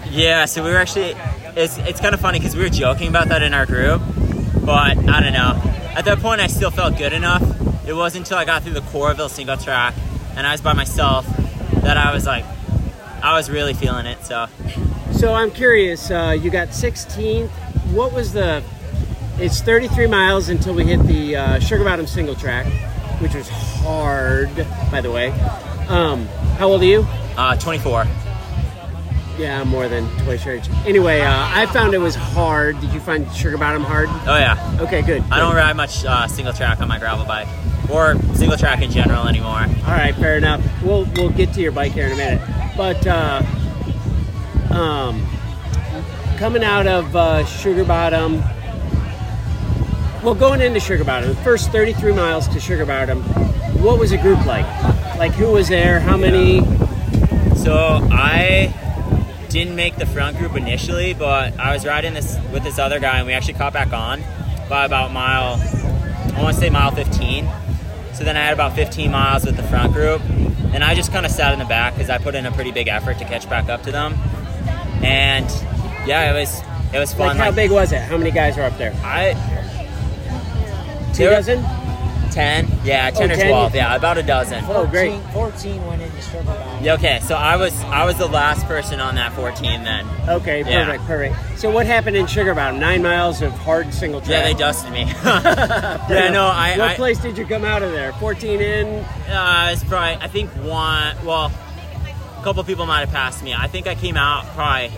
Yeah, 0.10 0.46
so 0.46 0.64
we 0.64 0.70
were 0.72 0.78
actually. 0.78 1.16
It's 1.56 1.78
it's 1.80 2.00
kind 2.00 2.16
of 2.16 2.22
funny 2.22 2.40
because 2.40 2.56
we 2.56 2.64
were 2.64 2.70
joking 2.70 3.10
about 3.10 3.28
that 3.28 3.44
in 3.44 3.54
our 3.54 3.66
group, 3.66 4.02
but 4.66 4.98
I 4.98 5.20
don't 5.22 5.34
know. 5.34 5.62
At 5.96 6.06
that 6.06 6.20
point, 6.20 6.40
I 6.40 6.48
still 6.48 6.72
felt 6.72 6.98
good 6.98 7.14
enough. 7.14 7.44
It 7.86 7.94
wasn't 7.94 8.26
until 8.26 8.38
I 8.38 8.46
got 8.46 8.64
through 8.64 8.74
the 8.74 8.80
Coralville 8.82 9.30
single 9.30 9.58
track 9.58 9.94
and 10.36 10.48
I 10.48 10.52
was 10.54 10.62
by 10.62 10.74
myself 10.74 11.28
that 11.82 11.98
I 11.98 12.14
was 12.14 12.26
like, 12.26 12.46
I 13.22 13.36
was 13.36 13.50
really 13.50 13.74
feeling 13.74 14.06
it. 14.06 14.24
So 14.24 14.48
So 15.12 15.34
I'm 15.34 15.52
curious. 15.52 16.10
Uh, 16.10 16.36
you 16.40 16.50
got 16.50 16.70
16th. 16.70 17.50
What 17.92 18.14
was 18.14 18.34
the? 18.34 18.64
It's 19.40 19.62
33 19.62 20.08
miles 20.08 20.48
until 20.48 20.74
we 20.74 20.86
hit 20.86 21.04
the 21.06 21.36
uh, 21.36 21.60
Sugar 21.60 21.84
Bottom 21.84 22.08
single 22.08 22.36
track, 22.36 22.66
which 23.22 23.34
was 23.34 23.50
hard, 23.50 24.56
by 24.90 25.02
the 25.02 25.12
way. 25.12 25.32
Um, 25.90 26.30
how 26.58 26.68
old 26.70 26.82
are 26.82 26.86
you? 26.86 27.06
uh, 27.38 27.56
24. 27.58 28.06
Yeah, 29.38 29.62
I'm 29.62 29.68
more 29.68 29.88
than 29.88 30.08
twice 30.24 30.46
your 30.46 30.56
age. 30.56 30.70
Anyway, 30.86 31.20
uh, 31.22 31.28
I 31.32 31.66
found 31.68 31.96
it 31.96 31.98
was 31.98 32.14
hard. 32.14 32.80
Did 32.82 32.94
you 32.94 33.00
find 33.00 33.30
Sugar 33.34 33.58
Bottom 33.58 33.84
hard? 33.84 34.08
Oh 34.28 34.38
yeah. 34.38 34.78
Okay, 34.82 35.02
good. 35.02 35.24
I 35.32 35.40
don't 35.40 35.56
ride 35.56 35.76
much 35.76 36.06
uh, 36.06 36.28
single 36.28 36.54
track 36.54 36.82
on 36.82 36.88
my 36.88 37.00
gravel 37.00 37.26
bike 37.26 37.48
or 37.90 38.16
single 38.36 38.58
track 38.58 38.84
in 38.84 38.92
general 38.92 39.28
anymore. 39.28 39.62
All 39.62 39.92
right, 39.92 40.14
fair 40.16 40.38
enough. 40.38 40.62
We'll 40.84 41.06
we'll 41.16 41.32
get 41.32 41.52
to 41.54 41.62
your 41.62 41.72
bike 41.72 41.94
here 41.94 42.06
in 42.06 42.12
a 42.12 42.16
minute. 42.16 42.48
But 42.78 43.08
uh, 43.08 43.42
um, 44.70 45.26
coming 46.38 46.64
out 46.64 46.86
of 46.86 47.16
uh, 47.16 47.44
Sugar 47.46 47.84
Bottom, 47.86 48.36
well, 50.24 50.36
going 50.36 50.62
into 50.62 50.80
Sugar 50.80 51.04
Bottom, 51.04 51.30
the 51.30 51.36
first 51.38 51.72
33 51.72 52.14
miles 52.14 52.48
to 52.50 52.60
Sugar 52.60 52.86
Bottom, 52.86 53.24
what 53.82 54.00
was 54.00 54.12
the 54.12 54.18
group 54.18 54.46
like? 54.46 54.66
Like, 55.18 55.34
who 55.34 55.52
was 55.52 55.68
there? 55.68 56.00
How 56.00 56.18
many? 56.18 56.62
So 57.56 57.76
I 58.12 58.74
didn't 59.50 59.76
make 59.76 59.96
the 59.98 60.06
front 60.06 60.38
group 60.38 60.56
initially, 60.56 61.14
but 61.14 61.58
I 61.60 61.74
was 61.74 61.86
riding 61.86 62.14
this 62.14 62.38
with 62.52 62.64
this 62.64 62.80
other 62.80 63.00
guy, 63.00 63.20
and 63.20 63.28
we 63.28 63.34
actually 63.34 63.54
caught 63.54 63.74
back 63.74 63.94
on 63.94 64.24
by 64.70 64.86
about 64.86 65.12
mile, 65.12 65.56
I 66.36 66.42
want 66.42 66.56
to 66.56 66.62
say 66.62 66.70
mile 66.70 66.92
15. 66.92 67.48
So 68.14 68.24
then 68.24 68.36
I 68.38 68.44
had 68.44 68.54
about 68.54 68.74
15 68.74 69.12
miles 69.12 69.46
with 69.46 69.56
the 69.56 69.64
front 69.64 69.94
group, 69.94 70.22
and 70.74 70.84
I 70.84 70.96
just 70.96 71.12
kind 71.12 71.26
of 71.26 71.32
sat 71.32 71.54
in 71.54 71.60
the 71.60 71.66
back 71.66 71.94
because 71.94 72.10
I 72.10 72.18
put 72.18 72.36
in 72.36 72.46
a 72.46 72.52
pretty 72.52 72.72
big 72.72 72.88
effort 72.88 73.20
to 73.20 73.26
catch 73.26 73.50
back 73.50 73.70
up 73.70 73.84
to 73.84 73.92
them. 73.92 74.14
And 75.04 75.46
yeah, 76.08 76.32
it 76.32 76.40
was 76.40 76.62
it 76.94 77.00
was 77.00 77.14
fun. 77.14 77.30
Like, 77.30 77.38
how 77.38 77.52
big 77.52 77.72
was 77.72 77.92
it? 77.92 78.02
How 78.02 78.18
many 78.18 78.32
guys 78.32 78.58
are 78.58 78.64
up 78.64 78.78
there? 78.78 78.94
I 79.04 79.34
Two 81.14 81.26
dozen? 81.26 81.64
Ten, 82.34 82.68
yeah, 82.84 83.12
ten 83.12 83.30
Oh, 83.30 83.34
or 83.34 83.38
10? 83.38 83.48
twelve, 83.50 83.76
yeah, 83.76 83.96
about 83.96 84.18
a 84.18 84.24
dozen. 84.24 84.64
Oh, 84.68 84.88
great. 84.88 85.22
14 85.34 85.86
went 85.86 86.02
into 86.02 86.20
Sugar 86.20 86.44
Bottom. 86.44 86.84
Yeah, 86.84 86.94
okay, 86.96 87.20
so 87.22 87.36
I 87.36 87.58
was 87.58 87.80
I 87.84 88.06
was 88.06 88.18
the 88.18 88.26
last 88.26 88.66
person 88.66 89.00
on 89.00 89.14
that 89.16 89.34
14 89.34 89.84
then. 89.84 90.08
Okay, 90.28 90.64
Yeah. 90.68 90.86
perfect, 90.86 91.06
perfect. 91.06 91.60
So 91.60 91.70
what 91.70 91.86
happened 91.86 92.16
in 92.18 92.26
Sugar 92.26 92.56
Bottom? 92.56 92.80
Nine 92.80 93.04
miles 93.04 93.44
of 93.44 93.52
hard 93.52 93.94
single 93.94 94.20
track. 94.20 94.32
Yeah, 94.32 94.44
they 94.46 94.54
dusted 94.56 94.92
me. 94.92 95.02
yeah, 95.24 96.30
no, 96.34 96.46
I. 96.46 96.72
What 96.76 96.90
I, 96.90 96.96
place 96.96 97.20
did 97.20 97.38
you 97.38 97.46
come 97.46 97.64
out 97.66 97.84
of 97.84 97.92
there? 97.92 98.14
14 98.14 98.60
in. 98.62 98.88
Uh, 99.30 99.70
it's 99.72 99.84
probably 99.84 100.16
I 100.20 100.28
think 100.28 100.50
one. 100.64 101.16
Well, 101.24 101.52
a 102.40 102.44
couple 102.44 102.64
people 102.64 102.88
might 102.88 103.02
have 103.02 103.12
passed 103.12 103.44
me. 103.44 103.54
I 103.54 103.68
think 103.68 103.86
I 103.86 103.94
came 103.94 104.18
out 104.18 104.46
probably 104.56 104.92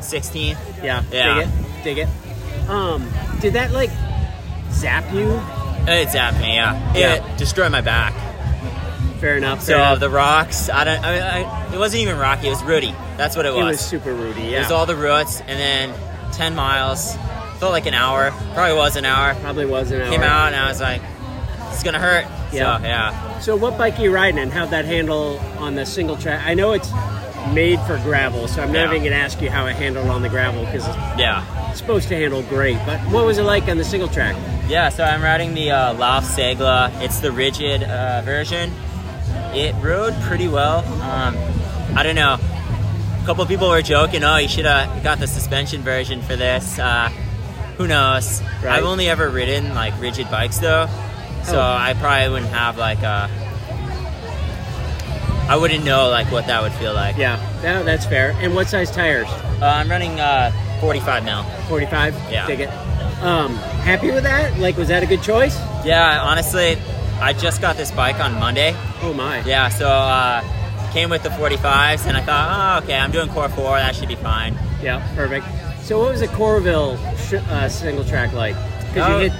16. 0.00 0.56
Yeah, 0.82 1.04
Yeah. 1.12 1.34
dig 1.34 1.46
it, 1.46 1.84
dig 1.84 1.98
it. 1.98 2.68
Um, 2.68 3.08
did 3.40 3.52
that 3.52 3.70
like 3.70 3.90
zap 4.72 5.04
you? 5.14 5.40
It 5.88 6.08
zapped 6.08 6.40
me. 6.40 6.54
Yeah. 6.54 6.94
Yeah. 6.94 7.14
It 7.32 7.38
destroyed 7.38 7.72
my 7.72 7.80
back. 7.80 8.14
Fair 9.20 9.36
enough. 9.36 9.60
So 9.60 9.72
fair 9.74 9.76
enough. 9.76 10.00
the 10.00 10.08
rocks, 10.10 10.70
I 10.70 10.84
don't. 10.84 11.04
I, 11.04 11.12
mean, 11.12 11.22
I, 11.22 11.74
it 11.74 11.78
wasn't 11.78 12.02
even 12.02 12.18
rocky. 12.18 12.46
It 12.46 12.50
was 12.50 12.62
rooty. 12.62 12.94
That's 13.16 13.36
what 13.36 13.44
it 13.44 13.50
it 13.50 13.54
was. 13.56 13.64
was 13.76 13.80
super 13.80 14.14
rooty. 14.14 14.42
It 14.42 14.50
Yeah, 14.52 14.62
was 14.62 14.70
all 14.70 14.86
the 14.86 14.96
roots, 14.96 15.40
and 15.40 15.58
then 15.60 15.92
10 16.32 16.54
miles. 16.54 17.16
Felt 17.58 17.72
like 17.72 17.84
an 17.84 17.92
hour. 17.92 18.30
Probably 18.54 18.74
was 18.76 18.96
an 18.96 19.04
hour. 19.04 19.34
probably 19.34 19.66
was 19.66 19.90
an 19.90 20.00
hour. 20.00 20.08
Came 20.10 20.22
out, 20.22 20.46
and 20.54 20.56
I 20.56 20.68
was 20.68 20.80
like, 20.80 21.02
"It's 21.72 21.82
gonna 21.82 21.98
hurt." 21.98 22.24
Yeah. 22.50 22.78
So 22.78 22.84
yeah. 22.86 23.38
So 23.40 23.56
what 23.56 23.76
bike 23.76 23.98
are 23.98 24.02
you 24.02 24.10
riding, 24.14 24.38
and 24.38 24.50
how'd 24.50 24.70
that 24.70 24.86
handle 24.86 25.38
on 25.58 25.74
the 25.74 25.84
single 25.84 26.16
track? 26.16 26.40
I 26.46 26.54
know 26.54 26.72
it's 26.72 26.90
made 27.52 27.78
for 27.80 27.98
gravel, 27.98 28.48
so 28.48 28.62
I'm 28.62 28.72
never 28.72 28.94
Yeah. 28.94 29.00
even 29.00 29.10
gonna 29.12 29.22
ask 29.22 29.42
you 29.42 29.50
how 29.50 29.66
it 29.66 29.76
handled 29.76 30.08
on 30.08 30.22
the 30.22 30.30
gravel 30.30 30.64
because 30.64 30.86
yeah, 31.18 31.44
it's 31.70 31.78
supposed 31.78 32.08
to 32.08 32.16
handle 32.16 32.42
great. 32.44 32.78
But 32.86 33.00
what 33.12 33.26
was 33.26 33.36
it 33.36 33.42
like 33.42 33.68
on 33.68 33.76
the 33.76 33.84
single 33.84 34.08
track? 34.08 34.34
Yeah, 34.70 34.88
so 34.90 35.02
I'm 35.02 35.20
riding 35.20 35.54
the 35.54 35.72
uh, 35.72 35.94
Lauf 35.94 36.22
Seigla. 36.22 36.92
It's 37.02 37.18
the 37.18 37.32
rigid 37.32 37.82
uh, 37.82 38.22
version. 38.24 38.72
It 39.52 39.74
rode 39.82 40.14
pretty 40.22 40.46
well. 40.46 40.84
Um, 41.02 41.36
I 41.96 42.04
don't 42.04 42.14
know. 42.14 42.38
A 43.20 43.26
couple 43.26 43.44
people 43.46 43.68
were 43.68 43.82
joking, 43.82 44.22
oh, 44.22 44.36
you 44.36 44.46
should 44.46 44.66
have 44.66 45.02
got 45.02 45.18
the 45.18 45.26
suspension 45.26 45.82
version 45.82 46.22
for 46.22 46.36
this. 46.36 46.78
Uh, 46.78 47.08
who 47.78 47.88
knows? 47.88 48.40
Right. 48.62 48.66
I've 48.78 48.84
only 48.84 49.08
ever 49.08 49.28
ridden 49.28 49.74
like 49.74 49.98
rigid 50.00 50.30
bikes 50.30 50.58
though, 50.58 50.86
so 51.42 51.58
Oh. 51.58 51.60
I 51.60 51.94
probably 51.94 52.28
wouldn't 52.30 52.52
have 52.52 52.78
like 52.78 53.02
a. 53.02 53.28
I 55.48 55.56
wouldn't 55.56 55.84
know 55.84 56.08
like 56.10 56.30
what 56.30 56.46
that 56.46 56.62
would 56.62 56.72
feel 56.74 56.94
like. 56.94 57.16
Yeah, 57.16 57.36
that, 57.62 57.84
that's 57.84 58.06
fair. 58.06 58.36
And 58.38 58.54
what 58.54 58.68
size 58.68 58.92
tires? 58.92 59.26
Uh, 59.60 59.64
I'm 59.66 59.90
running 59.90 60.20
uh, 60.20 60.52
45 60.80 61.24
mil. 61.24 61.42
45? 61.68 62.14
Yeah. 62.30 62.46
Dig 62.46 62.60
it. 62.60 62.70
Um, 63.20 63.54
happy 63.84 64.10
with 64.10 64.24
that? 64.24 64.58
Like, 64.58 64.76
was 64.76 64.88
that 64.88 65.02
a 65.02 65.06
good 65.06 65.22
choice? 65.22 65.56
Yeah, 65.84 66.20
honestly, 66.22 66.78
I 67.20 67.32
just 67.34 67.60
got 67.60 67.76
this 67.76 67.90
bike 67.90 68.18
on 68.20 68.34
Monday. 68.34 68.74
Oh 69.02 69.12
my. 69.12 69.40
Yeah, 69.44 69.68
so 69.68 69.88
uh, 69.88 70.42
came 70.92 71.10
with 71.10 71.22
the 71.22 71.28
45s, 71.30 72.06
and 72.06 72.16
I 72.16 72.22
thought, 72.22 72.80
oh, 72.80 72.84
okay, 72.84 72.96
I'm 72.98 73.10
doing 73.10 73.28
core 73.28 73.48
four, 73.50 73.76
that 73.76 73.94
should 73.94 74.08
be 74.08 74.14
fine. 74.16 74.56
Yeah, 74.82 75.06
perfect. 75.14 75.46
So, 75.82 75.98
what 75.98 76.12
was 76.12 76.22
a 76.22 76.28
Coralville 76.28 76.96
sh- 77.18 77.34
uh, 77.50 77.68
single 77.68 78.04
track 78.04 78.32
like? 78.32 78.54
Because 78.88 79.08
Oh. 79.10 79.18
you 79.20 79.28
hit, 79.28 79.32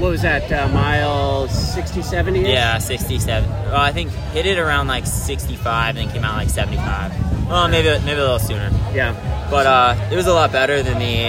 what 0.00 0.10
was 0.10 0.22
that, 0.22 0.50
uh, 0.52 0.68
mile 0.68 1.48
60, 1.48 2.02
70? 2.02 2.40
Yeah, 2.40 2.78
67. 2.78 3.48
Well, 3.50 3.76
I 3.76 3.90
think 3.92 4.10
hit 4.32 4.46
it 4.46 4.58
around 4.58 4.86
like 4.86 5.06
65, 5.06 5.96
and 5.96 6.06
then 6.08 6.14
came 6.14 6.24
out 6.24 6.36
like 6.36 6.50
75. 6.50 7.12
Well, 7.48 7.68
maybe 7.68 7.88
maybe 8.04 8.18
a 8.18 8.22
little 8.22 8.38
sooner. 8.38 8.70
Yeah. 8.94 9.12
But 9.50 9.66
uh, 9.66 10.08
it 10.10 10.16
was 10.16 10.26
a 10.26 10.32
lot 10.32 10.50
better 10.52 10.82
than 10.82 10.98
the 10.98 11.28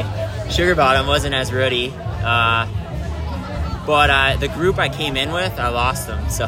Sugar 0.49 0.75
Bottom. 0.75 1.07
wasn't 1.07 1.33
as 1.35 1.51
rooty. 1.51 1.93
Uh, 1.97 2.67
but 3.85 4.09
uh, 4.09 4.37
the 4.37 4.47
group 4.47 4.79
I 4.79 4.89
came 4.89 5.15
in 5.15 5.31
with, 5.31 5.59
I 5.59 5.69
lost 5.69 6.07
them. 6.07 6.23
So 6.29 6.45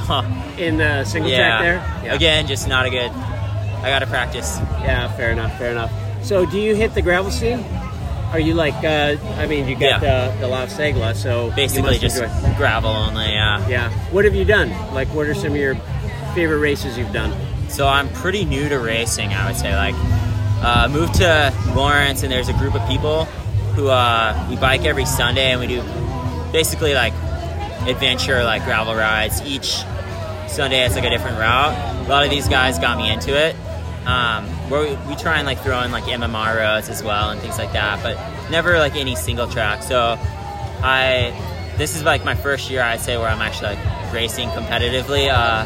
In 0.57 0.77
the 0.77 1.03
single 1.05 1.29
yeah. 1.31 1.37
track 1.37 1.61
there? 1.61 2.05
Yeah. 2.05 2.15
Again, 2.15 2.47
just 2.47 2.67
not 2.67 2.85
a 2.85 2.89
good. 2.89 3.11
I 3.11 3.89
got 3.89 3.99
to 3.99 4.07
practice. 4.07 4.57
Yeah, 4.81 5.11
fair 5.15 5.31
enough, 5.31 5.55
fair 5.57 5.71
enough. 5.71 5.91
So, 6.23 6.45
do 6.45 6.59
you 6.59 6.75
hit 6.75 6.93
the 6.95 7.01
gravel 7.01 7.29
scene? 7.31 7.63
Are 8.31 8.39
you 8.39 8.55
like, 8.55 8.73
uh, 8.83 9.15
I 9.37 9.45
mean, 9.45 9.67
you 9.67 9.77
got 9.79 10.01
the, 10.01 10.35
the 10.41 10.47
La 10.47 10.65
Seigla, 10.65 11.15
so. 11.15 11.49
you 11.49 11.55
Basically, 11.55 11.97
just 11.99 12.17
enjoy- 12.21 12.55
gravel 12.57 12.89
only. 12.89 13.25
Yeah. 13.25 13.65
Yeah. 13.69 13.91
What 14.11 14.25
have 14.25 14.33
you 14.35 14.43
done? 14.45 14.69
Like, 14.93 15.07
what 15.09 15.27
are 15.27 15.33
some 15.35 15.51
of 15.51 15.55
your 15.57 15.75
favorite 16.33 16.57
races 16.59 16.97
you've 16.97 17.13
done? 17.13 17.33
So 17.69 17.87
I'm 17.87 18.09
pretty 18.09 18.43
new 18.45 18.67
to 18.67 18.79
racing, 18.79 19.29
I 19.33 19.47
would 19.47 19.55
say. 19.55 19.75
Like, 19.75 19.95
uh, 20.63 20.89
moved 20.91 21.13
to 21.15 21.53
Lawrence, 21.75 22.23
and 22.23 22.31
there's 22.31 22.49
a 22.49 22.53
group 22.53 22.73
of 22.75 22.85
people 22.89 23.27
who 23.77 23.89
uh, 23.89 24.47
we 24.49 24.55
bike 24.55 24.85
every 24.85 25.05
Sunday, 25.05 25.51
and 25.51 25.61
we 25.61 25.67
do 25.67 25.83
basically 26.51 26.95
like 26.95 27.13
adventure, 27.87 28.43
like 28.43 28.65
gravel 28.65 28.95
rides. 28.95 29.39
Each 29.43 29.83
Sunday, 30.47 30.83
it's 30.83 30.95
like 30.95 31.05
a 31.05 31.11
different 31.11 31.37
route. 31.37 32.07
A 32.07 32.09
lot 32.09 32.23
of 32.23 32.31
these 32.31 32.47
guys 32.47 32.79
got 32.79 32.97
me 32.97 33.11
into 33.11 33.37
it. 33.37 33.55
Um, 34.07 34.45
where 34.69 34.81
we, 34.81 34.95
we 35.07 35.15
try 35.15 35.37
and 35.37 35.45
like 35.45 35.59
throw 35.59 35.79
in 35.83 35.91
like 35.91 36.05
MMR 36.05 36.57
roads 36.57 36.89
as 36.89 37.03
well 37.03 37.29
and 37.29 37.39
things 37.39 37.59
like 37.59 37.73
that, 37.73 38.01
but 38.01 38.17
never 38.49 38.79
like 38.79 38.95
any 38.95 39.15
single 39.15 39.47
track. 39.47 39.83
So 39.83 40.17
I 40.81 41.35
this 41.77 41.95
is 41.95 42.03
like 42.03 42.25
my 42.25 42.33
first 42.33 42.71
year 42.71 42.81
I'd 42.81 42.99
say 42.99 43.15
where 43.17 43.27
I'm 43.27 43.41
actually 43.41 43.75
like 43.75 44.13
racing 44.13 44.49
competitively. 44.49 45.29
Uh, 45.29 45.65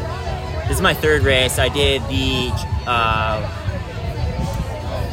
this 0.68 0.76
is 0.76 0.82
my 0.82 0.92
third 0.92 1.22
race. 1.22 1.58
I 1.58 1.70
did 1.70 2.02
the 2.02 2.50
uh, 2.86 3.40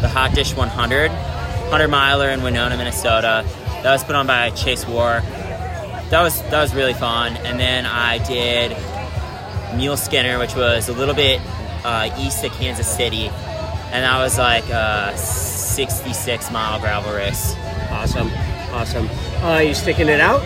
the 0.01 0.09
Hot 0.09 0.33
Dish 0.33 0.53
100, 0.53 1.11
100 1.70 1.88
miler 1.88 2.30
in 2.30 2.41
Winona, 2.41 2.76
Minnesota. 2.78 3.45
That 3.84 3.91
was 3.91 4.03
put 4.03 4.15
on 4.15 4.26
by 4.26 4.49
Chase 4.49 4.88
War. 4.88 5.22
That 6.09 6.22
was 6.24 6.41
that 6.49 6.61
was 6.61 6.74
really 6.74 6.95
fun. 6.95 7.38
And 7.38 7.59
then 7.59 7.86
I 7.86 8.17
did 8.26 8.76
Mule 9.78 9.95
Skinner, 9.95 10.39
which 10.39 10.55
was 10.55 10.89
a 10.89 10.93
little 10.93 11.13
bit 11.13 11.39
uh, 11.84 12.09
east 12.20 12.43
of 12.43 12.51
Kansas 12.53 12.88
City, 12.88 13.28
and 13.28 14.03
that 14.03 14.17
was 14.17 14.39
like 14.39 14.67
a 14.70 15.15
66 15.15 16.51
mile 16.51 16.80
gravel 16.80 17.13
race. 17.13 17.53
Awesome, 17.91 18.32
awesome. 18.72 19.07
Uh, 19.43 19.59
you 19.59 19.76
sticking 19.76 20.09
it 20.09 20.20
out? 20.20 20.41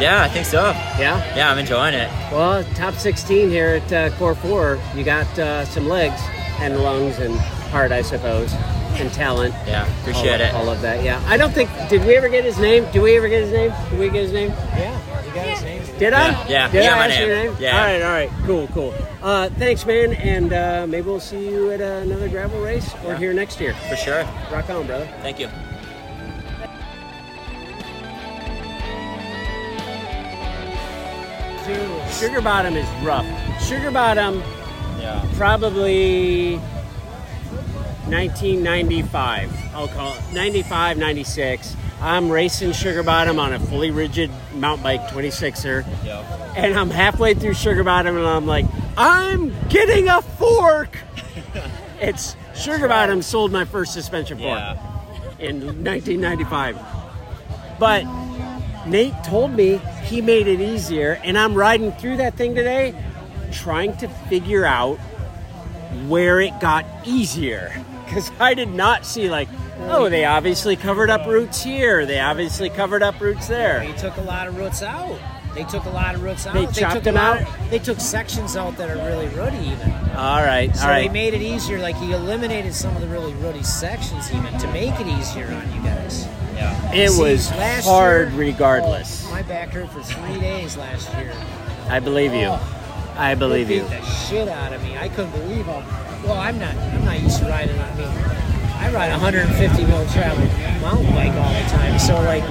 Yeah, 0.00 0.22
I 0.24 0.28
think 0.28 0.44
so. 0.44 0.72
Yeah, 0.98 1.36
yeah, 1.36 1.52
I'm 1.52 1.58
enjoying 1.58 1.94
it. 1.94 2.10
Well, 2.32 2.64
top 2.74 2.94
16 2.94 3.48
here 3.48 3.80
at 3.86 3.92
uh, 3.92 4.16
Core 4.16 4.34
4. 4.34 4.80
You 4.96 5.04
got 5.04 5.38
uh, 5.38 5.64
some 5.66 5.88
legs 5.88 6.20
and 6.58 6.78
lungs 6.78 7.20
and 7.20 7.36
heart, 7.70 7.92
I 7.92 8.02
suppose, 8.02 8.52
and 9.00 9.12
talent. 9.12 9.54
Yeah, 9.66 9.86
appreciate 10.00 10.40
all, 10.40 10.46
it. 10.46 10.54
All 10.54 10.68
of 10.70 10.80
that, 10.82 11.04
yeah. 11.04 11.22
I 11.26 11.36
don't 11.36 11.52
think, 11.52 11.70
did 11.88 12.04
we 12.06 12.16
ever 12.16 12.28
get 12.28 12.44
his 12.44 12.58
name? 12.58 12.84
Did 12.92 13.02
we 13.02 13.16
ever 13.16 13.28
get 13.28 13.42
his 13.42 13.52
name? 13.52 13.72
Did 13.90 13.98
we 13.98 14.06
get 14.10 14.22
his 14.22 14.32
name? 14.32 14.50
Yeah, 14.50 15.24
you 15.26 15.32
got 15.34 15.46
his 15.46 15.62
name. 15.62 15.82
Did 15.98 16.12
I? 16.12 16.28
Yeah, 16.30 16.48
yeah, 16.48 16.68
Did 16.70 16.74
you 16.74 16.80
I 16.82 16.86
got 16.86 16.98
my 16.98 17.06
ask 17.06 17.18
your 17.20 17.28
name. 17.28 17.46
name? 17.52 17.56
Yeah. 17.60 17.78
All 17.78 17.84
right, 17.86 18.02
all 18.02 18.10
right. 18.10 18.30
Cool, 18.46 18.66
cool. 18.68 18.94
Uh, 19.22 19.48
thanks, 19.50 19.86
man. 19.86 20.12
And 20.14 20.52
uh, 20.52 20.86
maybe 20.88 21.06
we'll 21.06 21.20
see 21.20 21.48
you 21.48 21.70
at 21.70 21.80
another 21.80 22.28
gravel 22.28 22.60
race 22.60 22.92
or 23.04 23.12
Yeah. 23.12 23.18
here 23.18 23.32
next 23.32 23.60
year. 23.60 23.74
For 23.88 23.96
sure. 23.96 24.24
Rock 24.50 24.68
on, 24.70 24.86
brother. 24.86 25.08
Thank 25.22 25.38
you. 25.38 25.48
Dude, 31.66 32.10
Sugar 32.12 32.42
Bottom 32.42 32.74
is 32.76 32.86
rough. 33.02 33.24
Sugar 33.62 33.90
Bottom, 33.90 34.40
yeah, 35.00 35.26
probably 35.36 36.60
1995. 38.06 39.74
I'll 39.74 39.88
call 39.88 40.14
it 40.14 40.22
95, 40.32 40.98
96. 40.98 41.76
I'm 42.00 42.30
racing 42.30 42.72
Sugar 42.72 43.02
Bottom 43.02 43.38
on 43.38 43.54
a 43.54 43.58
fully 43.58 43.90
rigid 43.90 44.30
mountain 44.54 44.82
bike 44.82 45.00
26er, 45.08 45.86
and 46.54 46.74
I'm 46.78 46.90
halfway 46.90 47.32
through 47.32 47.54
Sugar 47.54 47.82
Bottom, 47.82 48.16
and 48.16 48.26
I'm 48.26 48.46
like, 48.46 48.66
I'm 48.96 49.54
getting 49.68 50.08
a 50.08 50.20
fork. 50.20 50.98
it's 52.00 52.36
Sugar 52.54 52.88
Bottom 52.88 53.22
sold 53.22 53.52
my 53.52 53.64
first 53.64 53.94
suspension 53.94 54.38
fork 54.38 54.76
in 55.38 55.82
1995, 55.82 56.78
but 57.78 58.04
Nate 58.86 59.14
told 59.24 59.52
me 59.52 59.80
he 60.02 60.20
made 60.20 60.46
it 60.46 60.60
easier, 60.60 61.18
and 61.24 61.38
I'm 61.38 61.54
riding 61.54 61.90
through 61.92 62.18
that 62.18 62.34
thing 62.34 62.54
today, 62.54 62.94
trying 63.50 63.96
to 63.98 64.08
figure 64.08 64.66
out 64.66 64.98
where 66.06 66.40
it 66.40 66.60
got 66.60 66.84
easier. 67.06 67.72
Because 68.04 68.30
I 68.38 68.54
did 68.54 68.68
not 68.72 69.04
see, 69.04 69.28
like, 69.28 69.48
oh, 69.88 70.08
they 70.08 70.24
obviously 70.24 70.76
covered 70.76 71.10
up 71.10 71.26
roots 71.26 71.62
here, 71.62 72.06
they 72.06 72.20
obviously 72.20 72.70
covered 72.70 73.02
up 73.02 73.20
roots 73.20 73.48
there. 73.48 73.80
They 73.80 73.92
took 73.98 74.16
a 74.16 74.22
lot 74.22 74.46
of 74.46 74.56
roots 74.56 74.82
out. 74.82 75.18
They 75.54 75.64
took 75.64 75.84
a 75.84 75.90
lot 75.90 76.14
of 76.16 76.22
roots 76.22 76.46
out. 76.48 76.54
They 76.54 76.66
took 76.66 76.74
chopped 76.74 76.96
a 76.96 77.00
them 77.00 77.16
out? 77.16 77.42
of- 77.42 77.70
they 77.70 77.78
took 77.78 78.00
sections 78.00 78.56
out 78.56 78.76
that 78.76 78.90
are 78.90 78.96
really 79.06 79.28
rooty, 79.28 79.56
even. 79.68 79.92
All 80.16 80.42
right, 80.42 80.74
So 80.74 80.82
all 80.88 80.94
they 80.94 81.08
made 81.08 81.32
it 81.32 81.42
easier. 81.42 81.78
Like 81.78 81.96
he 81.96 82.10
eliminated 82.12 82.74
some 82.74 82.94
of 82.96 83.00
the 83.00 83.06
really 83.08 83.32
rooty 83.34 83.62
sections, 83.62 84.32
even 84.32 84.56
to 84.58 84.66
make 84.72 84.98
it 85.00 85.06
easier 85.06 85.46
on 85.46 85.72
you 85.72 85.80
guys. 85.82 86.26
Yeah. 86.56 86.92
It 86.92 87.10
See, 87.10 87.22
was 87.22 87.48
hard 87.84 88.32
year- 88.32 88.38
regardless. 88.40 89.24
Oh, 89.28 89.30
my 89.30 89.42
back 89.42 89.68
hurt 89.70 89.90
for 89.90 90.02
three 90.02 90.40
days 90.40 90.76
last 90.76 91.12
year. 91.14 91.32
I 91.88 92.00
believe 92.00 92.32
you. 92.34 92.46
Oh. 92.48 93.14
I 93.16 93.36
believe 93.36 93.70
you. 93.70 93.82
beat 93.82 93.90
the 93.90 94.02
shit 94.06 94.48
out 94.48 94.72
of 94.72 94.82
me. 94.82 94.96
I 94.98 95.08
couldn't 95.08 95.30
believe 95.30 95.66
how. 95.66 95.84
Well, 96.24 96.38
I'm 96.40 96.58
not. 96.58 96.74
I'm 96.76 97.04
not 97.04 97.20
used 97.20 97.38
to 97.40 97.46
riding. 97.46 97.78
I 97.78 97.94
mean, 97.96 98.08
I 98.08 98.90
ride 98.92 99.10
150 99.10 99.84
mil 99.84 100.06
travel 100.08 100.46
mountain 100.80 101.12
bike 101.14 101.32
all 101.32 101.52
the 101.52 101.68
time. 101.68 101.98
So 101.98 102.14
like, 102.22 102.42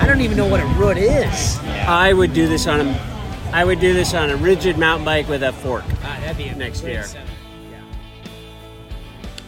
I 0.00 0.06
don't 0.06 0.20
even 0.20 0.36
know 0.36 0.46
what 0.46 0.60
a 0.60 0.66
root 0.78 0.96
is. 0.98 1.58
I 1.86 2.12
would 2.12 2.32
do 2.32 2.48
this 2.48 2.66
on 2.66 2.80
a, 2.80 3.50
I 3.52 3.64
would 3.64 3.80
do 3.80 3.92
this 3.94 4.14
on 4.14 4.30
a 4.30 4.36
rigid 4.36 4.78
mountain 4.78 5.04
bike 5.04 5.28
with 5.28 5.42
a 5.42 5.52
fork 5.52 5.84
Ah, 6.02 6.18
that'd 6.20 6.36
be 6.36 6.48
a 6.48 6.54
next 6.56 6.82
year. 6.84 7.02
setup. 7.04 7.28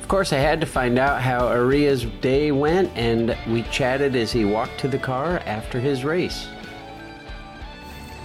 Of 0.01 0.09
course, 0.09 0.33
I 0.33 0.39
had 0.39 0.61
to 0.61 0.66
find 0.66 0.99
out 0.99 1.22
how 1.22 1.49
Eria's 1.49 2.05
day 2.20 2.53
went, 2.53 2.91
and 2.97 3.37
we 3.49 3.62
chatted 3.64 4.14
as 4.14 4.30
he 4.30 4.45
walked 4.45 4.78
to 4.80 4.89
the 4.89 4.99
car 4.99 5.41
after 5.47 5.80
his 5.80 6.05
race. 6.05 6.47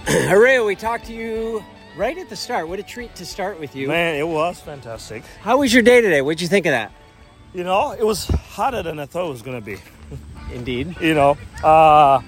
Eria, 0.06 0.64
we 0.66 0.74
talked 0.76 1.06
to 1.06 1.14
you 1.14 1.64
right 1.98 2.16
at 2.16 2.28
the 2.28 2.36
start. 2.36 2.68
What 2.68 2.78
a 2.78 2.82
treat 2.84 3.14
to 3.16 3.26
start 3.26 3.58
with 3.58 3.74
you. 3.74 3.88
Man, 3.88 4.14
it 4.14 4.26
was 4.26 4.60
fantastic. 4.60 5.24
How 5.42 5.58
was 5.58 5.74
your 5.74 5.82
day 5.82 6.00
today? 6.00 6.22
What'd 6.22 6.40
you 6.40 6.46
think 6.48 6.64
of 6.66 6.70
that? 6.70 6.92
You 7.52 7.64
know, 7.64 7.90
it 7.92 8.04
was 8.06 8.26
hotter 8.28 8.82
than 8.82 9.00
I 9.00 9.06
thought 9.06 9.26
it 9.26 9.30
was 9.30 9.42
gonna 9.42 9.60
be. 9.60 9.78
Indeed. 10.52 10.96
You 11.00 11.14
know, 11.14 11.36
uh, 11.62 12.20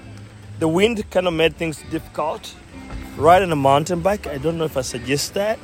the 0.59 0.67
wind 0.67 1.09
kind 1.09 1.25
of 1.27 1.33
made 1.33 1.55
things 1.55 1.81
difficult. 1.89 2.53
Riding 3.15 3.51
a 3.51 3.55
mountain 3.55 4.01
bike, 4.01 4.27
I 4.27 4.37
don't 4.37 4.57
know 4.57 4.65
if 4.65 4.75
I 4.77 4.81
suggest 4.81 5.33
that. 5.35 5.57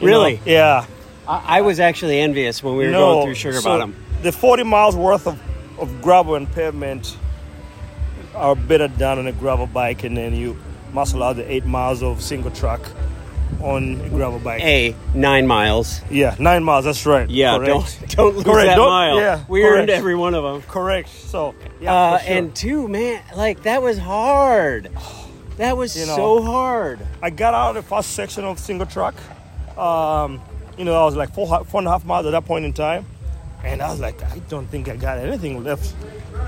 You 0.00 0.08
Really? 0.08 0.36
know, 0.36 0.42
yeah. 0.46 0.86
I, 1.28 1.58
I 1.58 1.60
was 1.60 1.80
actually 1.80 2.18
envious 2.20 2.62
when 2.62 2.76
we 2.76 2.86
were 2.86 2.90
No, 2.90 3.14
going 3.14 3.26
through 3.26 3.34
Sugar 3.36 3.60
so 3.60 3.64
Bottom. 3.70 3.96
The 4.22 4.32
40 4.32 4.64
miles 4.64 4.96
worth 4.96 5.26
of, 5.26 5.40
of 5.78 6.02
gravel 6.02 6.34
and 6.34 6.50
pavement 6.52 7.16
are 8.34 8.56
better 8.56 8.88
done 8.88 9.18
on 9.18 9.26
a 9.28 9.32
gravel 9.32 9.66
bike, 9.66 10.02
and 10.04 10.16
then 10.16 10.34
you 10.34 10.56
muscle 10.92 11.22
out 11.22 11.36
the 11.36 11.50
eight 11.50 11.64
miles 11.64 12.02
of 12.02 12.22
single 12.22 12.50
track 12.50 12.80
on 13.62 14.00
a 14.00 14.08
gravel 14.10 14.38
bike. 14.38 14.62
A 14.62 14.94
nine 15.14 15.46
miles. 15.46 16.00
Yeah, 16.10 16.36
nine 16.38 16.62
miles. 16.64 16.84
That's 16.84 17.04
right. 17.06 17.28
Yeah, 17.28 17.56
Correct. 17.58 17.68
don't 18.00 18.08
don't 18.16 18.34
lose 18.36 18.44
Correct. 18.44 18.66
that 18.66 18.76
Don't- 18.76 18.88
mile. 18.88 19.16
Yeah, 19.16 19.44
we 19.48 19.62
correct. 19.62 19.78
earned 19.80 19.90
every 19.90 20.14
one 20.14 20.34
of 20.34 20.42
them. 20.44 20.62
Correct. 20.62 21.08
So 21.08 21.54
yeah, 21.80 21.94
uh, 21.94 22.18
sure. 22.18 22.32
and 22.36 22.54
two, 22.54 22.88
man, 22.88 23.22
like 23.36 23.62
that 23.64 23.82
was 23.82 23.98
hard. 23.98 24.90
That 25.56 25.76
was 25.76 25.96
You 25.96 26.06
know, 26.06 26.16
so 26.16 26.42
hard. 26.42 26.98
I 27.22 27.30
got 27.30 27.54
out 27.54 27.76
of 27.76 27.84
the 27.84 27.88
first 27.88 28.10
section 28.10 28.44
of 28.44 28.58
single 28.58 28.86
track. 28.86 29.14
Um, 29.78 30.40
you 30.76 30.84
know, 30.84 31.00
I 31.00 31.04
was 31.04 31.14
like 31.16 31.32
four, 31.32 31.46
four 31.64 31.80
and 31.80 31.86
a 31.86 31.90
half 31.92 32.04
miles 32.04 32.26
at 32.26 32.32
that 32.32 32.44
point 32.44 32.64
in 32.64 32.72
time. 32.72 33.06
and 33.64 33.80
I 33.80 33.88
was 33.90 34.00
like, 34.00 34.20
I 34.24 34.40
don't 34.48 34.66
think 34.66 34.88
I 34.88 34.96
got 34.96 35.18
anything 35.18 35.62
left 35.64 35.94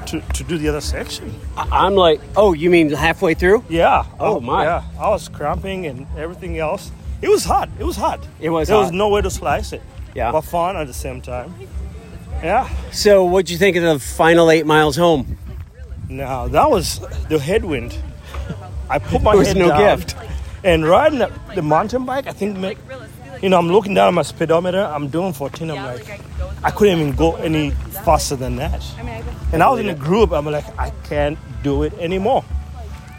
to, 0.08 0.20
to 0.20 0.44
do 0.44 0.58
the 0.58 0.68
other 0.68 0.80
section. 0.80 1.32
I'm 1.56 1.94
like, 1.94 2.20
oh, 2.36 2.52
you 2.52 2.68
mean 2.68 2.90
halfway 2.90 3.34
through? 3.34 3.64
Yeah. 3.68 4.04
Oh, 4.20 4.40
my. 4.40 4.64
Yeah. 4.64 4.82
I 4.98 5.08
was 5.08 5.28
cramping 5.28 5.86
and 5.86 6.06
everything 6.18 6.58
else. 6.58 6.90
It 7.22 7.28
was 7.28 7.44
hot. 7.44 7.68
It 7.78 7.84
was 7.84 7.96
hot. 7.96 8.20
It 8.40 8.50
was 8.50 8.68
There 8.68 8.76
was 8.78 8.92
no 8.92 9.08
way 9.08 9.22
to 9.22 9.30
slice 9.30 9.72
it. 9.72 9.82
Yeah. 10.14 10.32
But 10.32 10.42
fun 10.42 10.76
at 10.76 10.86
the 10.86 10.94
same 10.94 11.20
time. 11.20 11.54
Yeah. 12.42 12.68
So, 12.92 13.24
what'd 13.24 13.50
you 13.50 13.56
think 13.58 13.76
of 13.76 13.82
the 13.82 13.98
final 13.98 14.50
eight 14.50 14.66
miles 14.66 14.96
home? 14.96 15.38
Now 16.08 16.46
that 16.48 16.70
was 16.70 17.00
the 17.28 17.38
headwind. 17.38 17.96
I 18.88 18.98
put 18.98 19.22
my 19.22 19.32
It 19.32 19.38
was 19.38 19.48
head 19.48 19.56
no 19.56 19.68
down, 19.68 19.98
gift. 19.98 20.14
And 20.62 20.86
riding 20.86 21.18
the, 21.18 21.32
the 21.54 21.62
mountain 21.62 22.04
bike, 22.04 22.26
I 22.26 22.32
think, 22.32 22.56
ma- 22.58 22.72
you 23.42 23.48
know, 23.48 23.58
I'm 23.58 23.68
looking 23.68 23.94
down 23.94 24.08
at 24.08 24.14
my 24.14 24.22
speedometer. 24.22 24.82
I'm 24.82 25.08
doing 25.08 25.32
14. 25.32 25.70
I'm 25.70 25.76
like, 25.84 26.20
I 26.62 26.70
couldn't 26.70 26.98
even 26.98 27.14
go 27.16 27.36
any 27.36 27.70
faster 28.04 28.36
than 28.36 28.56
that. 28.56 28.82
And 29.52 29.62
I 29.62 29.68
was 29.70 29.80
in 29.80 29.88
a 29.88 29.94
group. 29.94 30.32
I'm 30.32 30.46
like, 30.46 30.66
I 30.78 30.90
can't 31.04 31.38
do 31.62 31.82
it 31.82 31.92
anymore. 31.94 32.44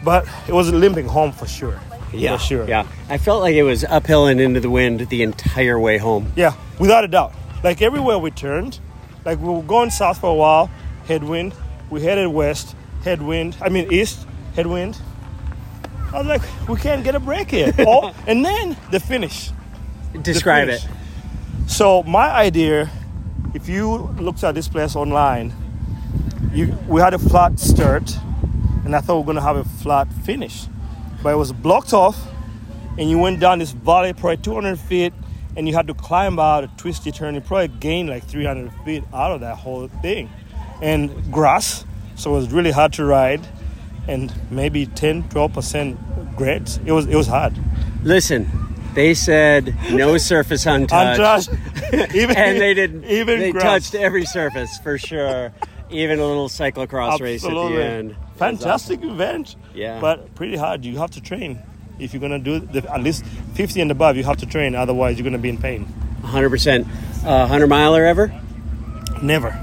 But 0.04 0.26
it 0.46 0.52
was 0.52 0.72
limping 0.72 1.06
home 1.08 1.32
for 1.32 1.46
sure. 1.46 1.78
Yeah, 2.12 2.36
for 2.36 2.42
sure. 2.42 2.68
Yeah, 2.68 2.86
I 3.08 3.18
felt 3.18 3.42
like 3.42 3.54
it 3.54 3.62
was 3.62 3.84
uphill 3.84 4.26
and 4.26 4.40
into 4.40 4.60
the 4.60 4.70
wind 4.70 5.00
the 5.08 5.22
entire 5.22 5.78
way 5.78 5.98
home. 5.98 6.32
Yeah, 6.36 6.54
without 6.78 7.04
a 7.04 7.08
doubt. 7.08 7.32
Like 7.62 7.82
everywhere 7.82 8.18
we 8.18 8.30
turned, 8.30 8.78
like 9.24 9.38
we 9.40 9.48
were 9.48 9.62
going 9.62 9.90
south 9.90 10.20
for 10.20 10.30
a 10.30 10.34
while, 10.34 10.70
headwind. 11.06 11.52
We 11.90 12.02
headed 12.02 12.28
west, 12.28 12.76
headwind. 13.02 13.56
I 13.60 13.68
mean 13.68 13.92
east, 13.92 14.26
headwind. 14.54 14.98
I 16.12 16.18
was 16.18 16.26
like, 16.26 16.42
we 16.68 16.76
can't 16.76 17.04
get 17.04 17.14
a 17.14 17.20
break 17.20 17.50
here. 17.50 17.72
oh, 17.80 18.14
and 18.26 18.44
then 18.44 18.76
the 18.90 19.00
finish. 19.00 19.50
The 20.12 20.18
Describe 20.20 20.68
finish. 20.68 20.84
it. 20.84 20.90
So 21.70 22.02
my 22.04 22.30
idea, 22.30 22.90
if 23.54 23.68
you 23.68 24.14
looked 24.18 24.42
at 24.42 24.54
this 24.54 24.68
place 24.68 24.96
online, 24.96 25.52
you 26.52 26.78
we 26.88 27.00
had 27.00 27.12
a 27.12 27.18
flat 27.18 27.58
start, 27.58 28.16
and 28.84 28.96
I 28.96 29.00
thought 29.00 29.16
we 29.16 29.22
are 29.24 29.26
gonna 29.26 29.42
have 29.42 29.56
a 29.56 29.64
flat 29.64 30.08
finish, 30.24 30.66
but 31.22 31.32
it 31.32 31.36
was 31.36 31.52
blocked 31.52 31.92
off, 31.92 32.16
and 32.98 33.08
you 33.10 33.18
went 33.18 33.40
down 33.40 33.58
this 33.58 33.72
valley 33.72 34.12
probably 34.12 34.36
200 34.38 34.78
feet, 34.78 35.12
and 35.56 35.68
you 35.68 35.74
had 35.74 35.86
to 35.88 35.94
climb 35.94 36.38
out 36.38 36.64
a 36.64 36.68
twisty 36.76 37.10
turn. 37.12 37.34
You 37.34 37.40
probably 37.40 37.68
gained 37.68 38.08
like 38.08 38.24
300 38.24 38.72
feet 38.84 39.04
out 39.12 39.32
of 39.32 39.40
that 39.40 39.56
whole 39.56 39.88
thing, 40.02 40.30
and 40.82 41.32
grass, 41.32 41.84
so 42.16 42.30
it 42.32 42.34
was 42.36 42.52
really 42.52 42.70
hard 42.70 42.92
to 42.94 43.04
ride, 43.04 43.46
and 44.06 44.32
maybe 44.50 44.86
10, 44.86 45.28
12 45.28 45.52
percent 45.52 46.36
grades. 46.36 46.78
It 46.84 46.92
was 46.92 47.06
it 47.06 47.16
was 47.16 47.26
hard. 47.26 47.54
Listen, 48.04 48.48
they 48.94 49.14
said 49.14 49.74
no 49.90 50.16
surface 50.32 50.66
untouched. 50.66 51.48
Untouched. 51.50 52.14
Even- 52.14 52.36
and 52.36 52.60
they 52.60 52.74
didn't. 52.74 53.04
even 53.04 53.38
they 53.40 53.52
grass. 53.52 53.90
touched 53.90 53.94
every 53.94 54.24
surface 54.24 54.78
for 54.78 54.98
sure. 54.98 55.52
Even 55.90 56.18
a 56.18 56.26
little 56.26 56.48
cyclocross 56.48 57.20
race 57.20 57.44
at 57.44 57.50
the 57.50 57.82
end. 57.82 58.16
Fantastic 58.36 59.02
event. 59.02 59.56
Yeah. 59.74 60.00
But 60.00 60.34
pretty 60.34 60.56
hard. 60.56 60.84
You 60.84 60.98
have 60.98 61.10
to 61.12 61.20
train. 61.20 61.60
If 61.98 62.12
you're 62.12 62.20
gonna 62.20 62.38
do 62.38 62.60
the, 62.60 62.88
at 62.92 63.02
least 63.02 63.24
50 63.54 63.80
and 63.80 63.90
above, 63.90 64.16
you 64.16 64.24
have 64.24 64.36
to 64.38 64.46
train. 64.46 64.74
Otherwise, 64.74 65.18
you're 65.18 65.24
gonna 65.24 65.38
be 65.38 65.48
in 65.48 65.58
pain. 65.58 65.86
100%. 66.22 66.84
Uh, 67.24 67.46
100 67.48 67.66
miler 67.66 68.04
ever? 68.04 68.32
Never. 69.22 69.56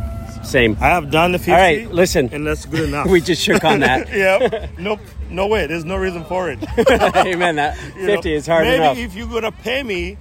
Same. 0.44 0.78
I 0.82 0.88
have 0.88 1.10
done 1.12 1.32
the 1.32 1.38
50. 1.40 1.52
All 1.52 1.58
right, 1.58 1.92
listen. 1.92 2.30
And 2.34 2.46
that's 2.46 2.66
good 2.66 2.82
enough. 2.90 3.08
We 3.08 3.22
just 3.22 3.42
shook 3.42 3.64
on 3.64 3.80
that. 3.80 4.10
yep. 4.14 4.72
Nope. 4.78 5.00
No 5.30 5.48
way. 5.48 5.66
There's 5.68 5.86
no 5.86 5.96
reason 5.96 6.24
for 6.26 6.52
it. 6.52 6.60
Amen. 7.16 7.56
That 7.56 7.78
You 7.98 8.06
50 8.06 8.30
know, 8.30 8.36
is 8.36 8.46
hard 8.48 8.66
maybe 8.66 8.76
enough. 8.76 8.98
if 8.98 9.16
you're 9.16 9.28
gonna 9.28 9.52
pay 9.52 9.82
me 9.82 10.18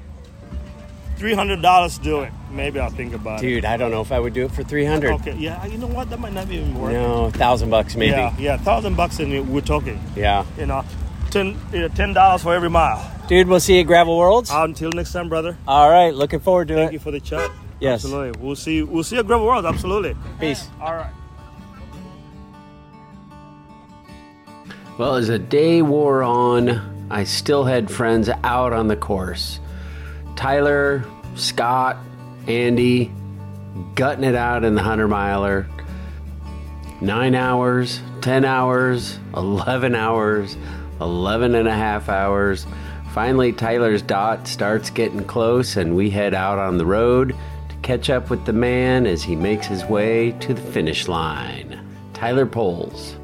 $300 1.16 1.96
to 1.96 2.02
do 2.02 2.20
it, 2.22 2.32
maybe 2.50 2.80
I'll 2.80 2.90
think 2.90 3.14
about 3.14 3.42
it. 3.42 3.46
Dude, 3.46 3.64
I 3.64 3.76
don't 3.76 3.90
know 3.90 4.00
if 4.00 4.12
I 4.12 4.18
would 4.18 4.34
do 4.34 4.44
it 4.44 4.52
for 4.52 4.62
300. 4.62 5.12
Okay. 5.14 5.34
Yeah. 5.34 5.64
You 5.66 5.78
know 5.78 5.86
what? 5.86 6.10
That 6.10 6.20
might 6.20 6.32
not 6.32 6.48
be 6.48 6.56
even 6.56 6.78
worth 6.78 6.92
it. 6.92 6.94
No, 6.94 7.30
thousand 7.30 7.70
bucks 7.70 7.96
maybe. 7.96 8.12
Yeah. 8.12 8.36
Yeah. 8.38 8.56
Thousand 8.58 8.96
bucks 8.96 9.18
and 9.20 9.48
we're 9.48 9.60
talking. 9.60 10.00
Yeah. 10.16 10.44
You 10.58 10.66
know, 10.66 10.84
ten 11.30 11.58
yeah, 11.72 11.88
ten 11.88 12.12
dollars 12.12 12.42
for 12.42 12.54
every 12.54 12.70
mile. 12.70 13.10
Dude, 13.28 13.48
we'll 13.48 13.60
see 13.60 13.74
you 13.74 13.80
at 13.80 13.86
Gravel 13.86 14.18
Worlds. 14.18 14.50
Until 14.52 14.92
next 14.92 15.12
time, 15.12 15.28
brother. 15.28 15.56
All 15.66 15.88
right, 15.88 16.14
looking 16.14 16.40
forward 16.40 16.68
to 16.68 16.74
Thank 16.74 16.82
it. 16.82 16.86
Thank 16.86 16.92
you 16.92 16.98
for 17.00 17.10
the 17.10 17.20
chat. 17.20 17.50
Yes. 17.80 18.04
Absolutely. 18.04 18.40
We'll 18.40 18.56
see. 18.56 18.82
We'll 18.82 19.02
see 19.04 19.16
you 19.16 19.20
at 19.20 19.26
Gravel 19.26 19.46
World. 19.46 19.66
Absolutely. 19.66 20.14
Peace. 20.38 20.68
All 20.80 20.94
right. 20.94 21.12
Well, 24.96 25.16
as 25.16 25.26
the 25.28 25.40
day 25.40 25.82
wore 25.82 26.22
on, 26.22 27.08
I 27.10 27.24
still 27.24 27.64
had 27.64 27.90
friends 27.90 28.28
out 28.44 28.72
on 28.72 28.86
the 28.88 28.96
course. 28.96 29.58
Tyler, 30.36 31.04
Scott, 31.36 31.96
Andy, 32.46 33.12
gutting 33.94 34.24
it 34.24 34.34
out 34.34 34.64
in 34.64 34.74
the 34.74 34.82
100 34.82 35.08
miler. 35.08 35.66
Nine 37.00 37.34
hours, 37.34 38.00
10 38.20 38.44
hours, 38.44 39.18
11 39.36 39.94
hours, 39.94 40.56
11 41.00 41.54
and 41.54 41.68
a 41.68 41.74
half 41.74 42.08
hours. 42.08 42.66
Finally, 43.12 43.52
Tyler's 43.52 44.02
dot 44.02 44.48
starts 44.48 44.90
getting 44.90 45.24
close, 45.24 45.76
and 45.76 45.94
we 45.94 46.10
head 46.10 46.34
out 46.34 46.58
on 46.58 46.78
the 46.78 46.86
road 46.86 47.34
to 47.68 47.76
catch 47.82 48.10
up 48.10 48.30
with 48.30 48.44
the 48.44 48.52
man 48.52 49.06
as 49.06 49.22
he 49.22 49.36
makes 49.36 49.66
his 49.66 49.84
way 49.84 50.32
to 50.40 50.54
the 50.54 50.60
finish 50.72 51.08
line. 51.08 51.80
Tyler 52.12 52.46
Poles. 52.46 53.16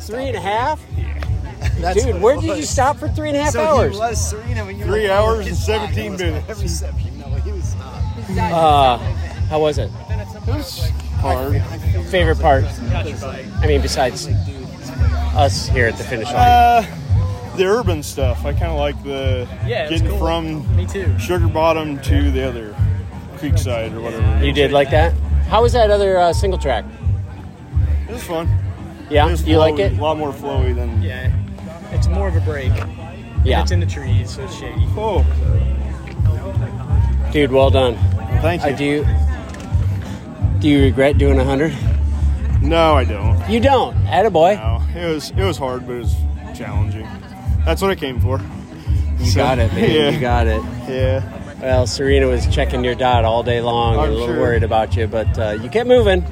Three 0.00 0.28
and 0.28 0.36
a 0.36 0.40
half? 0.40 0.82
That's 0.96 1.41
Dude, 1.94 2.20
where 2.20 2.36
did 2.40 2.56
you 2.56 2.62
stop 2.62 2.96
for 2.98 3.08
three 3.08 3.28
and 3.28 3.36
a 3.36 3.42
half 3.42 3.52
so 3.52 3.62
hours? 3.64 3.94
He 3.94 3.98
was 4.00 4.30
Serena 4.30 4.64
when 4.64 4.78
you 4.78 4.84
Three 4.84 5.06
were 5.06 5.12
hours 5.12 5.46
and 5.46 5.56
17 5.56 5.94
back, 5.94 5.98
it 6.04 6.10
was 6.10 6.20
minutes. 6.20 6.48
Every 6.50 6.68
step, 6.68 6.94
you 6.98 7.10
know, 7.12 7.34
he 7.36 7.52
was 7.52 7.74
not. 7.76 8.52
Uh, 8.52 8.98
how 9.48 9.60
was 9.60 9.78
it? 9.78 9.90
It 10.10 10.46
was 10.46 10.88
hard. 11.20 11.60
Favorite 12.08 12.38
part? 12.40 12.64
I 12.64 13.66
mean, 13.66 13.80
besides 13.82 14.28
us 15.36 15.68
here 15.68 15.86
at 15.86 15.96
the 15.96 16.04
finish 16.04 16.26
line. 16.26 16.36
Uh, 16.36 16.98
the 17.56 17.64
urban 17.64 18.02
stuff. 18.02 18.44
I 18.44 18.52
kind 18.52 18.72
of 18.72 18.78
like 18.78 19.02
the 19.04 19.46
Yeah, 19.66 19.88
getting 19.88 20.08
cool. 20.08 20.18
from 20.18 20.76
Me 20.76 20.86
too. 20.86 21.16
Sugar 21.18 21.48
Bottom 21.48 22.00
to 22.02 22.30
the 22.30 22.46
other 22.48 22.74
Creekside 23.36 23.92
or 23.94 24.00
whatever. 24.00 24.44
You 24.44 24.52
did 24.52 24.72
like 24.72 24.90
that? 24.90 25.12
How 25.48 25.62
was 25.62 25.72
that 25.74 25.90
other 25.90 26.16
uh, 26.18 26.32
single 26.32 26.58
track? 26.58 26.84
It 28.08 28.12
was 28.12 28.22
fun. 28.24 28.48
Yeah, 29.10 29.26
It 29.26 29.32
was 29.32 29.46
you 29.46 29.58
like 29.58 29.78
it? 29.78 29.92
A 29.98 30.00
lot 30.00 30.16
more 30.16 30.32
flowy 30.32 30.74
than. 30.74 31.02
Yeah, 31.02 31.30
it's 31.92 32.08
more 32.08 32.28
of 32.28 32.36
a 32.36 32.40
break. 32.40 32.72
Yeah. 33.44 33.62
It's 33.62 33.70
in 33.70 33.80
the 33.80 33.86
trees, 33.86 34.30
so 34.34 34.42
it's 34.44 34.54
shady. 34.58 34.84
Oh, 34.96 35.24
Dude, 37.32 37.50
well 37.50 37.70
done. 37.70 37.96
Thank 38.42 38.62
you. 38.62 38.68
I 38.68 38.72
do. 38.72 40.58
Do 40.60 40.68
you 40.68 40.82
regret 40.82 41.16
doing 41.18 41.38
a 41.40 41.44
hundred? 41.44 41.74
No, 42.60 42.94
I 42.94 43.04
don't. 43.04 43.48
You 43.50 43.58
don't. 43.58 43.94
Attaboy. 44.04 44.56
No, 44.56 45.00
it 45.00 45.06
was 45.12 45.30
it 45.30 45.42
was 45.42 45.56
hard, 45.56 45.86
but 45.86 45.94
it 45.94 45.98
was 46.00 46.14
challenging. 46.54 47.08
That's 47.64 47.80
what 47.80 47.90
I 47.90 47.94
came 47.94 48.20
for. 48.20 48.40
You 49.18 49.26
So, 49.26 49.36
got 49.40 49.58
it, 49.58 49.72
man. 49.72 49.90
Yeah. 49.90 50.10
You 50.10 50.20
got 50.20 50.46
it. 50.46 50.62
Yeah. 50.88 51.58
Well, 51.60 51.86
Serena 51.86 52.26
was 52.26 52.46
checking 52.48 52.84
your 52.84 52.94
dot 52.94 53.24
all 53.24 53.42
day 53.42 53.60
long 53.60 53.94
I'm 53.96 54.04
and 54.04 54.08
a 54.12 54.14
little 54.14 54.26
sure. 54.34 54.40
worried 54.40 54.62
about 54.64 54.94
you, 54.96 55.06
but 55.06 55.38
uh, 55.38 55.50
you 55.62 55.68
kept 55.70 55.88
moving. 55.88 56.24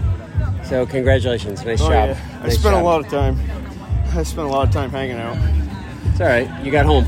So 0.64 0.84
congratulations. 0.86 1.64
Nice 1.64 1.80
Oh, 1.80 1.88
job. 1.88 2.10
yeah. 2.10 2.38
I 2.40 2.46
Nice 2.46 2.58
spent 2.58 2.74
job. 2.74 2.82
a 2.82 2.84
lot 2.84 3.00
of 3.04 3.08
time. 3.10 3.36
I 4.14 4.22
spent 4.22 4.46
a 4.46 4.50
lot 4.50 4.66
of 4.66 4.72
time 4.72 4.90
hanging 4.90 5.16
out. 5.16 5.36
It's 6.10 6.20
all 6.20 6.26
right. 6.26 6.64
You 6.64 6.70
got 6.72 6.86
home. 6.86 7.06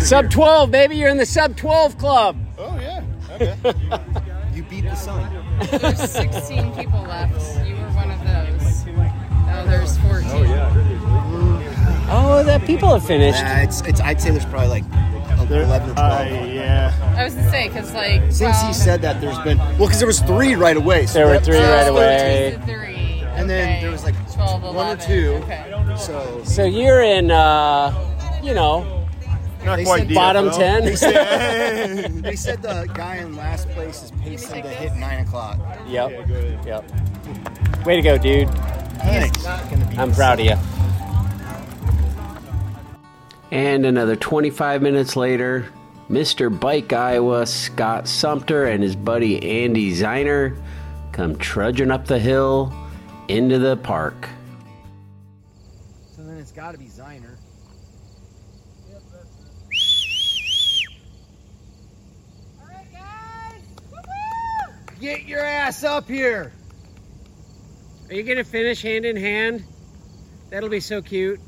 Sub 0.00 0.30
12, 0.30 0.70
baby. 0.70 0.96
You're 0.96 1.08
in 1.10 1.16
the 1.18 1.26
sub 1.26 1.56
12 1.56 1.98
club. 1.98 2.36
Oh 2.58 2.78
yeah. 2.78 3.02
Okay. 3.32 3.56
You 4.54 4.62
beat 4.64 4.82
the 4.82 4.94
sun. 4.94 5.30
There's 5.70 6.10
16 6.10 6.74
people 6.74 7.02
left. 7.02 7.66
You 7.66 7.74
were 7.74 7.80
one 7.90 8.10
of 8.10 8.18
those. 8.20 8.86
Now 8.86 9.64
there's 9.64 9.96
14. 9.98 10.30
Oh, 10.30 10.42
yeah. 10.42 12.08
Oh, 12.10 12.42
that 12.44 12.64
people 12.64 12.88
have 12.92 13.04
finished. 13.04 13.38
Yeah, 13.40 13.62
it's, 13.62 13.80
it's, 13.82 14.00
I'd 14.00 14.20
say 14.20 14.30
there's 14.30 14.44
probably 14.46 14.68
like 14.68 14.84
there, 15.48 15.62
11 15.62 15.90
or 15.90 15.94
12. 15.94 15.96
Uh, 15.96 16.24
yeah. 16.46 17.14
I 17.16 17.24
was 17.24 17.34
gonna 17.34 17.50
say, 17.50 17.68
because, 17.68 17.92
like, 17.92 18.22
Since 18.22 18.40
well, 18.40 18.66
he 18.68 18.72
said 18.72 19.02
that, 19.02 19.20
there's 19.20 19.38
been 19.40 19.58
well, 19.58 19.78
because 19.78 19.98
there 19.98 20.06
was 20.06 20.20
three 20.20 20.54
right 20.54 20.76
away. 20.76 21.06
So 21.06 21.14
There 21.18 21.26
were 21.26 21.40
three 21.40 21.58
right 21.58 21.88
away. 21.88 22.58
three. 22.64 22.93
And 23.36 23.48
then 23.50 23.82
there 23.82 23.90
was 23.90 24.04
like 24.04 24.14
12, 24.32 24.62
one 24.74 24.96
or 24.96 25.00
two. 25.00 25.40
Okay. 25.44 25.94
So 25.98 26.42
So 26.44 26.64
you're 26.64 27.02
in, 27.02 27.30
uh, 27.30 27.92
you 28.42 28.54
know, 28.54 29.06
Not 29.64 29.76
They 29.76 29.84
quite 29.84 30.00
said- 30.00 30.08
DFL. 30.08 30.14
bottom 30.14 30.50
10. 30.52 30.84
They 30.84 30.96
said, 30.96 32.22
they 32.22 32.36
said 32.36 32.62
the 32.62 32.88
guy 32.94 33.16
in 33.16 33.34
last 33.36 33.68
place 33.70 34.02
is 34.04 34.10
pacing 34.22 34.62
to 34.62 34.68
hit 34.68 34.94
nine 34.96 35.20
o'clock. 35.26 35.58
Yep. 35.86 36.28
Yep. 36.66 36.84
Way 37.86 37.96
to 37.96 38.02
go, 38.02 38.18
dude. 38.18 38.50
Thanks. 38.98 39.42
Not 39.44 39.68
gonna 39.70 39.84
be 39.86 39.96
I'm 39.98 40.12
proud 40.12 40.40
of 40.40 40.46
you. 40.46 40.56
And 43.50 43.86
another 43.86 44.16
25 44.16 44.82
minutes 44.82 45.16
later, 45.16 45.66
Mr. 46.10 46.48
Bike 46.60 46.92
Iowa 46.92 47.46
Scott 47.46 48.06
Sumpter 48.08 48.64
and 48.66 48.82
his 48.82 48.96
buddy 48.96 49.62
Andy 49.62 49.92
Ziner 49.92 50.56
come 51.12 51.36
trudging 51.36 51.90
up 51.90 52.06
the 52.06 52.18
hill 52.18 52.72
into 53.28 53.58
the 53.58 53.76
park. 53.76 54.28
So 56.14 56.22
then 56.22 56.36
it's 56.38 56.52
got 56.52 56.72
to 56.72 56.78
be 56.78 56.86
Ziner. 56.86 57.36
Yep, 58.90 59.02
that's 59.12 59.30
that's 59.36 60.82
Get 65.00 65.24
your 65.24 65.40
ass 65.40 65.84
up 65.84 66.08
here. 66.08 66.52
Are 68.08 68.14
you 68.14 68.22
going 68.22 68.38
to 68.38 68.44
finish 68.44 68.82
hand 68.82 69.04
in 69.04 69.16
hand? 69.16 69.64
That'll 70.50 70.68
be 70.68 70.80
so 70.80 71.02
cute. 71.02 71.40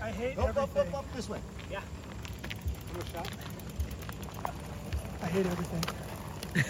I 0.00 0.10
hate 0.10 0.38
Up, 0.38 0.48
everything. 0.56 0.62
up, 0.62 0.76
up, 0.76 0.94
up 0.94 1.12
this 1.14 1.28
way. 1.28 1.38
Yeah. 1.70 1.80
I 5.22 5.26
hate 5.26 5.46
everything. 5.46 6.61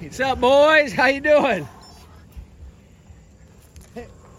What's 0.00 0.18
up, 0.20 0.40
boys? 0.40 0.92
How 0.94 1.06
you 1.06 1.20
doing? 1.20 1.68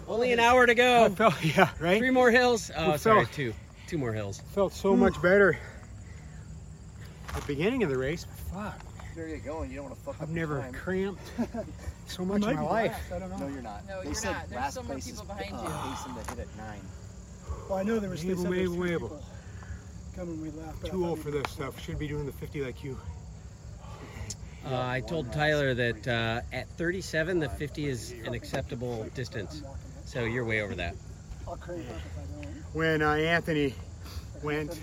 Only 0.07 0.31
an 0.33 0.39
hour 0.39 0.65
to 0.65 0.73
go. 0.73 1.07
Felt, 1.09 1.35
yeah, 1.43 1.69
right? 1.79 1.99
Three 1.99 2.09
more 2.09 2.31
hills. 2.31 2.71
Oh, 2.75 2.93
We 2.93 2.97
sorry, 2.97 3.25
felt- 3.25 3.33
two. 3.35 3.53
Two 3.87 3.97
more 3.99 4.11
hills. 4.13 4.41
Felt 4.55 4.73
so 4.73 4.95
much 4.95 5.21
better 5.21 5.57
at 7.29 7.41
the 7.41 7.47
beginning 7.47 7.83
of 7.83 7.89
the 7.89 7.97
race. 7.97 8.25
Fuck, 8.53 8.79
There 9.15 9.27
you 9.27 9.37
go, 9.37 9.61
and 9.61 9.69
you 9.71 9.77
don't 9.77 9.85
want 9.89 9.97
to 9.97 10.01
fuck 10.03 10.15
I've 10.15 10.29
up 10.29 10.35
your 10.35 10.47
never 10.47 10.59
time. 10.61 10.73
cramped 10.73 11.21
so 12.07 12.23
much 12.25 12.43
in 12.43 12.55
my 12.55 12.61
life. 12.61 13.11
I 13.13 13.19
don't 13.19 13.29
know. 13.31 13.37
No, 13.37 13.47
you're 13.49 13.61
not. 13.61 13.85
No, 13.87 13.99
they 13.99 14.05
you're 14.07 14.15
said 14.15 14.31
not. 14.31 14.49
There's 14.49 14.61
last 14.61 14.73
so 14.75 14.81
many 14.83 14.93
place 14.93 15.07
people 15.11 15.23
is 15.23 15.27
behind 15.27 15.55
uh, 15.55 15.61
you. 15.61 15.93
Payson 15.93 16.15
to 16.15 16.29
hit 16.31 16.39
at 16.39 16.57
nine. 16.57 16.79
Well, 17.69 17.77
I 17.79 17.83
know 17.83 17.99
there 17.99 18.09
was 18.09 18.23
Wait, 18.25 18.37
three, 18.37 18.67
wait, 18.67 18.97
three 18.97 19.09
wait. 20.11 20.15
people 20.15 20.25
coming. 20.25 20.41
We 20.41 20.49
left. 20.61 20.85
Too 20.85 21.05
old 21.05 21.19
for 21.19 21.31
this 21.31 21.51
stuff. 21.51 21.79
Should 21.81 21.99
be 21.99 22.07
doing 22.07 22.25
the 22.25 22.31
50 22.31 22.61
like 22.61 22.83
you. 22.83 22.97
Uh, 24.65 24.75
I 24.79 25.01
told 25.01 25.31
Tyler 25.33 25.73
that 25.73 26.07
uh, 26.07 26.41
at 26.53 26.69
37, 26.77 27.39
the 27.39 27.49
50 27.49 27.87
is 27.87 28.11
an 28.25 28.33
acceptable 28.33 29.03
distance. 29.15 29.63
So 30.05 30.23
you're 30.23 30.45
way 30.45 30.61
over 30.61 30.75
that. 30.75 30.95
I'll 31.47 31.57
crank 31.57 31.89
up 31.89 31.95
if 31.97 32.17
I 32.17 32.43
don't. 32.43 32.55
When 32.73 33.01
uh, 33.01 33.13
Anthony 33.13 33.73
went 34.43 34.79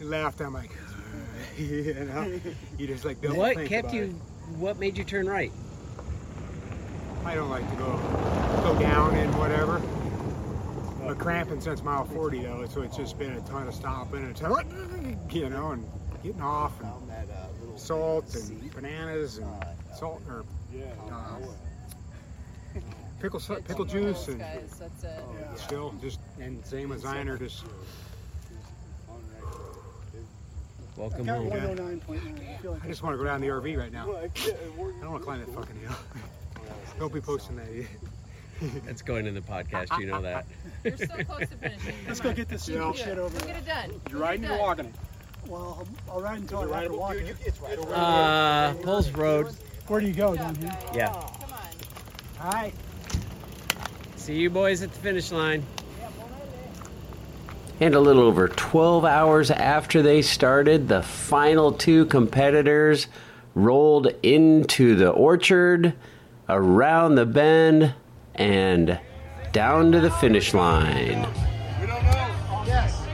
and 0.00 0.10
left, 0.10 0.40
I'm 0.40 0.52
like, 0.52 0.70
you 1.56 1.94
know, 1.94 2.40
you 2.78 2.86
just 2.86 3.04
like 3.04 3.20
don't 3.20 3.36
What 3.36 3.56
think 3.56 3.68
kept 3.68 3.86
about 3.86 3.94
you? 3.96 4.02
it. 4.04 4.56
What 4.58 4.78
made 4.78 4.98
you 4.98 5.04
turn 5.04 5.26
right? 5.26 5.52
I 7.24 7.34
don't 7.34 7.48
like 7.48 7.68
to 7.70 7.76
go 7.76 7.96
go 8.62 8.78
down 8.78 9.14
and 9.14 9.34
whatever. 9.38 9.80
But 11.06 11.18
cramping 11.18 11.60
since 11.60 11.82
mile 11.82 12.04
40 12.04 12.42
though, 12.42 12.66
so 12.66 12.82
it's 12.82 12.96
just 12.96 13.18
been 13.18 13.32
a 13.32 13.40
ton 13.42 13.68
of 13.68 13.74
stopping 13.74 14.24
and 14.24 14.40
a 14.40 14.64
you 15.30 15.50
know, 15.50 15.72
and 15.72 15.86
getting 16.22 16.40
off 16.40 16.72
and 16.80 17.78
salt 17.78 18.34
and 18.34 18.72
bananas 18.74 19.38
and 19.38 19.48
salt 19.96 20.22
or 20.28 20.44
uh, 21.12 21.36
pickle 23.20 23.40
pickle 23.40 23.84
juice 23.84 24.28
and 24.28 24.40
Guys, 24.40 24.76
that's 24.78 25.04
it. 25.04 25.22
still 25.56 25.94
just 26.00 26.20
and 26.40 26.64
same 26.64 26.92
as 26.92 27.04
Einer 27.04 27.36
just 27.36 27.64
Welcome 30.96 31.26
home. 31.26 31.50
109.9. 31.50 32.80
I 32.80 32.84
I 32.84 32.86
just 32.86 33.02
want 33.02 33.14
to 33.14 33.18
go 33.18 33.24
down 33.24 33.40
the 33.40 33.48
RV 33.48 33.76
right 33.76 33.92
now. 33.92 34.12
I 34.12 34.28
don't 34.28 35.10
want 35.10 35.18
to 35.18 35.24
climb 35.24 35.40
that 35.40 35.52
fucking 35.52 35.80
hill. 35.80 35.90
Don't 37.00 37.12
be 37.12 37.20
posting 37.20 37.56
that 37.56 37.72
yet. 37.74 37.86
That's 38.86 39.02
going 39.02 39.26
in 39.26 39.34
the 39.34 39.40
podcast. 39.40 39.98
You 39.98 40.06
know 40.06 40.22
that. 40.22 40.46
You're 40.84 40.96
so 40.96 41.06
close 41.24 41.40
to 41.40 41.46
finishing. 41.56 41.94
Let's 42.06 42.20
Come 42.20 42.24
go 42.24 42.28
on. 42.30 42.34
get 42.36 42.48
this 42.48 42.68
You 42.68 42.74
stupid 42.76 42.96
shit 42.98 43.18
over 43.18 43.20
We'll 43.20 43.28
there. 43.30 43.46
get 43.48 43.56
it 43.56 43.66
done. 43.66 43.90
You 43.90 44.00
We'll 44.12 44.22
riding 44.22 44.42
get 44.42 44.50
or 44.52 44.54
it 44.56 44.60
walking 44.60 44.84
it? 44.86 44.94
Well, 45.46 45.86
I'll, 46.08 46.14
I'll 46.14 46.20
ride 46.22 46.38
until 46.40 46.72
I 46.72 46.82
have 46.82 46.90
to 46.90 46.96
walk 46.96 47.16
it. 47.16 47.36
Uh, 47.92 48.74
Pulse 48.82 49.10
Road. 49.10 49.54
Where 49.88 50.00
do 50.00 50.06
you 50.06 50.14
go 50.14 50.34
down 50.34 50.54
here? 50.56 50.76
Yeah. 50.94 51.08
Come 51.12 51.52
on. 51.52 52.46
All 52.46 52.50
right. 52.52 52.72
See 54.16 54.36
you 54.36 54.48
boys 54.48 54.82
at 54.82 54.90
the 54.92 54.98
finish 55.00 55.30
line. 55.32 55.62
And 57.80 57.94
a 57.94 58.00
little 58.00 58.22
over 58.22 58.48
12 58.48 59.04
hours 59.04 59.50
after 59.50 60.00
they 60.00 60.22
started, 60.22 60.88
the 60.88 61.02
final 61.02 61.72
two 61.72 62.06
competitors 62.06 63.08
rolled 63.54 64.06
into 64.22 64.94
the 64.94 65.10
orchard, 65.10 65.92
around 66.48 67.16
the 67.16 67.26
bend, 67.26 67.92
and 68.36 68.98
down 69.52 69.92
to 69.92 70.00
the 70.00 70.10
finish 70.10 70.54
line. 70.54 71.26
We 71.80 71.86
don't 71.86 72.02
know. 72.04 72.64
Yes. 72.66 73.06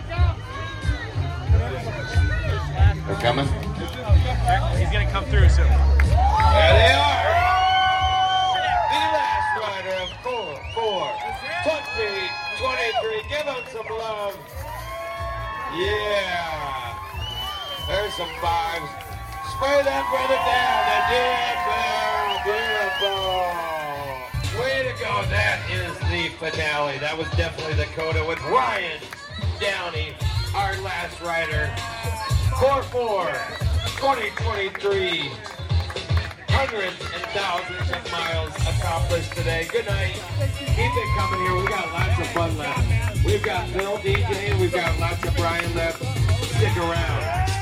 They're 3.06 3.16
coming. 3.16 3.46
He's 4.78 4.90
gonna 4.90 5.10
come 5.10 5.24
through 5.26 5.48
soon. 5.48 5.66
There 5.66 6.72
they 6.78 6.92
are. 6.96 7.26
The 8.90 9.02
last 9.12 9.50
rider 9.60 9.96
of 10.02 10.10
four, 10.22 10.56
four, 10.74 11.12
20, 11.64 12.30
23. 12.58 13.22
Give 13.28 13.44
them 13.44 13.62
some 13.72 13.88
love. 13.98 14.36
Yeah. 15.76 16.98
There's 17.86 18.14
some 18.14 18.30
fives. 18.40 18.90
Spray 19.52 19.82
that 19.82 20.06
brother 20.10 20.34
down. 20.34 20.80
That 25.28 25.60
is 25.70 25.92
the 26.08 26.28
finale. 26.38 26.98
That 26.98 27.16
was 27.16 27.28
definitely 27.32 27.74
the 27.74 27.84
coda 27.92 28.24
with 28.24 28.40
Ryan 28.44 29.00
Downey, 29.60 30.14
our 30.54 30.74
last 30.80 31.20
rider. 31.20 31.70
4-4, 32.56 33.32
2023 34.00 35.30
hundreds 36.48 37.00
and 37.00 37.22
thousands 37.36 37.90
of 37.90 38.12
miles 38.12 38.54
accomplished 38.66 39.32
today. 39.32 39.68
Good 39.70 39.86
night. 39.86 40.18
Keep 40.56 40.92
it 40.92 41.08
coming 41.16 41.40
here. 41.40 41.54
We've 41.54 41.68
got 41.68 41.92
lots 41.92 42.18
of 42.18 42.26
fun 42.28 42.56
left. 42.56 43.24
We've 43.24 43.42
got 43.42 43.72
Bill 43.72 43.98
DJ. 43.98 44.58
We've 44.58 44.72
got 44.72 44.98
lots 44.98 45.24
of 45.24 45.36
Brian 45.36 45.74
left. 45.74 46.02
Stick 46.56 46.76
around. 46.76 47.59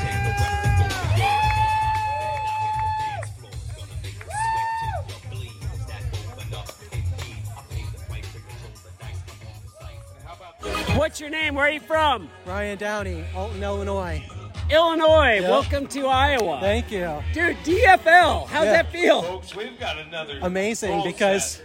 What's 10.99 11.21
your 11.21 11.31
name? 11.31 11.55
Where 11.55 11.67
are 11.67 11.71
you 11.71 11.79
from? 11.79 12.29
Ryan 12.45 12.77
Downey, 12.77 13.25
Alton, 13.37 13.63
Illinois. 13.63 14.21
Illinois. 14.69 15.35
Yep. 15.41 15.49
Welcome 15.49 15.87
to 15.87 16.07
Iowa. 16.09 16.59
Thank 16.61 16.91
you. 16.91 17.23
Dude, 17.33 17.57
DFL. 17.65 18.47
How's 18.49 18.65
Yeah. 18.65 18.73
that 18.73 18.91
feel? 18.91 19.23
Folks, 19.23 19.55
we've 19.55 19.79
got 19.79 19.97
another 19.99 20.41
Amazing 20.43 21.05
because 21.05 21.63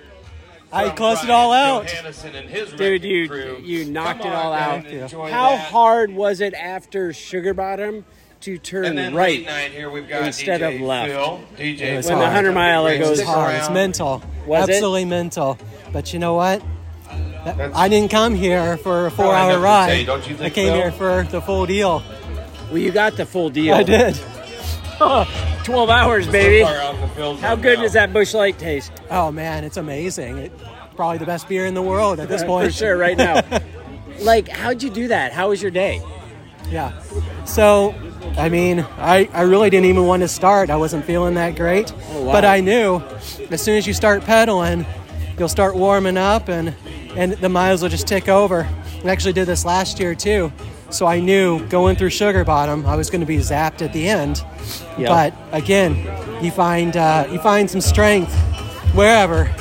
I 0.71 0.87
from 0.89 0.97
closed 0.97 1.23
it 1.23 1.31
all 1.31 1.51
out. 1.51 1.91
And 1.91 2.47
his 2.47 2.71
Dude, 2.73 3.03
you 3.03 3.27
crew. 3.27 3.57
you 3.63 3.85
knocked 3.85 4.21
Come 4.21 4.31
it 4.31 4.35
all 4.35 4.53
on 4.53 4.59
out. 4.59 4.85
and 4.85 5.11
How 5.31 5.49
that. 5.55 5.59
hard 5.71 6.11
was 6.13 6.39
it 6.39 6.53
after 6.53 7.11
Sugar 7.11 7.55
Bottom 7.55 8.05
to 8.41 8.59
turn 8.59 8.85
And 8.85 8.95
then 8.97 9.15
right 9.15 9.43
late 9.47 9.71
here 9.71 9.89
we've 9.89 10.07
got 10.07 10.21
instead 10.27 10.61
DJ 10.61 10.75
of 10.75 10.81
left? 10.81 11.11
Phil. 11.11 11.41
DJ 11.57 11.79
It 11.93 11.97
was 11.97 12.07
when 12.07 12.19
the 12.19 12.29
hundred 12.29 12.51
miler 12.53 12.99
goes 12.99 13.09
was 13.17 13.23
hard. 13.23 13.55
It's 13.55 13.69
mental. 13.71 14.21
Was 14.45 14.69
it? 14.69 14.73
Absolutely 14.73 15.05
mental. 15.05 15.57
But 15.91 16.13
you 16.13 16.19
know 16.19 16.35
what? 16.35 16.61
That- 17.45 17.75
I 17.75 17.87
didn't 17.89 18.09
come 18.11 18.35
here 18.35 18.77
for 18.77 19.03
a 19.03 19.07
Oh, 19.07 19.09
four-hour 19.11 19.59
ride. 19.59 19.89
say, 19.89 20.05
don't 20.05 20.27
you 20.29 20.35
think 20.35 20.51
I 20.51 20.55
came 20.55 20.67
Bill? 20.67 20.75
here 20.75 20.91
for 20.91 21.27
the 21.29 21.41
full 21.41 21.65
deal. 21.65 22.01
Well, 22.69 22.77
you 22.79 22.91
got 22.91 23.17
the 23.17 23.25
full 23.25 23.49
deal. 23.49 23.73
I 23.75 23.83
did. 23.83 24.19
12 24.97 25.89
hours, 25.89 26.27
baby. 26.27 26.63
far 26.63 26.75
out 26.77 26.99
the 27.01 27.07
Phil's 27.09 27.39
How 27.41 27.55
good 27.55 27.77
now. 27.77 27.83
does 27.83 27.93
that 27.93 28.13
Busch 28.13 28.33
Light 28.33 28.57
taste? 28.57 28.91
Oh 29.09 29.31
man, 29.31 29.63
it's 29.63 29.77
amazing. 29.77 30.37
It, 30.37 30.51
probably 30.95 31.17
the 31.17 31.25
best 31.25 31.47
beer 31.49 31.65
in 31.65 31.73
the 31.73 31.81
world 31.81 32.19
at 32.19 32.29
this 32.29 32.43
point. 32.45 32.67
For 32.71 32.77
sure, 32.77 32.97
right 32.97 33.17
now. 33.17 33.41
like, 34.19 34.47
how'd 34.47 34.81
you 34.83 34.89
do 34.89 35.07
that? 35.09 35.33
How 35.33 35.49
was 35.49 35.61
your 35.61 35.71
day? 35.71 36.01
Yeah. 36.69 36.93
So, 37.45 37.93
I 38.37 38.47
mean, 38.49 38.79
I, 38.97 39.29
I 39.33 39.41
really 39.41 39.69
didn't 39.69 39.87
even 39.87 40.05
want 40.05 40.21
to 40.21 40.27
start. 40.27 40.69
I 40.69 40.77
wasn't 40.77 41.03
feeling 41.05 41.33
that 41.35 41.55
great. 41.55 41.91
Oh, 42.11 42.23
wow. 42.25 42.31
But 42.31 42.45
I 42.45 42.61
knew 42.61 43.01
as 43.51 43.61
soon 43.61 43.77
as 43.77 43.85
you 43.85 43.93
start 43.93 44.23
pedaling, 44.23 44.85
you'll 45.37 45.49
start 45.49 45.75
warming 45.75 46.17
up 46.17 46.47
and, 46.49 46.73
and 47.15 47.33
the 47.33 47.49
miles 47.49 47.81
will 47.81 47.89
just 47.89 48.07
tick 48.07 48.27
over. 48.27 48.67
I 49.03 49.09
actually 49.09 49.33
did 49.33 49.45
this 49.45 49.65
last 49.65 49.99
year 49.99 50.15
too. 50.15 50.51
So 50.89 51.07
I 51.07 51.19
knew 51.19 51.65
going 51.67 51.95
through 51.95 52.11
Sugar 52.11 52.43
Bottom, 52.43 52.85
I 52.85 52.95
was 52.95 53.09
going 53.09 53.21
to 53.21 53.25
be 53.27 53.37
zapped 53.37 53.81
at 53.81 53.93
the 53.93 54.07
end. 54.07 54.43
Yeah. 54.97 55.07
But 55.07 55.33
again, 55.51 55.95
you 56.43 56.51
find 56.51 56.95
uh, 56.95 57.27
you 57.31 57.39
find 57.39 57.69
some 57.69 57.81
strength 57.81 58.33
wherever. 58.93 59.53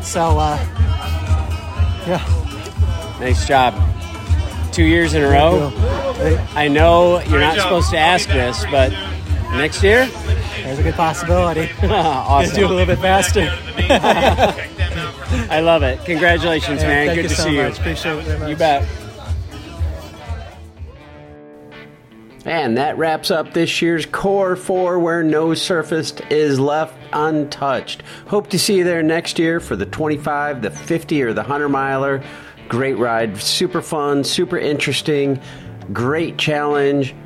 So 0.00 0.38
uh, 0.38 0.58
yeah. 2.06 3.16
Nice 3.20 3.46
job. 3.46 3.74
Two 4.72 4.84
years 4.84 5.14
in 5.14 5.22
a 5.22 5.28
row. 5.28 5.72
I 6.54 6.68
know 6.68 7.20
you're 7.22 7.40
not 7.40 7.56
supposed 7.56 7.90
to 7.90 7.98
ask 7.98 8.28
this, 8.28 8.64
but 8.70 8.90
next 9.52 9.82
year? 9.82 10.06
There's 10.62 10.78
a 10.78 10.82
good 10.82 10.94
possibility. 10.94 11.70
awesome. 11.82 12.56
Do 12.56 12.66
a 12.66 12.68
little 12.68 12.86
bit 12.86 12.98
faster. 12.98 13.52
I 15.50 15.60
love 15.60 15.82
it. 15.82 16.04
Congratulations, 16.04 16.82
Yeah, 16.82 16.88
man. 16.88 17.06
thank 17.08 17.16
Good 17.16 17.22
you 17.24 17.28
to 17.30 17.34
so 17.34 17.42
see 17.44 17.56
much. 17.56 17.74
you. 17.74 17.80
Appreciate 17.80 18.18
it 18.18 18.24
very 18.24 18.38
much. 18.38 18.48
You 18.50 18.56
bet. 18.56 18.88
And 22.44 22.76
that 22.78 22.96
wraps 22.96 23.32
up 23.32 23.54
this 23.54 23.82
year's 23.82 24.06
Core 24.06 24.54
4 24.54 25.00
where 25.00 25.24
no 25.24 25.52
surface 25.54 26.12
is 26.30 26.60
left 26.60 26.94
untouched. 27.12 28.02
Hope 28.28 28.48
to 28.50 28.58
see 28.58 28.76
you 28.78 28.84
there 28.84 29.02
next 29.02 29.38
year 29.40 29.58
for 29.58 29.74
the 29.74 29.86
25, 29.86 30.62
the 30.62 30.70
50, 30.70 31.22
or 31.22 31.32
the 31.32 31.40
100 31.42 31.68
miler. 31.68 32.22
Great 32.68 32.94
ride, 32.98 33.36
super 33.36 33.82
fun, 33.82 34.22
super 34.22 34.58
interesting, 34.58 35.40
great 35.92 36.38
challenge. 36.38 37.16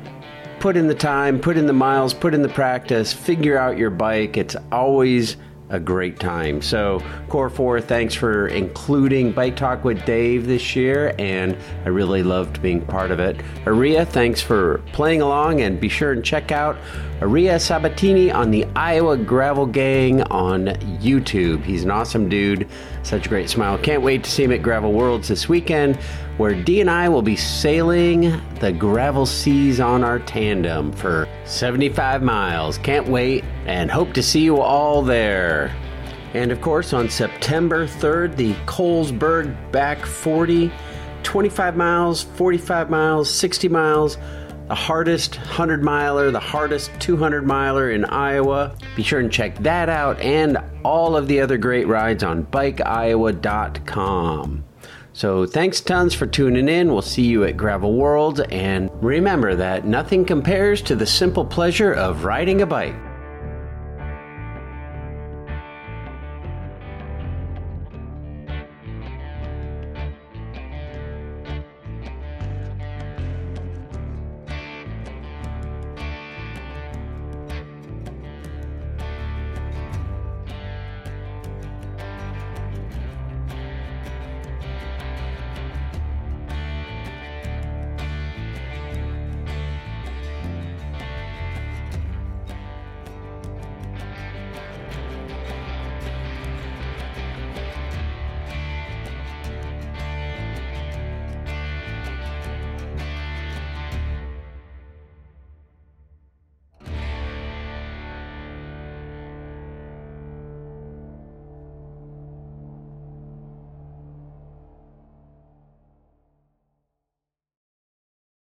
Put 0.59 0.75
in 0.75 0.87
the 0.87 0.95
time, 0.95 1.39
put 1.39 1.55
in 1.55 1.67
the 1.67 1.73
miles, 1.73 2.15
put 2.15 2.33
in 2.33 2.41
the 2.41 2.49
practice, 2.49 3.13
figure 3.13 3.57
out 3.57 3.77
your 3.77 3.89
bike. 3.91 4.37
It's 4.37 4.55
always 4.71 5.37
a 5.71 5.79
great 5.79 6.19
time. 6.19 6.61
So, 6.61 7.01
Core 7.29 7.49
4, 7.49 7.81
thanks 7.81 8.13
for 8.13 8.47
including 8.47 9.31
Bike 9.31 9.55
Talk 9.55 9.83
with 9.83 10.05
Dave 10.05 10.45
this 10.45 10.75
year, 10.75 11.15
and 11.17 11.57
I 11.85 11.89
really 11.89 12.23
loved 12.23 12.61
being 12.61 12.81
part 12.81 13.09
of 13.09 13.19
it. 13.19 13.37
Eria, 13.65 14.05
thanks 14.05 14.41
for 14.41 14.79
playing 14.91 15.21
along, 15.21 15.61
and 15.61 15.79
be 15.79 15.89
sure 15.89 16.11
and 16.11 16.23
check 16.23 16.51
out 16.51 16.77
Eria 17.21 17.55
Sabiiti 17.55 18.33
on 18.33 18.51
the 18.51 18.65
Iowa 18.75 19.15
Gravel 19.15 19.65
Gang 19.65 20.21
on 20.23 20.65
YouTube. 20.99 21.63
He's 21.63 21.83
an 21.83 21.91
awesome 21.91 22.27
dude, 22.27 22.67
such 23.03 23.25
a 23.25 23.29
great 23.29 23.49
smile. 23.49 23.77
Can't 23.77 24.01
wait 24.01 24.23
to 24.23 24.31
see 24.31 24.43
him 24.43 24.51
at 24.51 24.61
Gravel 24.61 24.93
Worlds 24.93 25.27
this 25.27 25.49
weekend, 25.49 25.95
where 26.37 26.53
D 26.53 26.81
and 26.81 26.89
I 26.89 27.09
will 27.09 27.21
be 27.21 27.35
sailing 27.35 28.41
the 28.59 28.71
gravel 28.71 29.25
seas 29.25 29.79
on 29.79 30.03
our 30.03 30.19
tandem 30.19 30.91
for 30.91 31.27
75 31.45 32.21
miles. 32.23 32.77
Can't 32.77 33.07
wait, 33.07 33.43
and 33.65 33.89
hope 33.89 34.13
to 34.13 34.23
see 34.23 34.41
you 34.41 34.61
all 34.61 35.01
there. 35.01 35.75
And 36.33 36.51
of 36.51 36.61
course, 36.61 36.93
on 36.93 37.09
September 37.09 37.85
3rd, 37.85 38.37
the 38.37 38.53
Colesburg 38.65 39.71
Back 39.71 40.05
40, 40.05 40.71
25 41.23 41.75
miles, 41.75 42.23
45 42.23 42.89
miles, 42.89 43.29
60 43.29 43.67
miles 43.69 44.17
the 44.71 44.75
hardest 44.75 45.35
100 45.35 45.83
miler, 45.83 46.31
the 46.31 46.39
hardest 46.39 46.91
200 47.01 47.45
miler 47.45 47.91
in 47.91 48.05
Iowa. 48.05 48.73
Be 48.95 49.03
sure 49.03 49.19
and 49.19 49.29
check 49.29 49.57
that 49.57 49.89
out 49.89 50.17
and 50.21 50.57
all 50.85 51.17
of 51.17 51.27
the 51.27 51.41
other 51.41 51.57
great 51.57 51.89
rides 51.89 52.23
on 52.23 52.45
bikeiowa.com. 52.45 54.63
So 55.11 55.45
thanks 55.45 55.81
tons 55.81 56.13
for 56.13 56.25
tuning 56.25 56.69
in. 56.69 56.89
We'll 56.89 57.01
see 57.01 57.25
you 57.25 57.43
at 57.43 57.57
Gravel 57.57 57.95
World 57.95 58.39
and 58.49 58.89
remember 59.03 59.57
that 59.57 59.83
nothing 59.83 60.23
compares 60.23 60.81
to 60.83 60.95
the 60.95 61.05
simple 61.05 61.43
pleasure 61.43 61.91
of 61.91 62.23
riding 62.23 62.61
a 62.61 62.65
bike. 62.65 62.95